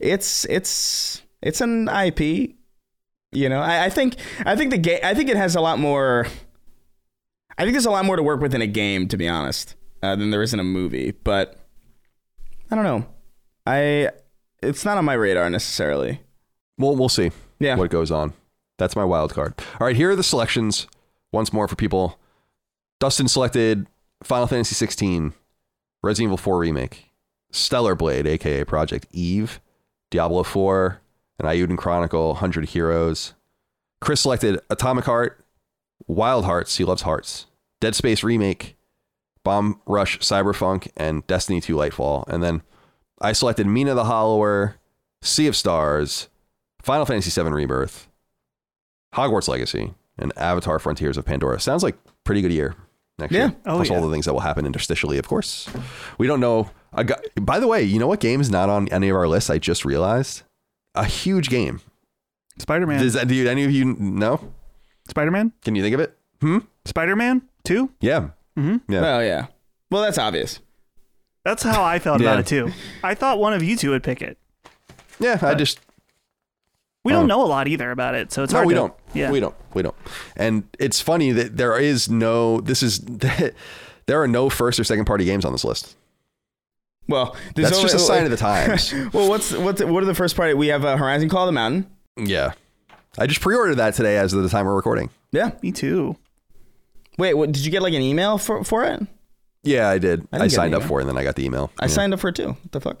[0.00, 2.54] it's it's it's an IP.
[3.30, 5.78] You know, I, I think I think the game I think it has a lot
[5.78, 6.26] more.
[7.56, 9.74] I think there's a lot more to work with in a game, to be honest,
[10.02, 11.10] uh, than there is in a movie.
[11.10, 11.58] But
[12.70, 13.06] I don't know.
[13.66, 14.10] I
[14.62, 16.20] it's not on my radar necessarily.
[16.78, 17.30] Well, we'll see.
[17.58, 17.76] Yeah.
[17.76, 18.32] What goes on.
[18.78, 19.54] That's my wild card.
[19.80, 20.86] All right, here are the selections
[21.32, 22.18] once more for people.
[23.00, 23.86] Dustin selected
[24.22, 25.32] Final Fantasy 16,
[26.02, 27.10] Resident Evil 4 Remake,
[27.50, 29.60] Stellar Blade, aka Project Eve,
[30.10, 31.00] Diablo 4,
[31.38, 33.34] an Eiyuden Chronicle, 100 Heroes.
[34.00, 35.44] Chris selected Atomic Heart,
[36.06, 37.46] Wild Hearts, he loves hearts,
[37.80, 38.76] Dead Space Remake,
[39.44, 42.26] Bomb Rush Cyberpunk, and Destiny 2 Lightfall.
[42.28, 42.62] And then
[43.20, 44.76] I selected Mina the Hollower,
[45.22, 46.28] Sea of Stars,
[46.82, 48.08] Final Fantasy VII Rebirth,
[49.14, 51.60] Hogwarts Legacy, and Avatar Frontiers of Pandora.
[51.60, 52.74] Sounds like pretty good year
[53.18, 53.46] next Yeah.
[53.48, 53.56] year.
[53.66, 53.96] Oh, Plus yeah.
[53.96, 55.68] all the things that will happen interstitially, of course.
[56.18, 56.70] We don't know.
[56.92, 59.28] A guy, by the way, you know what game is not on any of our
[59.28, 59.50] lists?
[59.50, 60.42] I just realized
[60.94, 61.80] a huge game.
[62.58, 63.00] Spider Man.
[63.00, 64.52] Does do any of you know?
[65.08, 65.52] Spider Man?
[65.62, 66.16] Can you think of it?
[66.40, 66.58] Hmm.
[66.84, 67.90] Spider Man 2?
[68.00, 68.30] Yeah.
[68.56, 68.92] Mm-hmm.
[68.92, 69.16] Yeah.
[69.16, 69.46] Oh yeah.
[69.90, 70.60] Well, that's obvious.
[71.44, 72.28] That's how I felt Yeah.
[72.28, 72.70] about it too.
[73.02, 74.36] I thought one of you two would pick it.
[75.20, 75.38] Yeah.
[75.40, 75.80] I just
[77.04, 78.94] We don't know a lot either about it, so it's no, hard we to, don't.
[79.14, 79.30] Yeah.
[79.30, 79.54] We don't.
[79.74, 79.94] We don't.
[80.36, 82.60] And it's funny that there is no.
[82.60, 83.00] This is.
[84.06, 85.94] There are no first or second party games on this list.
[87.08, 88.92] Well, there's That's only- just a sign of the times.
[89.12, 90.54] well, what's what's what are the first party?
[90.54, 91.90] We have uh, Horizon Call of the Mountain.
[92.16, 92.52] Yeah.
[93.18, 95.10] I just pre-ordered that today as of the time we're recording.
[95.32, 95.52] Yeah.
[95.62, 96.16] Me too.
[97.16, 99.00] Wait, what, did you get like an email for for it?
[99.64, 100.28] Yeah, I did.
[100.32, 101.72] I I, signed up for it and then I got the email.
[101.80, 101.88] I Yeah.
[101.92, 102.48] signed up for it too.
[102.50, 103.00] What the fuck?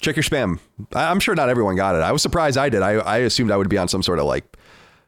[0.00, 0.58] Check your spam.
[0.94, 2.02] I, I'm sure not everyone got it.
[2.02, 2.82] I was surprised I did.
[2.82, 4.56] I, I assumed I would be on some sort of like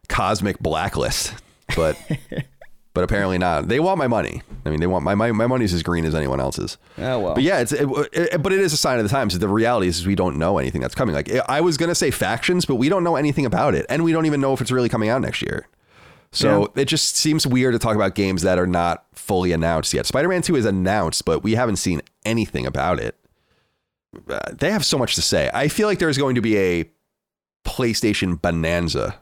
[0.09, 1.35] cosmic blacklist,
[1.77, 1.97] but
[2.95, 3.69] but apparently not.
[3.69, 4.43] They want my money.
[4.65, 6.77] I mean, they want my my, my money's as green as anyone else's.
[6.99, 7.35] Oh well.
[7.35, 9.39] But yeah, it's it, it- but it is a sign of the times.
[9.39, 11.15] The reality is, we don't know anything that's coming.
[11.15, 14.13] Like I was gonna say factions, but we don't know anything about it, and we
[14.13, 15.67] don't even know if it's really coming out next year.
[16.33, 20.07] So it just seems weird to talk about games that are not fully announced yet.
[20.07, 23.17] Spider-Man Two is announced, but we haven't seen anything about it.
[24.29, 25.51] Uh, they have so much to say.
[25.53, 26.85] I feel like there's going to be a
[27.65, 29.17] PlayStation bonanza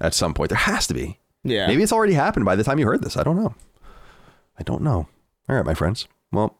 [0.00, 0.50] at some point.
[0.50, 1.18] There has to be.
[1.44, 1.66] Yeah.
[1.66, 3.16] Maybe it's already happened by the time you heard this.
[3.16, 3.54] I don't know.
[4.58, 5.08] I don't know.
[5.48, 6.08] All right, my friends.
[6.32, 6.56] Well,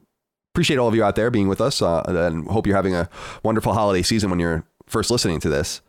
[0.52, 3.08] appreciate all of you out there being with us, uh, and hope you're having a
[3.42, 5.80] wonderful holiday season when you're first listening to this.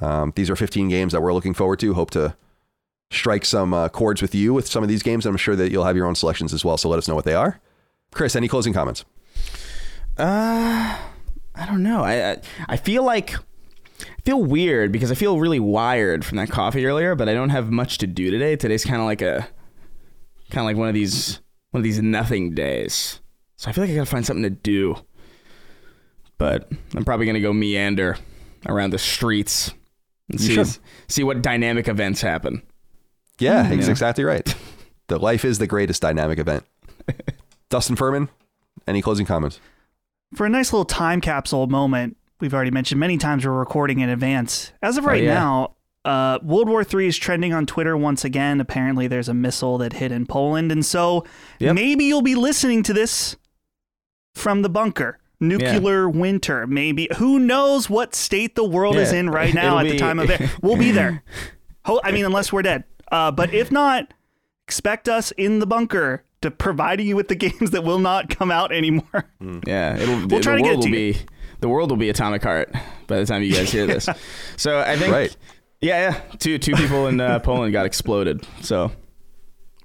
[0.00, 1.94] Um, these are 15 games that we're looking forward to.
[1.94, 2.34] Hope to
[3.10, 5.26] strike some uh, chords with you with some of these games.
[5.26, 6.76] I'm sure that you'll have your own selections as well.
[6.76, 7.60] So let us know what they are.
[8.12, 9.04] Chris, any closing comments?
[10.16, 10.98] Uh,
[11.54, 12.02] I don't know.
[12.02, 12.36] I I,
[12.68, 13.34] I feel like
[14.24, 17.70] feel weird because I feel really wired from that coffee earlier, but I don't have
[17.70, 18.56] much to do today.
[18.56, 19.46] Today's kind of like a
[20.50, 21.40] kind of like one of these
[21.70, 23.20] one of these nothing days.
[23.56, 24.96] So I feel like I gotta find something to do.
[26.38, 28.18] But I'm probably gonna go meander
[28.66, 29.72] around the streets
[30.30, 30.78] and see should.
[31.08, 32.62] see what dynamic events happen.
[33.38, 33.90] Yeah, Mm, he's yeah.
[33.90, 34.54] exactly right.
[35.08, 36.64] the life is the greatest dynamic event.
[37.68, 38.28] Dustin Furman,
[38.86, 39.60] any closing comments?
[40.34, 44.10] For a nice little time capsule moment, we've already mentioned many times we're recording in
[44.10, 44.70] advance.
[44.82, 45.32] As of Oh, right yeah.
[45.32, 48.60] now, uh, World War III is trending on Twitter once again.
[48.60, 50.70] Apparently, there's a missile that hit in Poland.
[50.70, 51.24] And so
[51.58, 51.74] Yep.
[51.74, 53.36] maybe you'll be listening to this
[54.34, 55.18] from the bunker.
[55.40, 57.08] Nuclear winter, maybe.
[57.16, 60.28] Who knows what state the world is in right now It'll at the time of
[60.30, 60.40] it?
[60.62, 61.22] We'll be there.
[62.04, 62.84] I mean, unless we're dead.
[63.10, 64.12] Uh, but if not,
[64.66, 68.50] expect us in the bunker to providing you with the games that will not come
[68.50, 69.24] out anymore.
[69.66, 70.94] Yeah, it'll We'll try to get it to you.
[71.14, 71.18] be
[71.64, 72.74] the world will be Atomic Heart
[73.06, 74.06] by the time you guys hear this.
[74.58, 75.34] so I think, Right.
[75.80, 78.46] yeah, yeah, two two people in uh, Poland got exploded.
[78.60, 78.92] So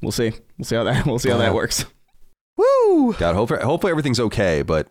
[0.01, 0.33] we'll see.
[0.57, 1.85] We'll see how that we'll see how that works.
[2.57, 3.13] Woo!
[3.13, 4.87] God, hopefully, hopefully everything's okay, but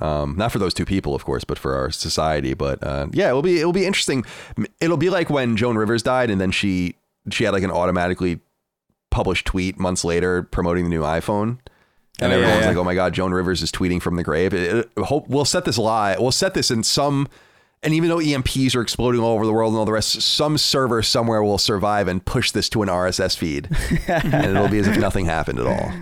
[0.00, 2.52] um, not for those two people, of course, but for our society.
[2.52, 4.24] But uh, yeah, it'll be it'll be interesting.
[4.80, 6.96] It'll be like when Joan Rivers died, and then she
[7.30, 8.40] she had like an automatically
[9.12, 11.58] published tweet months later promoting the new iPhone.
[12.20, 12.68] And Oh, everyone's yeah.
[12.68, 15.44] like, "Oh my God, Joan Rivers is tweeting from the grave." It, it- hope we'll
[15.44, 16.18] set this live.
[16.20, 17.28] We'll set this in some,
[17.82, 20.58] and even though EMPs are exploding all over the world and all the rest, some
[20.58, 23.68] server somewhere will survive and push this to an RSS feed,
[24.08, 25.92] and it'll be as if nothing happened at all.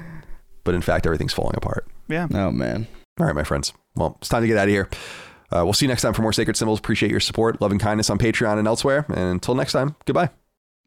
[0.64, 1.86] But in fact, everything's falling apart.
[2.08, 2.28] Yeah.
[2.32, 2.86] Oh man.
[3.20, 3.72] All right, my friends.
[3.94, 4.88] Well, it's time to get out of here.
[5.50, 6.78] Uh, we'll see you next time for more Sacred Symbols.
[6.78, 9.06] Appreciate your support, love, and kindness on Patreon and elsewhere.
[9.08, 10.30] And until next time, goodbye.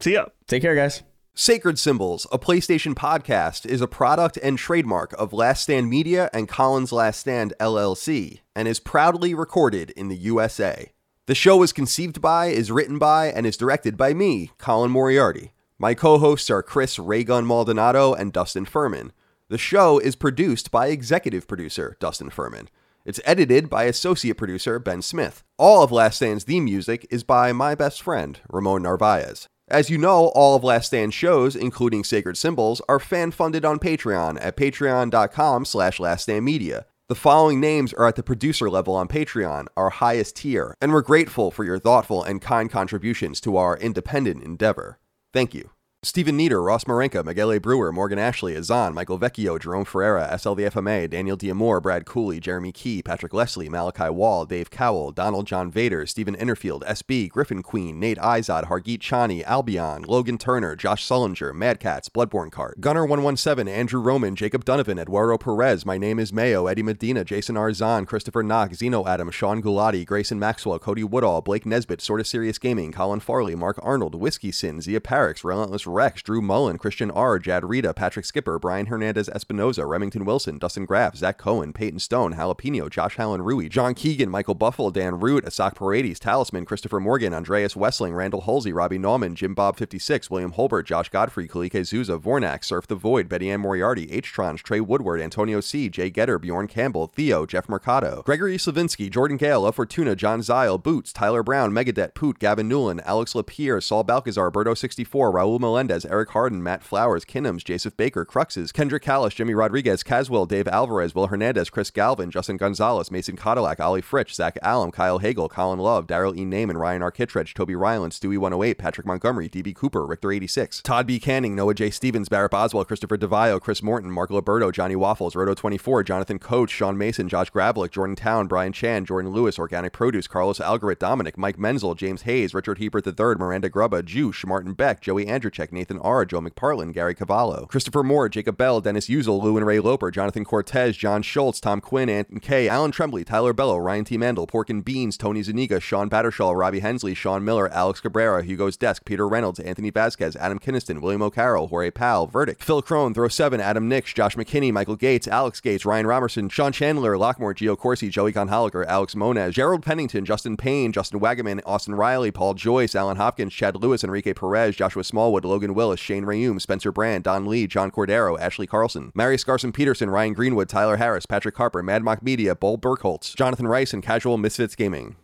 [0.01, 0.25] See ya.
[0.47, 1.01] Take care, guys.
[1.35, 6.49] Sacred Symbols, a PlayStation podcast, is a product and trademark of Last Stand Media and
[6.49, 10.91] Colin's Last Stand LLC and is proudly recorded in the USA.
[11.27, 15.53] The show was conceived by, is written by, and is directed by me, Colin Moriarty.
[15.77, 19.13] My co hosts are Chris Ray Gun Maldonado and Dustin Furman.
[19.47, 22.69] The show is produced by executive producer Dustin Furman.
[23.05, 25.43] It's edited by associate producer Ben Smith.
[25.57, 29.47] All of Last Stand's theme music is by my best friend, Ramon Narvaez.
[29.69, 34.39] As you know, all of Last Stand shows, including Sacred Symbols, are fan-funded on Patreon
[34.41, 36.85] at patreon.com slash laststandmedia.
[37.07, 41.01] The following names are at the producer level on Patreon, our highest tier, and we're
[41.01, 44.99] grateful for your thoughtful and kind contributions to our independent endeavor.
[45.33, 45.69] Thank you.
[46.01, 47.57] Stephen Nieder, Ross Marenka, Miguel A.
[47.57, 53.03] Brewer, Morgan Ashley, Azan, Michael Vecchio, Jerome Ferreira, SLVFMA, Daniel Diamore, Brad Cooley, Jeremy Key,
[53.03, 58.17] Patrick Leslie, Malachi Wall, Dave Cowell, Donald John Vader, Stephen Innerfield, SB, Griffin Queen, Nate
[58.17, 64.37] Izod, Hargeet Chani, Albion, Logan Turner, Josh Sullinger, Mad Cats, Bloodborne Cart, Gunner117, Andrew Roman,
[64.37, 69.05] Jacob Donovan, Eduardo Perez, My Name is Mayo, Eddie Medina, Jason Arzan, Christopher Knock, Zeno
[69.05, 73.77] Adam, Sean Gulati, Grayson Maxwell, Cody Woodall, Blake Nesbitt, Sorta Serious Gaming, Colin Farley, Mark
[73.83, 78.59] Arnold, Whiskey Sin, Zia Parix, Relentless Rex, Drew Mullen, Christian R, Jad Rita, Patrick Skipper,
[78.59, 83.69] Brian Hernandez Espinoza, Remington Wilson, Dustin Graff, Zach Cohen, Peyton Stone, Jalapeno, Josh Hallen Rui,
[83.69, 88.73] John Keegan, Michael Buffalo, Dan Root, Asak Paredes, Talisman, Christopher Morgan, Andreas Wessling, Randall Halsey,
[88.73, 93.29] Robbie Nauman, Jim Bob 56, William Holbert, Josh Godfrey, Kalike Zuza, Vornak, Surf the Void,
[93.29, 94.33] Betty Ann Moriarty, H.
[94.33, 99.37] Tronch, Trey Woodward, Antonio C., Jay Getter, Bjorn Campbell, Theo, Jeff Mercado, Gregory Slavinsky, Jordan
[99.37, 104.03] Gale, La Fortuna, John Zile, Boots, Tyler Brown, Megadet, Poot, Gavin Newland, Alex Lapierre, Saul
[104.03, 109.53] Balcazar, Berto64, Raul Melendez, Eric Harden, Matt Flowers, Kinnums, Joseph Baker, Cruxes, Kendrick Callis, Jimmy
[109.53, 114.57] Rodriguez, Caswell, Dave Alvarez, Will Hernandez, Chris Galvin, Justin Gonzalez, Mason Cadillac, Ollie Fritch, Zach
[114.61, 116.43] Allen, Kyle Hagel, Colin Love, Daryl E.
[116.43, 117.11] Naiman, Ryan R.
[117.11, 121.17] Kittredge, Toby Ryland, Stewie 108, Patrick Montgomery, DB Cooper, Richter 86, Todd B.
[121.17, 121.89] Canning, Noah J.
[121.91, 126.71] Stevens, Barrett Boswell, Christopher DeVio, Chris Morton, Mark Liberto, Johnny Waffles, Roto 24, Jonathan Coach,
[126.71, 131.37] Sean Mason, Josh Gravelick, Jordan Town, Brian Chan, Jordan Lewis, Organic Produce, Carlos Algarit, Dominic,
[131.37, 135.99] Mike Menzel, James Hayes, Richard Hebert III, Miranda Grubba, Juice, Martin Beck, Joey Andrzejczyk, Nathan
[135.99, 140.11] R., Joe McParlin, Gary Cavallo, Christopher Moore, Jacob Bell, Dennis Uzel, Lou and Ray Loper,
[140.11, 144.17] Jonathan Cortez, John Schultz, Tom Quinn, Anton K, Alan Tremblay, Tyler Bello, Ryan T.
[144.17, 148.77] Mandel, Pork and Beans, Tony Zuniga, Sean Battershaw, Robbie Hensley, Sean Miller, Alex Cabrera, Hugo's
[148.77, 153.27] Desk, Peter Reynolds, Anthony Vasquez, Adam Kinniston, William O'Carroll, Jorge Powell, Verdict, Phil Crone, Throw
[153.27, 157.77] 7, Adam Nix, Josh McKinney, Michael Gates, Alex Gates, Ryan Robertson, Sean Chandler, Lockmore, Gio
[157.77, 162.95] Corsi, Joey Conholiker, Alex Mona, Gerald Pennington, Justin Payne, Justin Wagaman, Austin Riley, Paul Joyce,
[162.95, 167.45] Alan Hopkins, Chad Lewis, Enrique Perez, Joshua Smallwood, Logan Willis, Shane Rayum, Spencer Brand, Don
[167.45, 172.03] Lee, John Cordero, Ashley Carlson, Marius Garson Peterson, Ryan Greenwood, Tyler Harris, Patrick Harper, Mad
[172.03, 175.15] Mock Media, Bull Burkholtz, Jonathan Rice, and Casual Misfits Gaming.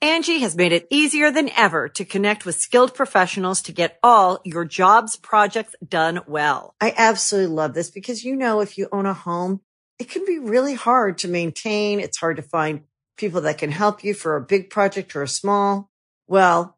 [0.00, 4.40] Angie has made it easier than ever to connect with skilled professionals to get all
[4.44, 6.76] your jobs projects done well.
[6.80, 9.60] I absolutely love this because, you know, if you own a home,
[9.98, 11.98] it can be really hard to maintain.
[11.98, 12.82] It's hard to find
[13.16, 15.90] people that can help you for a big project or a small.
[16.28, 16.77] Well,